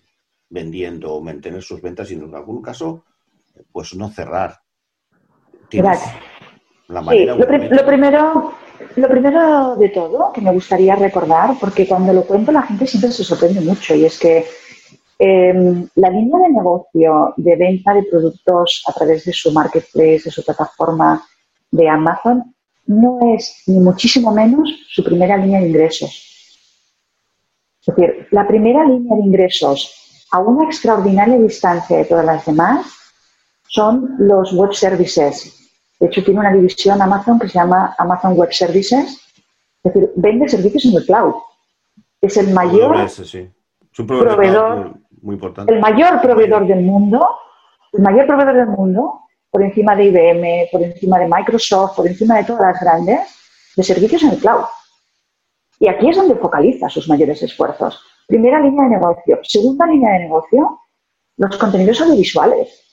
vendiendo 0.49 1.13
o 1.13 1.21
mantener 1.21 1.61
sus 1.61 1.81
ventas 1.81 2.09
y 2.11 2.15
en 2.15 2.33
algún 2.33 2.61
caso, 2.61 3.03
pues 3.71 3.93
no 3.95 4.09
cerrar. 4.09 4.55
La 6.87 7.01
manera 7.01 7.35
lo, 7.35 7.45
primero, 7.85 8.53
lo 8.95 9.09
primero 9.09 9.75
de 9.75 9.89
todo 9.89 10.31
que 10.31 10.41
me 10.41 10.53
gustaría 10.53 10.95
recordar, 10.95 11.55
porque 11.59 11.85
cuando 11.85 12.13
lo 12.13 12.23
cuento 12.23 12.51
la 12.51 12.61
gente 12.61 12.87
siempre 12.87 13.11
se 13.11 13.25
sorprende 13.25 13.59
mucho, 13.59 13.93
y 13.93 14.05
es 14.05 14.17
que 14.17 14.45
em, 15.19 15.87
la 15.95 16.09
línea 16.09 16.39
de 16.39 16.53
negocio 16.53 17.33
de 17.35 17.55
venta 17.57 17.93
de 17.93 18.03
productos 18.03 18.83
a 18.87 18.93
través 18.93 19.25
de 19.25 19.33
su 19.33 19.51
marketplace, 19.51 20.23
de 20.25 20.31
su 20.31 20.45
plataforma 20.45 21.21
de 21.71 21.89
Amazon, 21.89 22.55
no 22.85 23.19
es 23.35 23.63
ni 23.67 23.79
muchísimo 23.79 24.31
menos 24.31 24.69
su 24.87 25.03
primera 25.03 25.35
línea 25.35 25.59
de 25.59 25.67
ingresos. 25.67 26.36
Es 27.87 27.95
decir, 27.95 28.27
la 28.31 28.45
primera 28.45 28.83
línea 28.83 29.15
de 29.15 29.21
ingresos 29.21 30.25
a 30.31 30.39
una 30.39 30.65
extraordinaria 30.65 31.37
distancia 31.37 31.97
de 31.97 32.05
todas 32.05 32.25
las 32.25 32.45
demás 32.45 32.85
son 33.67 34.15
los 34.19 34.51
web 34.53 34.73
services. 34.73 35.53
De 35.99 36.07
hecho, 36.07 36.23
tiene 36.23 36.41
una 36.41 36.51
división 36.51 37.01
Amazon 37.01 37.39
que 37.39 37.47
se 37.47 37.57
llama 37.57 37.95
Amazon 37.97 38.33
Web 38.33 38.51
Services. 38.51 39.19
Es 39.83 39.93
decir, 39.93 40.11
vende 40.15 40.49
servicios 40.49 40.85
en 40.85 40.95
el 40.95 41.05
cloud. 41.05 41.35
Es 42.21 42.37
el 42.37 42.53
mayor 42.53 43.07
proveedor, 43.95 44.95
muy 45.21 45.35
importante. 45.35 45.73
el 45.73 45.79
mayor 45.79 46.21
proveedor 46.21 46.67
del 46.67 46.81
mundo, 46.81 47.27
el 47.93 48.01
mayor 48.01 48.27
proveedor 48.27 48.55
del 48.55 48.67
mundo, 48.67 49.21
por 49.49 49.63
encima 49.63 49.95
de 49.95 50.05
IBM, 50.05 50.67
por 50.71 50.83
encima 50.83 51.19
de 51.19 51.27
Microsoft, 51.27 51.95
por 51.95 52.05
encima 52.07 52.35
de 52.37 52.43
todas 52.43 52.73
las 52.73 52.81
grandes, 52.81 53.19
de 53.75 53.83
servicios 53.83 54.23
en 54.23 54.31
el 54.31 54.37
cloud. 54.39 54.65
Y 55.79 55.87
aquí 55.87 56.09
es 56.09 56.15
donde 56.15 56.35
focaliza 56.35 56.89
sus 56.89 57.07
mayores 57.07 57.41
esfuerzos. 57.43 58.01
Primera 58.27 58.59
línea 58.59 58.83
de 58.85 58.89
negocio. 58.91 59.39
Segunda 59.43 59.85
línea 59.85 60.13
de 60.13 60.19
negocio, 60.19 60.79
los 61.37 61.57
contenidos 61.57 62.01
audiovisuales. 62.01 62.83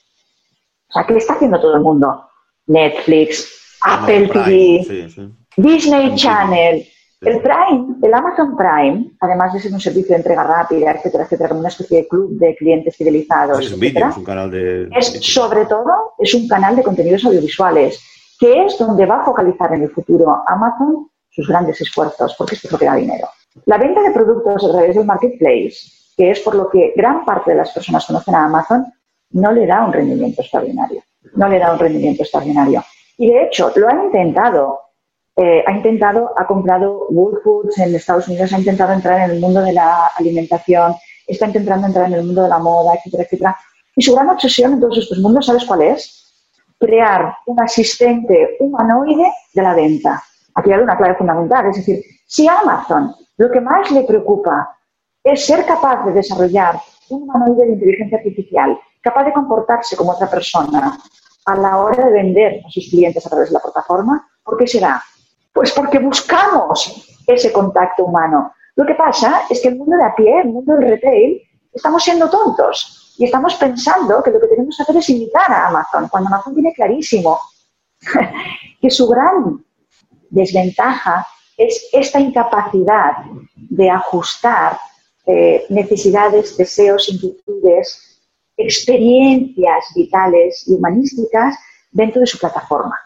O 0.89 0.93
sea, 0.93 1.07
¿qué 1.07 1.17
está 1.17 1.35
haciendo 1.35 1.61
todo 1.61 1.77
el 1.77 1.83
mundo? 1.83 2.29
Netflix, 2.67 3.79
Apple 3.83 4.29
TV, 4.29 5.09
Disney 5.57 6.15
Channel, 6.15 6.87
el 7.21 7.41
Prime, 7.41 7.97
el 8.03 8.15
Amazon 8.15 8.57
Prime, 8.57 9.11
además 9.21 9.53
de 9.53 9.61
ser 9.61 9.73
un 9.73 9.81
servicio 9.81 10.11
de 10.11 10.17
entrega 10.17 10.45
rápida, 10.45 10.93
etcétera, 10.93 11.25
etcétera, 11.25 11.49
como 11.49 11.61
una 11.61 11.69
especie 11.69 11.99
de 11.99 12.09
club 12.09 12.39
de 12.39 12.55
clientes 12.57 12.97
fidelizados. 12.97 13.61
es, 13.61 13.73
es 13.73 14.17
un 14.17 14.25
canal 14.25 14.51
de. 14.51 14.89
Es, 14.93 15.07
sobre 15.21 15.65
todo, 15.67 16.15
es 16.19 16.35
un 16.35 16.47
canal 16.49 16.77
de 16.77 16.83
contenidos 16.83 17.25
audiovisuales, 17.25 18.01
que 18.39 18.65
es 18.65 18.79
donde 18.79 19.07
va 19.07 19.21
a 19.21 19.25
focalizar 19.25 19.73
en 19.75 19.83
el 19.83 19.91
futuro 19.91 20.43
Amazon 20.47 21.09
sus 21.35 21.49
grandes 21.49 21.81
esfuerzos, 21.81 22.35
porque 22.39 22.55
esto 22.55 22.69
es 22.69 22.73
lo 22.73 22.79
que 22.79 22.87
da 22.87 22.95
dinero. 22.95 23.29
La 23.67 23.79
venta 23.79 24.03
de 24.03 24.11
productos 24.11 24.65
a 24.65 24.73
través 24.73 24.97
del 24.97 25.05
marketplace, 25.05 25.75
que 26.17 26.31
es 26.31 26.41
por 26.41 26.55
lo 26.55 26.69
que 26.71 26.93
gran 26.97 27.25
parte 27.25 27.51
de 27.51 27.57
las 27.57 27.73
personas 27.73 28.07
conocen 28.07 28.35
a 28.35 28.45
Amazon, 28.45 28.87
no 29.31 29.53
le 29.53 29.67
da 29.67 29.85
un 29.85 29.93
rendimiento 29.93 30.43
extraordinario. 30.43 31.03
No 31.35 31.49
le 31.49 31.59
da 31.59 31.73
un 31.73 31.79
rendimiento 31.79 32.23
extraordinario. 32.23 32.85
Y 33.17 33.33
de 33.33 33.45
hecho, 33.45 33.73
lo 33.75 33.89
ha 33.89 34.05
intentado. 34.05 34.81
Eh, 35.37 35.65
ha 35.67 35.73
intentado, 35.73 36.33
ha 36.37 36.47
comprado 36.47 37.09
Whole 37.11 37.41
Foods 37.43 37.79
en 37.79 37.93
Estados 37.95 38.29
Unidos, 38.29 38.53
ha 38.53 38.59
intentado 38.59 38.93
entrar 38.93 39.29
en 39.29 39.33
el 39.33 39.41
mundo 39.41 39.61
de 39.63 39.73
la 39.73 40.07
alimentación, 40.17 40.95
está 41.27 41.47
intentando 41.47 41.89
entrar 41.89 42.07
en 42.07 42.15
el 42.15 42.25
mundo 42.25 42.45
de 42.45 42.49
la 42.49 42.61
moda, 42.61 42.95
etcétera, 42.95 43.25
etcétera. 43.25 43.57
Y 43.97 44.03
su 44.03 44.15
gran 44.15 44.31
obsesión 44.31 44.75
en 44.75 44.81
todos 44.81 44.99
estos 44.99 45.19
mundos, 45.19 45.47
¿sabes 45.47 45.65
cuál 45.65 45.83
es? 45.83 46.47
Crear 46.79 47.35
un 47.47 47.61
asistente 47.61 48.57
humanoide 48.61 49.33
de 49.53 49.63
la 49.63 49.75
venta 49.75 50.23
Aquí 50.55 50.73
hay 50.73 50.81
una 50.81 50.97
clave 50.97 51.17
fundamental, 51.17 51.67
es 51.67 51.77
decir, 51.77 52.03
si 52.27 52.49
a 52.49 52.61
Amazon 52.61 53.15
lo 53.37 53.51
que 53.51 53.61
más 53.61 53.91
le 53.91 54.05
preocupa 54.05 54.77
es 55.23 55.45
ser 55.45 55.67
capaz 55.67 56.05
de 56.05 56.13
desarrollar 56.13 56.81
un 57.11 57.23
humanoide 57.23 57.67
de 57.67 57.73
inteligencia 57.73 58.19
artificial 58.19 58.79
capaz 59.05 59.25
de 59.25 59.33
comportarse 59.33 59.97
como 59.97 60.13
otra 60.13 60.29
persona 60.31 60.99
a 61.45 61.55
la 61.57 61.77
hora 61.77 62.07
de 62.07 62.11
vender 62.11 62.63
a 62.67 62.71
sus 62.71 62.89
clientes 62.89 63.25
a 63.27 63.29
través 63.29 63.51
de 63.51 63.55
la 63.55 63.61
plataforma, 63.61 64.27
¿por 64.43 64.57
qué 64.57 64.67
será? 64.67 65.03
Pues 65.53 65.73
porque 65.73 65.99
buscamos 65.99 67.21
ese 67.27 67.53
contacto 67.53 68.07
humano. 68.07 68.53
Lo 68.77 68.87
que 68.87 68.95
pasa 68.95 69.43
es 69.51 69.61
que 69.61 69.69
el 69.69 69.77
mundo 69.77 69.97
de 69.97 70.05
a 70.05 70.15
pie, 70.15 70.41
el 70.41 70.49
mundo 70.49 70.75
del 70.75 70.89
retail, 70.89 71.43
estamos 71.73 72.03
siendo 72.03 72.31
tontos 72.31 73.15
y 73.19 73.27
estamos 73.27 73.55
pensando 73.57 74.23
que 74.23 74.31
lo 74.31 74.41
que 74.41 74.49
tenemos 74.49 74.77
que 74.77 74.83
hacer 74.83 74.97
es 74.97 75.09
imitar 75.11 75.53
a 75.53 75.69
Amazon, 75.69 76.09
cuando 76.09 76.29
Amazon 76.29 76.55
tiene 76.55 76.73
clarísimo 76.73 77.39
que 78.81 78.91
su 78.91 79.07
gran 79.07 79.63
desventaja 80.35 81.27
es 81.57 81.89
esta 81.93 82.21
incapacidad 82.21 83.13
de 83.55 83.91
ajustar 83.91 84.79
eh, 85.27 85.65
necesidades, 85.69 86.57
deseos, 86.57 87.09
inquietudes, 87.09 88.21
experiencias 88.57 89.85
vitales 89.95 90.65
y 90.69 90.75
humanísticas 90.75 91.57
dentro 91.91 92.21
de 92.21 92.27
su 92.27 92.39
plataforma. 92.39 92.97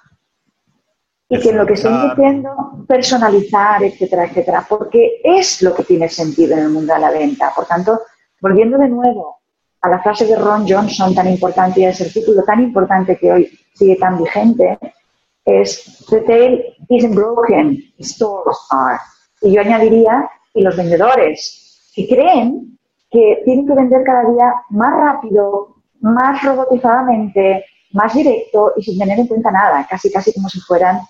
y 1.30 1.38
que 1.40 1.52
lo 1.52 1.66
que 1.66 1.74
estén 1.74 2.08
diciendo, 2.08 2.50
personalizar, 2.88 3.84
etcétera, 3.84 4.24
etcétera, 4.24 4.64
porque 4.66 5.20
es 5.22 5.60
lo 5.60 5.74
que 5.74 5.84
tiene 5.84 6.08
sentido 6.08 6.54
en 6.54 6.60
el 6.60 6.70
mundo 6.70 6.94
de 6.94 7.00
la 7.00 7.10
venta. 7.10 7.52
Por 7.54 7.66
tanto, 7.66 8.00
volviendo 8.40 8.78
de 8.78 8.88
nuevo 8.88 9.36
a 9.82 9.90
la 9.90 9.98
frase 10.00 10.24
de 10.24 10.36
Ron 10.36 10.66
Johnson 10.66 11.14
tan 11.14 11.28
importante 11.28 11.80
y 11.80 11.84
a 11.84 11.90
ese 11.90 12.06
artículo 12.06 12.42
tan 12.44 12.62
importante 12.62 13.18
que 13.18 13.30
hoy 13.30 13.58
sigue 13.74 13.96
tan 13.96 14.16
vigente, 14.16 14.78
es 15.48 16.06
Retail 16.10 16.62
isn't 16.88 17.14
broken, 17.14 17.82
stores 18.00 18.58
are. 18.70 18.98
Y 19.42 19.52
yo 19.52 19.60
añadiría, 19.60 20.28
y 20.54 20.62
los 20.62 20.76
vendedores 20.76 21.90
que 21.94 22.06
creen 22.08 22.78
que 23.10 23.42
tienen 23.44 23.66
que 23.66 23.74
vender 23.74 24.04
cada 24.04 24.30
día 24.30 24.52
más 24.70 24.92
rápido, 25.00 25.76
más 26.00 26.42
robotizadamente, 26.42 27.64
más 27.92 28.14
directo 28.14 28.72
y 28.76 28.82
sin 28.82 28.98
tener 28.98 29.18
en 29.18 29.26
cuenta 29.26 29.50
nada, 29.50 29.86
casi 29.88 30.12
casi 30.12 30.32
como 30.34 30.48
si 30.48 30.60
fueran 30.60 31.00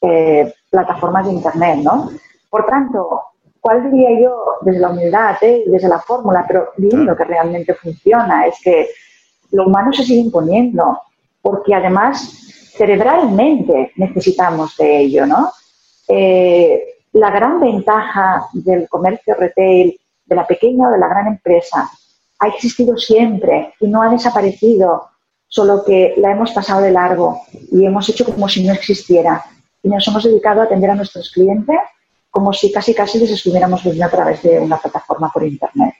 eh, 0.00 0.52
plataformas 0.70 1.26
de 1.26 1.32
Internet, 1.32 1.78
¿no? 1.82 2.10
Por 2.48 2.66
tanto, 2.66 3.22
¿cuál 3.60 3.90
diría 3.90 4.20
yo 4.20 4.44
desde 4.62 4.78
la 4.78 4.90
humildad, 4.90 5.36
eh, 5.42 5.64
desde 5.66 5.88
la 5.88 5.98
fórmula, 5.98 6.44
pero 6.46 6.70
viendo 6.76 7.16
que 7.16 7.24
realmente 7.24 7.74
funciona? 7.74 8.46
Es 8.46 8.60
que 8.62 8.88
lo 9.50 9.66
humano 9.66 9.92
se 9.92 10.04
sigue 10.04 10.20
imponiendo, 10.20 11.00
porque 11.42 11.74
además 11.74 12.47
cerebralmente 12.78 13.92
necesitamos 13.96 14.76
de 14.76 15.00
ello, 15.00 15.26
¿no? 15.26 15.50
Eh, 16.06 16.80
la 17.12 17.30
gran 17.30 17.60
ventaja 17.60 18.46
del 18.52 18.88
comercio 18.88 19.34
retail, 19.34 19.98
de 20.24 20.36
la 20.36 20.46
pequeña 20.46 20.88
o 20.88 20.92
de 20.92 20.98
la 20.98 21.08
gran 21.08 21.26
empresa, 21.26 21.90
ha 22.38 22.46
existido 22.46 22.96
siempre 22.96 23.74
y 23.80 23.88
no 23.88 24.00
ha 24.02 24.08
desaparecido, 24.08 25.08
solo 25.48 25.84
que 25.84 26.14
la 26.18 26.30
hemos 26.30 26.52
pasado 26.52 26.80
de 26.80 26.92
largo 26.92 27.42
y 27.72 27.84
hemos 27.84 28.08
hecho 28.08 28.24
como 28.24 28.48
si 28.48 28.64
no 28.64 28.72
existiera 28.72 29.44
y 29.82 29.88
nos 29.88 30.06
hemos 30.06 30.22
dedicado 30.22 30.60
a 30.60 30.64
atender 30.64 30.90
a 30.90 30.94
nuestros 30.94 31.30
clientes 31.30 31.78
como 32.30 32.52
si 32.52 32.70
casi 32.70 32.94
casi 32.94 33.18
les 33.18 33.30
estuviéramos 33.30 33.82
viendo 33.82 34.04
a 34.04 34.10
través 34.10 34.42
de 34.42 34.60
una 34.60 34.76
plataforma 34.76 35.30
por 35.32 35.42
Internet. 35.42 35.94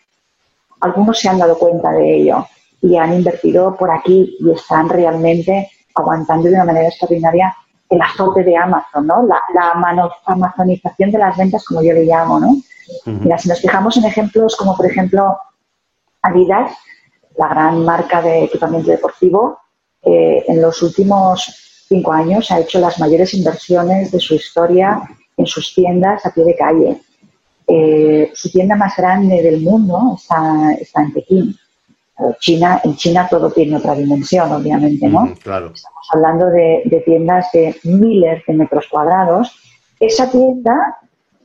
Algunos 0.81 1.19
se 1.19 1.29
han 1.29 1.39
dado 1.39 1.59
cuenta 1.59 1.91
de 1.91 2.17
ello 2.17 2.47
y 2.81 2.97
han 2.97 3.15
invertido 3.15 3.75
por 3.77 3.91
aquí 3.91 4.37
y 4.39 4.51
están 4.53 4.89
realmente 4.89 5.71
aguantando 5.99 6.49
de 6.49 6.55
una 6.55 6.65
manera 6.65 6.89
extraordinaria 6.89 7.55
el 7.91 8.03
azote 8.03 8.43
de 8.45 8.57
Amazon, 8.57 9.07
¿no? 9.07 9.27
La, 9.27 9.41
la 9.55 9.73
amazonización 10.27 11.11
de 11.11 11.19
las 11.19 11.37
ventas, 11.37 11.65
como 11.65 11.83
yo 11.83 11.93
le 11.93 12.05
llamo, 12.05 12.39
¿no? 12.39 12.57
Mira, 13.05 13.39
si 13.39 13.49
nos 13.49 13.61
fijamos 13.61 13.97
en 13.97 14.05
ejemplos 14.05 14.57
como, 14.57 14.77
por 14.77 14.87
ejemplo, 14.87 15.39
Adidas, 16.23 16.73
la 17.37 17.49
gran 17.49 17.85
marca 17.85 18.21
de 18.21 18.45
equipamiento 18.45 18.91
deportivo, 18.91 19.59
eh, 20.03 20.45
en 20.49 20.61
los 20.61 20.83
últimos 20.83 21.85
cinco 21.89 22.13
años 22.13 22.51
ha 22.51 22.61
hecho 22.61 22.79
las 22.81 22.99
mayores 22.99 23.35
inversiones 23.35 24.11
de 24.11 24.21
su 24.21 24.35
historia 24.35 25.01
en 25.37 25.47
sus 25.47 25.75
tiendas 25.75 26.25
a 26.27 26.31
pie 26.31 26.45
de 26.45 26.57
calle. 26.57 27.03
Eh, 27.67 28.31
su 28.35 28.51
tienda 28.51 28.77
más 28.77 28.97
grande 28.97 29.43
del 29.43 29.61
mundo 29.61 30.17
está, 30.17 30.73
está 30.73 31.03
en 31.03 31.13
Pekín. 31.13 31.57
Eh, 32.19 32.35
China, 32.41 32.81
en 32.85 32.97
China 32.97 33.27
todo 33.31 33.51
tiene 33.51 33.77
otra 33.77 33.95
dimensión, 33.95 34.51
obviamente, 34.53 35.09
¿no? 35.09 35.27
Estamos 35.27 35.83
hablando 36.13 36.47
de, 36.47 36.83
de, 36.85 37.01
tiendas 37.01 37.47
de 37.53 37.77
miles 37.85 38.43
de 38.47 38.55
metros 38.55 38.87
cuadrados. 38.89 39.57
Esa 40.01 40.31
tienda 40.31 40.99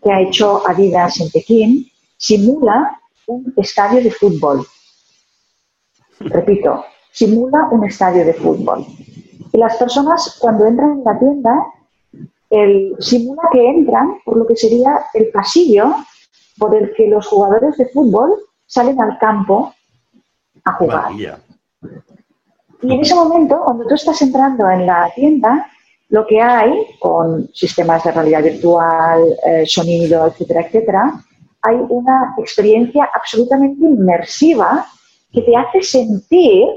que 0.03 0.11
ha 0.11 0.21
hecho 0.21 0.67
Adidas 0.67 1.19
en 1.19 1.29
Pekín 1.31 1.87
simula 2.17 2.99
un 3.27 3.53
estadio 3.57 4.03
de 4.03 4.11
fútbol. 4.11 4.65
Repito, 6.19 6.85
simula 7.11 7.67
un 7.71 7.85
estadio 7.85 8.25
de 8.25 8.33
fútbol. 8.33 8.85
Y 9.51 9.57
las 9.57 9.77
personas 9.77 10.37
cuando 10.39 10.65
entran 10.65 10.93
en 10.93 11.03
la 11.03 11.19
tienda, 11.19 11.65
el, 12.49 12.95
simula 12.99 13.43
que 13.51 13.65
entran 13.65 14.19
por 14.25 14.37
lo 14.37 14.47
que 14.47 14.55
sería 14.55 15.05
el 15.13 15.29
pasillo 15.29 15.95
por 16.57 16.75
el 16.75 16.93
que 16.95 17.07
los 17.07 17.27
jugadores 17.27 17.77
de 17.77 17.87
fútbol 17.87 18.31
salen 18.65 19.01
al 19.01 19.17
campo 19.19 19.73
a 20.65 20.73
jugar. 20.73 21.11
Y 22.81 22.93
en 22.93 22.99
ese 22.99 23.15
momento, 23.15 23.61
cuando 23.63 23.87
tú 23.87 23.95
estás 23.95 24.21
entrando 24.21 24.69
en 24.69 24.85
la 24.85 25.11
tienda, 25.15 25.67
lo 26.09 26.27
que 26.27 26.41
hay 26.41 26.71
con 26.99 27.49
sistemas 27.53 28.03
de 28.03 28.11
realidad 28.11 28.43
virtual, 28.43 29.35
eh, 29.45 29.63
sonido, 29.65 30.27
etcétera, 30.27 30.61
etcétera, 30.61 31.13
hay 31.61 31.77
una 31.89 32.35
experiencia 32.37 33.09
absolutamente 33.13 33.85
inmersiva 33.85 34.85
que 35.31 35.41
te 35.41 35.55
hace 35.55 35.81
sentir 35.81 36.67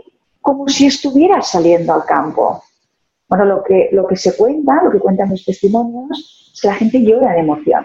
como 0.41 0.69
si 0.69 0.87
estuvieras 0.87 1.51
saliendo 1.51 1.93
al 1.93 2.05
campo. 2.05 2.63
Bueno, 3.29 3.45
lo 3.45 3.65
que, 3.65 3.89
lo 3.93 4.07
que 4.07 4.17
se 4.17 4.37
cuenta, 4.37 4.83
lo 4.85 4.91
que 4.93 5.01
cuentan 5.01 5.31
los 5.31 5.45
testimonios, 5.45 6.53
es 6.55 6.61
que 6.61 6.69
la 6.69 6.75
gente 6.75 7.03
llora 7.03 7.33
de 7.33 7.41
emoción. 7.41 7.85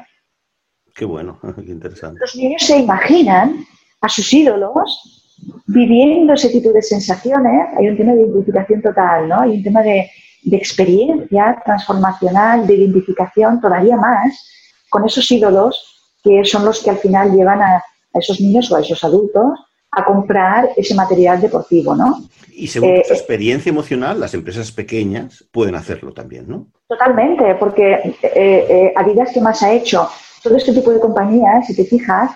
Qué 0.95 1.05
bueno, 1.05 1.39
qué 1.55 1.71
interesante. 1.71 2.19
Los 2.19 2.35
niños 2.35 2.61
se 2.63 2.77
imaginan 2.77 3.65
a 3.99 4.07
sus 4.07 4.31
ídolos 4.31 5.20
viviendo 5.67 6.33
ese 6.33 6.49
tipo 6.49 6.71
de 6.71 6.81
sensaciones. 6.81 7.69
Hay 7.77 7.87
un 7.87 7.97
tema 7.97 8.13
de 8.13 8.21
identificación 8.21 8.81
total, 8.81 9.27
¿no? 9.27 9.41
Hay 9.41 9.57
un 9.57 9.63
tema 9.63 9.81
de, 9.81 10.09
experiencia 10.51 11.61
transformacional, 11.63 12.65
de 12.65 12.73
identificación 12.73 13.61
todavía 13.61 13.95
más 13.95 14.49
con 14.89 15.05
esos 15.05 15.29
ídolos 15.31 16.15
que 16.23 16.43
son 16.43 16.65
los 16.65 16.81
que 16.83 16.89
al 16.89 16.97
final 16.97 17.31
llevan 17.31 17.61
a 17.61 17.83
esos 18.13 18.41
niños 18.41 18.71
o 18.71 18.75
a 18.75 18.81
esos 18.81 19.03
adultos 19.03 19.59
a 19.91 20.05
comprar 20.05 20.69
ese 20.77 20.95
material 20.95 21.41
deportivo, 21.41 21.95
¿no? 21.95 22.23
Y 22.51 22.67
según 22.67 22.89
eh, 22.89 23.03
tu 23.07 23.13
experiencia 23.13 23.69
emocional, 23.69 24.19
las 24.19 24.33
empresas 24.33 24.71
pequeñas 24.71 25.45
pueden 25.51 25.75
hacerlo 25.75 26.13
también, 26.13 26.47
¿no? 26.47 26.67
Totalmente, 26.87 27.55
porque 27.55 27.93
eh, 27.93 28.19
eh, 28.33 28.93
Adidas, 28.95 29.31
¿qué 29.33 29.41
más 29.41 29.61
ha 29.63 29.71
hecho? 29.71 30.09
Todo 30.43 30.57
este 30.57 30.73
tipo 30.73 30.91
de 30.91 30.99
compañías, 30.99 31.67
si 31.67 31.75
te 31.75 31.85
fijas, 31.85 32.31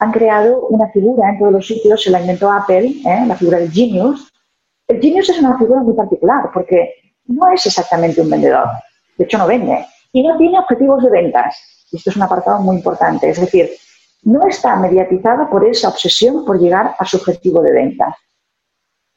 han 0.00 0.12
creado 0.12 0.66
una 0.68 0.88
figura 0.88 1.28
en 1.28 1.38
todos 1.38 1.52
los 1.52 1.66
sitios, 1.66 2.02
se 2.02 2.10
la 2.10 2.20
inventó 2.20 2.50
Apple, 2.50 2.94
la 3.04 3.36
figura 3.36 3.58
del 3.58 3.70
Genius. 3.70 4.32
El 4.88 5.00
Genius 5.00 5.28
es 5.28 5.38
una 5.38 5.58
figura 5.58 5.82
muy 5.82 5.94
particular 5.94 6.50
porque 6.52 6.94
no 7.26 7.52
es 7.52 7.64
exactamente 7.66 8.20
un 8.20 8.30
vendedor, 8.30 8.66
de 9.16 9.24
hecho 9.24 9.38
no 9.38 9.46
vende, 9.46 9.86
y 10.12 10.22
no 10.22 10.36
tiene 10.38 10.58
objetivos 10.58 11.02
de 11.02 11.10
ventas. 11.10 11.54
Y 11.92 11.96
esto 11.96 12.10
es 12.10 12.16
un 12.16 12.22
apartado 12.22 12.60
muy 12.60 12.76
importante, 12.76 13.28
es 13.28 13.38
decir, 13.38 13.70
no 14.22 14.46
está 14.46 14.74
mediatizada 14.76 15.48
por 15.50 15.66
esa 15.66 15.88
obsesión 15.88 16.44
por 16.44 16.58
llegar 16.58 16.94
a 16.98 17.04
su 17.04 17.18
objetivo 17.18 17.62
de 17.62 17.72
venta. 17.72 18.16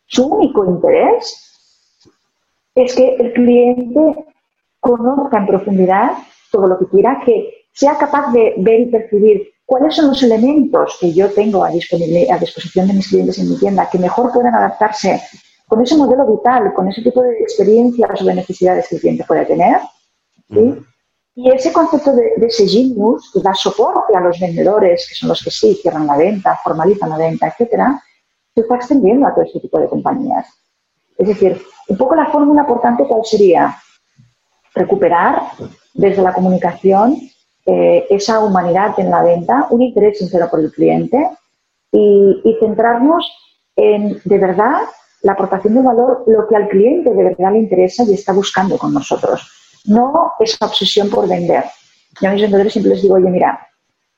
Su 0.05 0.27
único 0.27 0.65
interés 0.65 1.39
es 2.75 2.93
que 2.93 3.15
el 3.15 3.33
cliente 3.33 4.25
conozca 4.81 5.37
en 5.37 5.47
profundidad 5.47 6.11
todo 6.51 6.67
lo 6.67 6.77
que 6.77 6.87
quiera, 6.87 7.21
que 7.25 7.67
sea 7.71 7.97
capaz 7.97 8.33
de 8.33 8.55
ver 8.57 8.81
y 8.81 8.85
percibir 8.87 9.52
cuáles 9.73 9.95
son 9.95 10.09
los 10.09 10.21
elementos 10.21 10.97
que 11.01 11.11
yo 11.11 11.31
tengo 11.31 11.63
a, 11.63 11.71
disposición 11.71 12.87
de 12.87 12.93
mis 12.93 13.07
clientes 13.07 13.39
en 13.39 13.49
mi 13.49 13.57
tienda 13.57 13.89
que 13.91 13.97
mejor 13.97 14.31
puedan 14.31 14.53
adaptarse 14.53 15.19
con 15.67 15.81
ese 15.81 15.97
modelo 15.97 16.27
vital, 16.27 16.71
con 16.75 16.87
ese 16.89 17.01
tipo 17.01 17.23
de 17.23 17.39
experiencias 17.39 18.21
o 18.21 18.25
de 18.25 18.35
necesidades 18.35 18.87
que 18.87 18.95
el 18.95 19.01
cliente 19.01 19.23
puede 19.27 19.47
tener. 19.47 19.79
Y 21.33 21.49
ese 21.49 21.73
concepto 21.73 22.13
de, 22.13 22.33
ese 22.45 22.67
genius 22.67 23.31
que 23.33 23.41
da 23.41 23.55
soporte 23.55 24.15
a 24.15 24.21
los 24.21 24.39
vendedores, 24.39 25.07
que 25.09 25.15
son 25.15 25.29
los 25.29 25.41
que 25.41 25.49
sí 25.49 25.73
cierran 25.81 26.05
la 26.05 26.17
venta, 26.17 26.59
formalizan 26.63 27.09
la 27.09 27.17
venta, 27.17 27.47
etcétera, 27.47 27.99
se 28.53 28.61
está 28.61 28.75
extendiendo 28.75 29.25
a 29.25 29.33
todo 29.33 29.43
este 29.43 29.59
tipo 29.59 29.79
de 29.79 29.89
compañías. 29.89 30.45
Es 31.17 31.29
decir, 31.29 31.59
un 31.87 31.97
poco 31.97 32.13
la 32.13 32.27
fórmula, 32.27 32.67
por 32.67 32.79
tanto, 32.79 33.07
¿cuál 33.07 33.25
sería? 33.25 33.75
Recuperar 34.75 35.41
desde 35.95 36.21
la 36.21 36.31
comunicación 36.31 37.17
eh, 37.65 38.05
esa 38.09 38.39
humanidad 38.39 38.93
en 38.97 39.09
la 39.09 39.23
venta, 39.23 39.67
un 39.69 39.81
interés 39.81 40.19
sincero 40.19 40.49
por 40.49 40.59
el 40.59 40.71
cliente 40.71 41.29
y, 41.91 42.57
centrarnos 42.59 43.31
en, 43.75 44.21
de 44.23 44.37
verdad, 44.37 44.81
la 45.21 45.33
aportación 45.33 45.75
de 45.75 45.81
valor, 45.81 46.23
lo 46.27 46.47
que 46.47 46.55
al 46.55 46.67
cliente 46.67 47.13
de 47.13 47.23
verdad 47.23 47.51
le 47.51 47.59
interesa 47.59 48.03
y 48.03 48.13
está 48.13 48.33
buscando 48.33 48.77
con 48.77 48.93
nosotros 48.93 49.49
no 49.85 50.33
esa 50.39 50.65
obsesión 50.65 51.09
por 51.09 51.27
vender. 51.27 51.65
Yo 52.21 52.29
a 52.29 52.31
mis 52.31 52.41
vendedores 52.41 52.73
siempre 52.73 52.93
les 52.93 53.01
digo, 53.01 53.15
oye, 53.15 53.29
mira, 53.29 53.67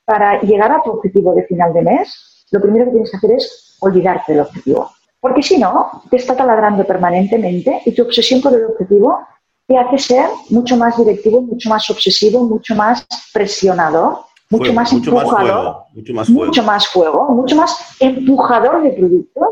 para 0.03 0.41
llegar 0.41 0.71
a 0.71 0.83
tu 0.83 0.91
objetivo 0.91 1.33
de 1.33 1.43
final 1.43 1.73
de 1.73 1.81
mes, 1.81 2.45
lo 2.51 2.61
primero 2.61 2.85
que 2.85 2.91
tienes 2.91 3.11
que 3.11 3.17
hacer 3.17 3.31
es 3.31 3.77
olvidarte 3.79 4.33
del 4.33 4.41
objetivo. 4.41 4.91
Porque 5.19 5.41
si 5.41 5.57
no, 5.57 6.03
te 6.09 6.17
está 6.17 6.35
taladrando 6.35 6.85
permanentemente 6.85 7.81
y 7.85 7.91
tu 7.93 8.03
obsesión 8.03 8.41
por 8.41 8.53
el 8.53 8.65
objetivo 8.65 9.19
te 9.67 9.77
hace 9.77 9.97
ser 9.97 10.29
mucho 10.49 10.77
más 10.77 10.97
directivo, 10.97 11.41
mucho 11.41 11.69
más 11.69 11.89
obsesivo, 11.89 12.43
mucho 12.43 12.75
más 12.75 13.05
presionador, 13.33 14.19
mucho 14.49 14.73
más 14.73 14.93
empujador, 14.93 15.77
mucho, 15.93 16.13
más 16.13 16.27
fuego, 16.27 16.45
mucho 16.45 16.63
más 16.63 16.87
fuego, 16.87 17.29
mucho 17.29 17.55
más 17.55 17.77
empujador 17.99 18.83
de 18.83 18.91
productos 18.91 19.47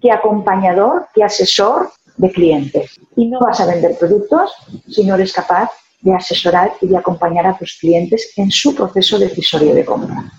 que 0.00 0.12
acompañador, 0.12 1.08
que 1.14 1.24
asesor, 1.24 1.90
de 2.16 2.30
clientes. 2.30 2.98
Y 3.16 3.26
no 3.26 3.40
vas 3.40 3.60
a 3.60 3.66
vender 3.66 3.98
productos 3.98 4.54
si 4.88 5.04
no 5.04 5.14
eres 5.14 5.32
capaz 5.32 5.70
de 6.00 6.14
asesorar 6.14 6.72
y 6.80 6.88
de 6.88 6.96
acompañar 6.96 7.46
a 7.46 7.56
tus 7.56 7.78
clientes 7.80 8.32
en 8.36 8.50
su 8.50 8.74
proceso 8.74 9.18
decisorio 9.18 9.74
de 9.74 9.84
compra. 9.84 10.32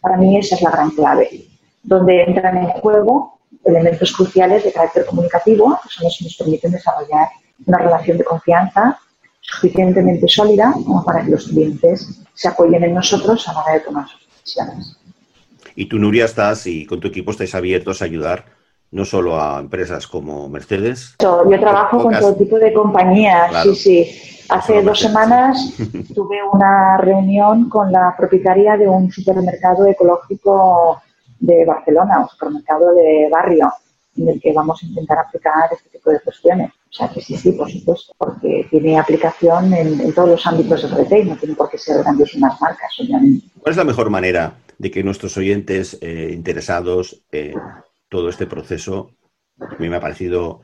Para 0.00 0.16
mí 0.16 0.38
esa 0.38 0.54
es 0.54 0.62
la 0.62 0.70
gran 0.70 0.90
clave, 0.90 1.46
donde 1.82 2.22
entran 2.22 2.56
en 2.58 2.66
juego 2.68 3.38
elementos 3.64 4.12
cruciales 4.12 4.64
de 4.64 4.72
carácter 4.72 5.04
comunicativo, 5.06 5.78
que 5.82 5.88
son 5.88 6.04
los 6.04 6.16
que 6.16 6.24
nos 6.24 6.36
permiten 6.36 6.72
desarrollar 6.72 7.28
una 7.66 7.78
relación 7.78 8.18
de 8.18 8.24
confianza, 8.24 8.98
suficientemente 9.40 10.28
sólida 10.28 10.72
como 10.72 11.04
para 11.04 11.24
que 11.24 11.30
los 11.30 11.48
clientes 11.48 12.22
se 12.34 12.48
apoyen 12.48 12.84
en 12.84 12.94
nosotros 12.94 13.48
a 13.48 13.52
la 13.52 13.62
hora 13.62 13.72
de 13.74 13.80
tomar 13.80 14.08
sus 14.08 14.26
decisiones. 14.28 14.96
Y 15.74 15.86
tú, 15.86 15.98
Nuria, 15.98 16.24
estás 16.24 16.66
y 16.66 16.86
con 16.86 17.00
tu 17.00 17.08
equipo 17.08 17.30
estáis 17.30 17.54
abiertos 17.54 18.02
a 18.02 18.04
ayudar 18.04 18.44
no 18.90 19.04
solo 19.04 19.40
a 19.40 19.60
empresas 19.60 20.06
como 20.06 20.48
Mercedes. 20.48 21.14
Yo 21.20 21.60
trabajo 21.60 22.02
con 22.02 22.18
todo 22.18 22.34
tipo 22.34 22.58
de 22.58 22.72
compañías, 22.72 23.62
sí, 23.62 23.74
sí. 23.74 24.44
Hace 24.48 24.82
dos 24.82 24.98
semanas 24.98 25.74
tuve 26.14 26.38
una 26.52 26.96
reunión 26.96 27.68
con 27.68 27.92
la 27.92 28.14
propietaria 28.16 28.78
de 28.78 28.88
un 28.88 29.10
supermercado 29.10 29.86
ecológico 29.86 31.02
de 31.38 31.66
Barcelona, 31.66 32.20
un 32.20 32.28
supermercado 32.28 32.94
de 32.94 33.28
barrio, 33.30 33.70
en 34.16 34.28
el 34.28 34.40
que 34.40 34.52
vamos 34.52 34.82
a 34.82 34.86
intentar 34.86 35.18
aplicar 35.18 35.68
este 35.70 35.90
tipo 35.90 36.10
de 36.10 36.20
cuestiones. 36.20 36.72
O 36.90 36.92
sea 36.92 37.08
que 37.08 37.20
sí, 37.20 37.36
sí, 37.36 37.52
por 37.52 37.70
supuesto, 37.70 38.14
porque 38.16 38.66
tiene 38.70 38.98
aplicación 38.98 39.74
en, 39.74 40.12
todos 40.14 40.30
los 40.30 40.46
ámbitos 40.46 40.82
del 40.82 40.92
retail, 40.92 41.28
no 41.28 41.36
tiene 41.36 41.54
por 41.54 41.70
qué 41.70 41.76
ser 41.76 41.98
grandísimas 41.98 42.58
marcas, 42.60 42.90
obviamente. 42.98 43.46
¿Cuál 43.60 43.72
es 43.72 43.76
la 43.76 43.84
mejor 43.84 44.08
manera 44.08 44.56
de 44.78 44.90
que 44.90 45.04
nuestros 45.04 45.36
oyentes 45.36 45.98
eh, 46.00 46.30
interesados 46.32 47.22
en 47.30 47.54
todo 48.08 48.30
este 48.30 48.46
proceso, 48.46 49.10
a 49.60 49.76
mí 49.78 49.88
me 49.88 49.96
ha 49.96 50.00
parecido 50.00 50.62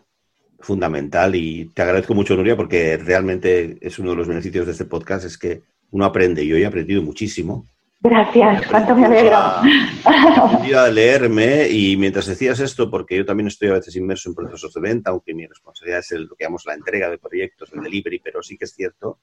fundamental 0.61 1.35
y 1.35 1.67
te 1.75 1.83
agradezco 1.83 2.15
mucho, 2.15 2.37
Nuria, 2.37 2.57
porque 2.57 2.97
realmente 2.97 3.77
es 3.81 3.99
uno 3.99 4.11
de 4.11 4.17
los 4.17 4.29
beneficios 4.29 4.65
de 4.67 4.73
este 4.73 4.87
podcast, 4.87 5.27
es 5.27 5.37
que 5.37 5.63
uno 5.91 6.07
aprende 6.07 6.43
y 6.43 6.49
yo 6.49 6.57
he 6.57 6.65
aprendido 6.65 7.03
muchísimo. 7.03 7.67
Gracias, 8.07 8.67
cuánto 8.67 8.95
me 8.95 9.07
alegro. 9.07 9.39
A 9.39 10.89
leerme 10.93 11.67
y 11.71 11.97
mientras 11.97 12.27
decías 12.27 12.61
esto, 12.61 12.91
porque 12.91 13.17
yo 13.17 13.25
también 13.25 13.47
estoy 13.47 13.69
a 13.69 13.75
veces 13.75 13.97
inmerso 13.97 14.29
en 14.29 14.35
procesos 14.35 14.75
de 14.75 14.81
venta, 14.83 15.11
aunque 15.11 15.33
mi 15.33 15.47
responsabilidad 15.47 16.01
es 16.01 16.13
el, 16.13 16.25
lo 16.25 16.37
que 16.37 16.45
llamamos 16.45 16.67
la 16.67 16.75
entrega 16.75 17.09
de 17.09 17.17
proyectos, 17.17 17.73
el 17.73 17.83
delivery, 17.83 18.19
pero 18.19 18.43
sí 18.43 18.59
que 18.59 18.67
es 18.67 18.75
cierto 18.75 19.21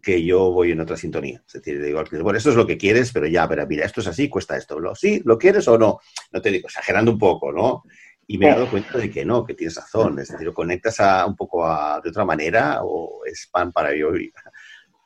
que 0.00 0.24
yo 0.24 0.50
voy 0.52 0.72
en 0.72 0.80
otra 0.80 0.96
sintonía. 0.96 1.42
Es 1.46 1.52
decir, 1.52 1.82
digo 1.82 2.02
bueno, 2.22 2.38
esto 2.38 2.48
es 2.48 2.56
lo 2.56 2.66
que 2.66 2.78
quieres, 2.78 3.12
pero 3.12 3.26
ya, 3.26 3.46
pero 3.46 3.66
mira, 3.66 3.84
esto 3.84 4.00
es 4.00 4.06
así, 4.06 4.26
cuesta 4.30 4.56
esto. 4.56 4.80
¿Sí? 4.94 5.20
¿Lo 5.26 5.36
quieres 5.36 5.68
o 5.68 5.76
no? 5.76 6.00
No 6.32 6.40
te 6.40 6.50
digo, 6.50 6.68
exagerando 6.68 7.12
un 7.12 7.18
poco, 7.18 7.52
¿no? 7.52 7.84
Y 8.26 8.38
me 8.38 8.46
he 8.46 8.50
dado 8.50 8.70
cuenta 8.70 8.96
de 8.96 9.10
que 9.10 9.22
no, 9.26 9.44
que 9.44 9.52
tienes 9.52 9.76
razón. 9.76 10.18
Es 10.18 10.28
decir, 10.28 10.46
lo 10.46 10.54
conectas 10.54 10.98
a, 11.00 11.26
un 11.26 11.36
poco 11.36 11.62
de 12.02 12.08
otra 12.08 12.24
manera 12.24 12.80
o 12.82 13.20
es 13.26 13.50
pan 13.52 13.70
para 13.70 13.90
hoy, 13.90 14.32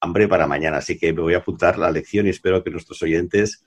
hambre 0.01 0.29
para 0.29 0.47
mañana. 0.47 0.79
Así 0.79 0.99
que 0.99 1.13
me 1.13 1.23
voy 1.23 1.35
a 1.35 1.39
apuntar 1.39 1.79
la 1.79 1.91
lección 1.91 2.27
y 2.27 2.31
espero 2.31 2.63
que 2.63 2.71
nuestros 2.71 3.03
oyentes 3.03 3.65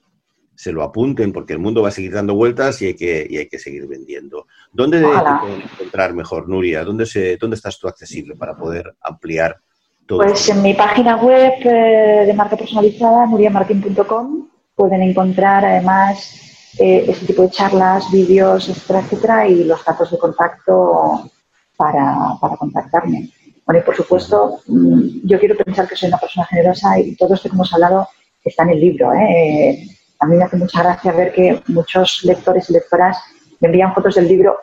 se 0.55 0.73
lo 0.73 0.83
apunten 0.83 1.31
porque 1.31 1.53
el 1.53 1.59
mundo 1.59 1.81
va 1.81 1.87
a 1.87 1.91
seguir 1.91 2.11
dando 2.11 2.35
vueltas 2.35 2.81
y 2.81 2.87
hay 2.87 2.93
que, 2.93 3.25
y 3.29 3.37
hay 3.37 3.47
que 3.47 3.59
seguir 3.59 3.87
vendiendo. 3.87 4.45
¿Dónde 4.73 4.99
te 4.99 5.07
pueden 5.07 5.61
encontrar 5.61 6.13
mejor, 6.13 6.49
Nuria? 6.49 6.83
¿Dónde, 6.83 7.05
se, 7.05 7.37
¿Dónde 7.37 7.55
estás 7.55 7.79
tú 7.79 7.87
accesible 7.87 8.35
para 8.35 8.55
poder 8.57 8.93
ampliar 9.01 9.57
todo? 10.05 10.19
Pues 10.19 10.49
en 10.49 10.61
mi 10.61 10.73
página 10.73 11.15
web 11.15 11.53
eh, 11.63 12.25
de 12.25 12.33
marca 12.33 12.57
personalizada, 12.57 13.25
nuriamartin.com, 13.25 14.49
pueden 14.75 15.01
encontrar 15.01 15.63
además 15.63 16.49
eh, 16.77 17.05
ese 17.07 17.25
tipo 17.25 17.43
de 17.43 17.51
charlas, 17.51 18.11
vídeos, 18.11 18.69
etcétera, 18.69 18.99
etcétera, 18.99 19.47
y 19.47 19.63
los 19.63 19.83
datos 19.83 20.11
de 20.11 20.17
contacto 20.17 21.31
para, 21.75 22.37
contactarme. 22.59 23.29
Bueno, 23.69 23.83
y 23.83 23.85
por 23.85 23.95
supuesto, 23.95 24.61
mm, 24.65 25.27
yo 25.27 25.37
quiero 25.37 25.55
pensar 25.55 25.87
que 25.87 25.95
soy 25.95 26.09
una 26.09 26.17
persona 26.17 26.43
generosa 26.47 26.97
y 26.97 27.15
todo 27.15 27.35
esto 27.35 27.49
que 27.49 27.53
hemos 27.53 27.71
hablado 27.71 28.07
está 28.43 28.63
en 28.63 28.69
el 28.71 28.79
libro. 28.79 29.13
¿eh? 29.13 29.87
A 30.17 30.25
mí 30.25 30.37
me 30.37 30.43
hace 30.43 30.57
mucha 30.57 30.81
gracia 30.81 31.11
ver 31.11 31.31
que 31.31 31.61
muchos 31.67 32.21
lectores 32.23 32.67
y 32.71 32.73
lectoras 32.73 33.19
me 33.59 33.67
envían 33.67 33.93
fotos 33.93 34.15
del 34.15 34.27
libro 34.27 34.57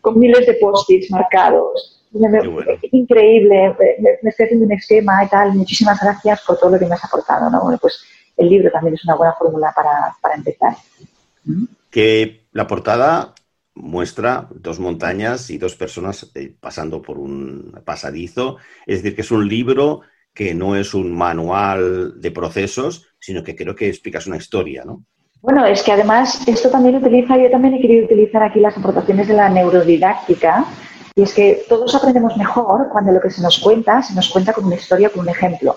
con 0.00 0.16
miles 0.16 0.46
de 0.46 0.54
post-its 0.60 1.10
marcados. 1.10 2.06
Increíble, 2.92 3.74
me, 4.22 4.30
estoy 4.30 4.44
haciendo 4.44 4.66
un 4.66 4.72
esquema 4.74 5.24
y 5.24 5.28
tal. 5.28 5.52
Muchísimas 5.54 6.00
gracias 6.00 6.40
por 6.46 6.56
todo 6.56 6.70
lo 6.70 6.78
que 6.78 6.86
me 6.86 6.94
has 6.94 7.04
aportado. 7.04 7.50
¿no? 7.50 7.62
Bueno, 7.62 7.78
pues 7.78 8.00
el 8.36 8.48
libro 8.48 8.70
también 8.70 8.94
es 8.94 9.04
una 9.04 9.16
buena 9.16 9.32
fórmula 9.32 9.72
para, 9.74 10.14
para 10.22 10.36
empezar 10.36 10.76
que 11.90 12.46
la 12.52 12.68
portada 12.68 13.34
muestra 13.76 14.48
dos 14.50 14.80
montañas 14.80 15.50
y 15.50 15.58
dos 15.58 15.76
personas 15.76 16.30
eh, 16.34 16.54
pasando 16.58 17.00
por 17.02 17.18
un 17.18 17.80
pasadizo. 17.84 18.56
Es 18.86 19.02
decir, 19.02 19.14
que 19.14 19.22
es 19.22 19.30
un 19.30 19.46
libro 19.46 20.00
que 20.34 20.54
no 20.54 20.76
es 20.76 20.94
un 20.94 21.12
manual 21.16 22.20
de 22.20 22.30
procesos, 22.30 23.06
sino 23.18 23.42
que 23.42 23.54
creo 23.54 23.74
que 23.74 23.88
explicas 23.88 24.26
una 24.26 24.36
historia, 24.36 24.84
¿no? 24.84 25.04
Bueno, 25.40 25.64
es 25.64 25.82
que 25.82 25.92
además 25.92 26.46
esto 26.48 26.70
también 26.70 26.96
utiliza, 26.96 27.36
yo 27.36 27.50
también 27.50 27.74
he 27.74 27.80
querido 27.80 28.06
utilizar 28.06 28.42
aquí 28.42 28.58
las 28.58 28.76
aportaciones 28.76 29.28
de 29.28 29.34
la 29.34 29.48
neurodidáctica, 29.48 30.64
y 31.14 31.22
es 31.22 31.32
que 31.32 31.64
todos 31.68 31.94
aprendemos 31.94 32.36
mejor 32.36 32.88
cuando 32.90 33.12
lo 33.12 33.20
que 33.20 33.30
se 33.30 33.40
nos 33.42 33.58
cuenta 33.58 34.02
se 34.02 34.14
nos 34.14 34.28
cuenta 34.28 34.52
con 34.52 34.64
una 34.64 34.74
historia, 34.74 35.08
con 35.08 35.20
un 35.20 35.28
ejemplo 35.28 35.76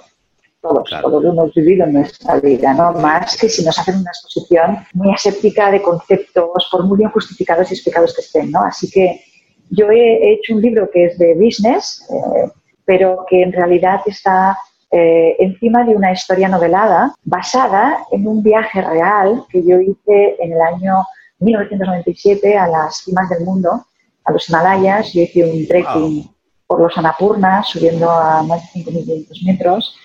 todos, 0.62 0.90
todos 1.02 1.24
lo 1.24 1.30
hemos 1.30 1.54
vivido 1.54 1.86
en 1.86 1.94
nuestra 1.94 2.40
vida, 2.40 2.74
¿no? 2.74 2.94
Más 2.94 3.38
que 3.38 3.50
si 3.50 3.64
nos 3.64 3.78
hacen 3.80 3.98
una 3.98 4.12
exposición 4.12 4.78
muy 4.94 5.14
aséptica 5.14 5.72
de 5.72 5.82
conceptos, 5.82 6.68
por 6.72 6.86
muy 6.86 6.98
bien 6.98 7.10
justificados 7.12 7.72
y 7.72 7.76
explicados 7.76 8.14
que 8.14 8.22
estén, 8.22 8.52
¿no? 8.52 8.64
Así 8.64 8.90
que 8.90 9.22
yo 9.70 9.90
he 9.90 10.34
hecho 10.34 10.56
un 10.56 10.62
libro 10.62 10.90
que 10.92 11.06
es 11.06 11.18
de 11.18 11.36
business, 11.36 12.06
eh, 12.10 12.52
pero 12.86 13.26
que 13.30 13.42
en 13.42 13.54
realidad 13.54 14.02
está 14.06 14.58
eh, 14.92 15.36
encima 15.40 15.84
de 15.84 15.96
una 15.96 16.12
historia 16.12 16.50
novelada 16.50 17.14
basada 17.24 18.00
en 18.12 18.28
un 18.28 18.42
viaje 18.42 18.82
real 18.82 19.46
que 19.50 19.64
yo 19.64 19.80
hice 19.80 20.36
en 20.40 20.54
el 20.54 20.62
año 20.62 21.06
1997 21.40 22.58
a 22.58 22.68
las 22.68 22.98
cimas 23.04 23.30
del 23.30 23.46
mundo, 23.46 23.86
a 24.26 24.32
los 24.32 24.50
Himalayas. 24.50 25.14
Yo 25.14 25.22
hice 25.22 25.44
un 25.46 25.68
trekking 25.68 26.30
por 26.68 26.82
los 26.82 26.98
Annapurnas, 26.98 27.70
subiendo 27.70 28.10
a 28.10 28.44
más 28.44 28.62
de 28.74 28.82
5.500 28.82 29.46
metros 29.46 29.96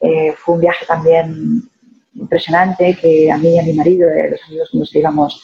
eh, 0.00 0.34
fue 0.36 0.54
un 0.56 0.60
viaje 0.60 0.84
también 0.86 1.62
impresionante 2.14 2.96
que 3.00 3.30
a 3.30 3.38
mí 3.38 3.54
y 3.54 3.58
a 3.58 3.62
mi 3.62 3.72
marido, 3.72 4.08
de 4.08 4.30
los 4.30 4.70
amigos 4.70 4.90
que 4.92 4.98
íbamos, 4.98 5.42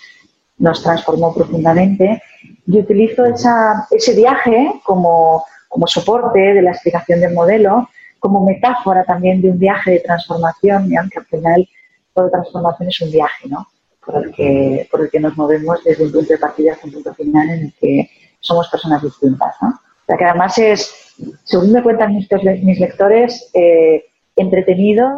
nos 0.59 0.83
transformó 0.83 1.35
profundamente. 1.35 2.23
Y 2.67 2.79
utilizo 2.79 3.25
ese 3.25 4.15
viaje 4.15 4.73
como, 4.85 5.45
como 5.69 5.87
soporte 5.87 6.39
de 6.39 6.63
la 6.63 6.71
explicación 6.71 7.21
del 7.21 7.35
modelo, 7.35 7.89
como 8.19 8.45
metáfora 8.45 9.05
también 9.05 9.41
de 9.41 9.51
un 9.51 9.59
viaje 9.59 9.93
de 9.93 10.01
transformación, 10.01 10.93
y 10.93 10.97
aunque 10.97 11.19
al 11.19 11.27
final 11.27 11.69
toda 12.15 12.31
transformación 12.31 12.89
es 12.89 13.01
un 13.01 13.11
viaje, 13.11 13.49
¿no? 13.49 13.67
Por 14.05 14.25
el, 14.25 14.33
que, 14.33 14.89
por 14.91 15.03
el 15.03 15.11
que 15.11 15.21
nos 15.21 15.37
movemos 15.37 15.83
desde 15.85 16.05
un 16.05 16.13
punto 16.13 16.33
de 16.33 16.39
partida 16.39 16.73
hasta 16.73 16.87
un 16.87 16.95
punto 16.95 17.15
final 17.15 17.51
en 17.51 17.61
el 17.65 17.75
que 17.81 18.11
somos 18.41 18.69
personas 18.69 19.03
distintas, 19.03 19.55
¿no? 19.61 19.69
O 19.69 20.07
sea, 20.07 20.17
que 20.17 20.25
además 20.25 20.59
es, 20.59 21.15
según 21.45 21.73
me 21.73 21.83
cuentan 21.83 22.15
mis, 22.15 22.29
mis 22.63 22.81
lectores, 22.81 23.51
eh, 23.55 24.05
entretenido 24.41 25.09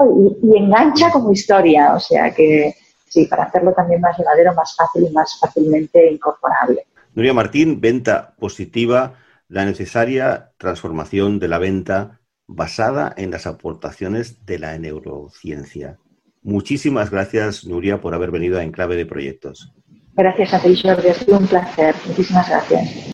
y, 0.42 0.56
engancha 0.56 1.10
como 1.10 1.32
historia. 1.32 1.94
O 1.94 2.00
sea 2.00 2.32
que 2.34 2.74
sí, 3.08 3.26
para 3.26 3.44
hacerlo 3.44 3.72
también 3.72 4.00
más 4.00 4.16
llevadero, 4.18 4.54
más 4.54 4.74
fácil 4.76 5.06
y 5.08 5.12
más 5.12 5.38
fácilmente 5.38 6.10
incorporable. 6.10 6.86
Nuria 7.14 7.34
Martín, 7.34 7.80
venta 7.80 8.34
positiva, 8.38 9.14
la 9.48 9.64
necesaria 9.64 10.52
transformación 10.56 11.38
de 11.38 11.48
la 11.48 11.58
venta 11.58 12.20
basada 12.46 13.12
en 13.16 13.30
las 13.30 13.46
aportaciones 13.46 14.44
de 14.46 14.58
la 14.58 14.78
neurociencia. 14.78 15.98
Muchísimas 16.42 17.10
gracias, 17.10 17.64
Nuria, 17.66 18.00
por 18.00 18.14
haber 18.14 18.30
venido 18.30 18.58
a 18.58 18.64
Enclave 18.64 18.96
de 18.96 19.06
Proyectos. 19.06 19.72
Gracias 20.14 20.52
a 20.52 20.60
ti, 20.60 20.78
Jordi. 20.80 21.08
Ha 21.08 21.14
sido 21.14 21.38
un 21.38 21.46
placer. 21.46 21.94
Muchísimas 22.06 22.48
gracias. 22.48 23.12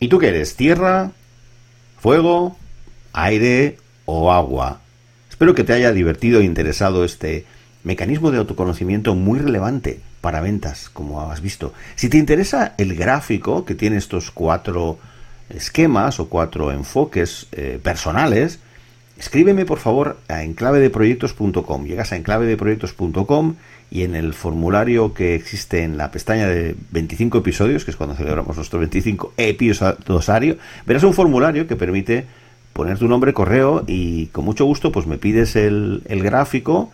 ¿Y 0.00 0.08
tú 0.08 0.18
qué 0.18 0.28
eres? 0.28 0.54
¿Tierra? 0.54 1.10
¿Fuego? 1.98 2.56
Aire 3.12 3.78
o 4.04 4.32
agua. 4.32 4.80
Espero 5.30 5.54
que 5.54 5.64
te 5.64 5.72
haya 5.72 5.92
divertido 5.92 6.40
e 6.40 6.44
interesado 6.44 7.04
este 7.04 7.44
mecanismo 7.84 8.30
de 8.30 8.38
autoconocimiento 8.38 9.14
muy 9.14 9.38
relevante 9.38 10.00
para 10.20 10.40
ventas, 10.40 10.90
como 10.90 11.30
has 11.30 11.40
visto. 11.40 11.72
Si 11.94 12.08
te 12.08 12.18
interesa 12.18 12.74
el 12.78 12.94
gráfico 12.94 13.64
que 13.64 13.74
tiene 13.74 13.96
estos 13.96 14.30
cuatro 14.30 14.98
esquemas 15.48 16.20
o 16.20 16.28
cuatro 16.28 16.72
enfoques 16.72 17.46
eh, 17.52 17.78
personales, 17.82 18.58
escríbeme 19.18 19.64
por 19.64 19.78
favor 19.78 20.18
a 20.28 20.42
enclavedeproyectos.com. 20.42 21.84
Llegas 21.86 22.12
a 22.12 22.16
enclavedeproyectos.com 22.16 23.54
y 23.90 24.02
en 24.02 24.14
el 24.14 24.34
formulario 24.34 25.14
que 25.14 25.34
existe 25.34 25.82
en 25.82 25.96
la 25.96 26.10
pestaña 26.10 26.46
de 26.46 26.74
25 26.90 27.38
episodios, 27.38 27.84
que 27.84 27.90
es 27.90 27.96
cuando 27.96 28.14
celebramos 28.14 28.56
nuestro 28.56 28.78
25 28.78 29.32
episodio, 29.36 30.58
verás 30.84 31.04
un 31.04 31.14
formulario 31.14 31.66
que 31.66 31.76
permite 31.76 32.26
poner 32.78 32.96
tu 32.96 33.08
nombre, 33.08 33.32
correo 33.32 33.82
y 33.88 34.26
con 34.26 34.44
mucho 34.44 34.64
gusto 34.64 34.92
pues 34.92 35.08
me 35.08 35.18
pides 35.18 35.56
el, 35.56 36.04
el 36.06 36.22
gráfico 36.22 36.92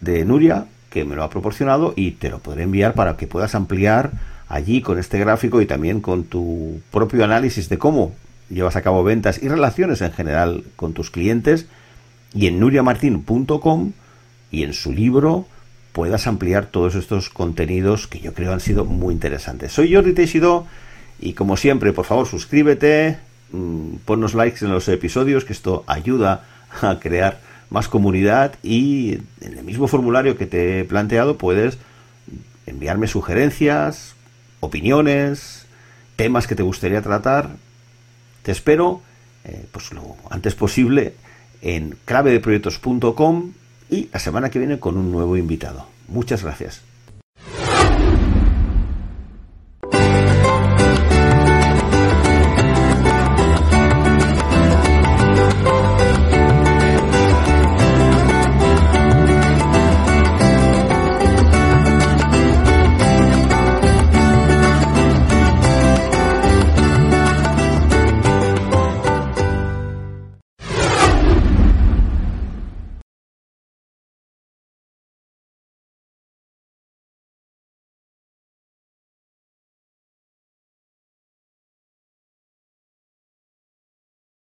de 0.00 0.24
Nuria 0.24 0.64
que 0.88 1.04
me 1.04 1.14
lo 1.14 1.22
ha 1.22 1.28
proporcionado 1.28 1.92
y 1.94 2.12
te 2.12 2.30
lo 2.30 2.38
podré 2.38 2.62
enviar 2.62 2.94
para 2.94 3.18
que 3.18 3.26
puedas 3.26 3.54
ampliar 3.54 4.12
allí 4.48 4.80
con 4.80 4.98
este 4.98 5.18
gráfico 5.18 5.60
y 5.60 5.66
también 5.66 6.00
con 6.00 6.24
tu 6.24 6.80
propio 6.90 7.22
análisis 7.22 7.68
de 7.68 7.76
cómo 7.76 8.14
llevas 8.48 8.76
a 8.76 8.80
cabo 8.80 9.04
ventas 9.04 9.42
y 9.42 9.48
relaciones 9.48 10.00
en 10.00 10.12
general 10.12 10.64
con 10.76 10.94
tus 10.94 11.10
clientes 11.10 11.66
y 12.32 12.46
en 12.46 12.58
nuriamartin.com 12.58 13.92
y 14.50 14.62
en 14.62 14.72
su 14.72 14.90
libro 14.90 15.44
puedas 15.92 16.26
ampliar 16.26 16.64
todos 16.64 16.94
estos 16.94 17.28
contenidos 17.28 18.06
que 18.06 18.20
yo 18.20 18.32
creo 18.32 18.54
han 18.54 18.60
sido 18.60 18.86
muy 18.86 19.12
interesantes. 19.12 19.72
Soy 19.72 19.92
Jordi 19.92 20.14
Teixido 20.14 20.66
y 21.20 21.34
como 21.34 21.58
siempre, 21.58 21.92
por 21.92 22.06
favor, 22.06 22.26
suscríbete, 22.26 23.18
mm, 23.52 23.96
ponnos 24.04 24.34
likes 24.34 24.64
en 24.64 24.70
los 24.70 24.88
episodios, 24.88 25.44
que 25.44 25.52
esto 25.52 25.84
ayuda 25.86 26.44
a 26.82 26.98
crear 26.98 27.40
más 27.70 27.88
comunidad 27.88 28.54
y 28.62 29.18
en 29.40 29.58
el 29.58 29.64
mismo 29.64 29.86
formulario 29.86 30.36
que 30.36 30.46
te 30.46 30.80
he 30.80 30.84
planteado 30.84 31.38
puedes 31.38 31.78
enviarme 32.66 33.06
sugerencias, 33.06 34.14
opiniones, 34.58 35.66
temas 36.16 36.46
que 36.46 36.56
te 36.56 36.62
gustaría 36.62 37.00
tratar. 37.00 37.50
Te 38.42 38.52
espero 38.52 39.02
eh, 39.44 39.66
pues 39.72 39.92
lo 39.92 40.16
antes 40.30 40.54
posible 40.54 41.14
en 41.62 41.96
clavedeproyectos.com 42.04 43.52
y 43.88 44.08
la 44.12 44.18
semana 44.18 44.50
que 44.50 44.58
viene 44.58 44.78
con 44.78 44.96
un 44.96 45.10
nuevo 45.10 45.36
invitado. 45.36 45.86
Muchas 46.08 46.42
gracias. 46.42 46.89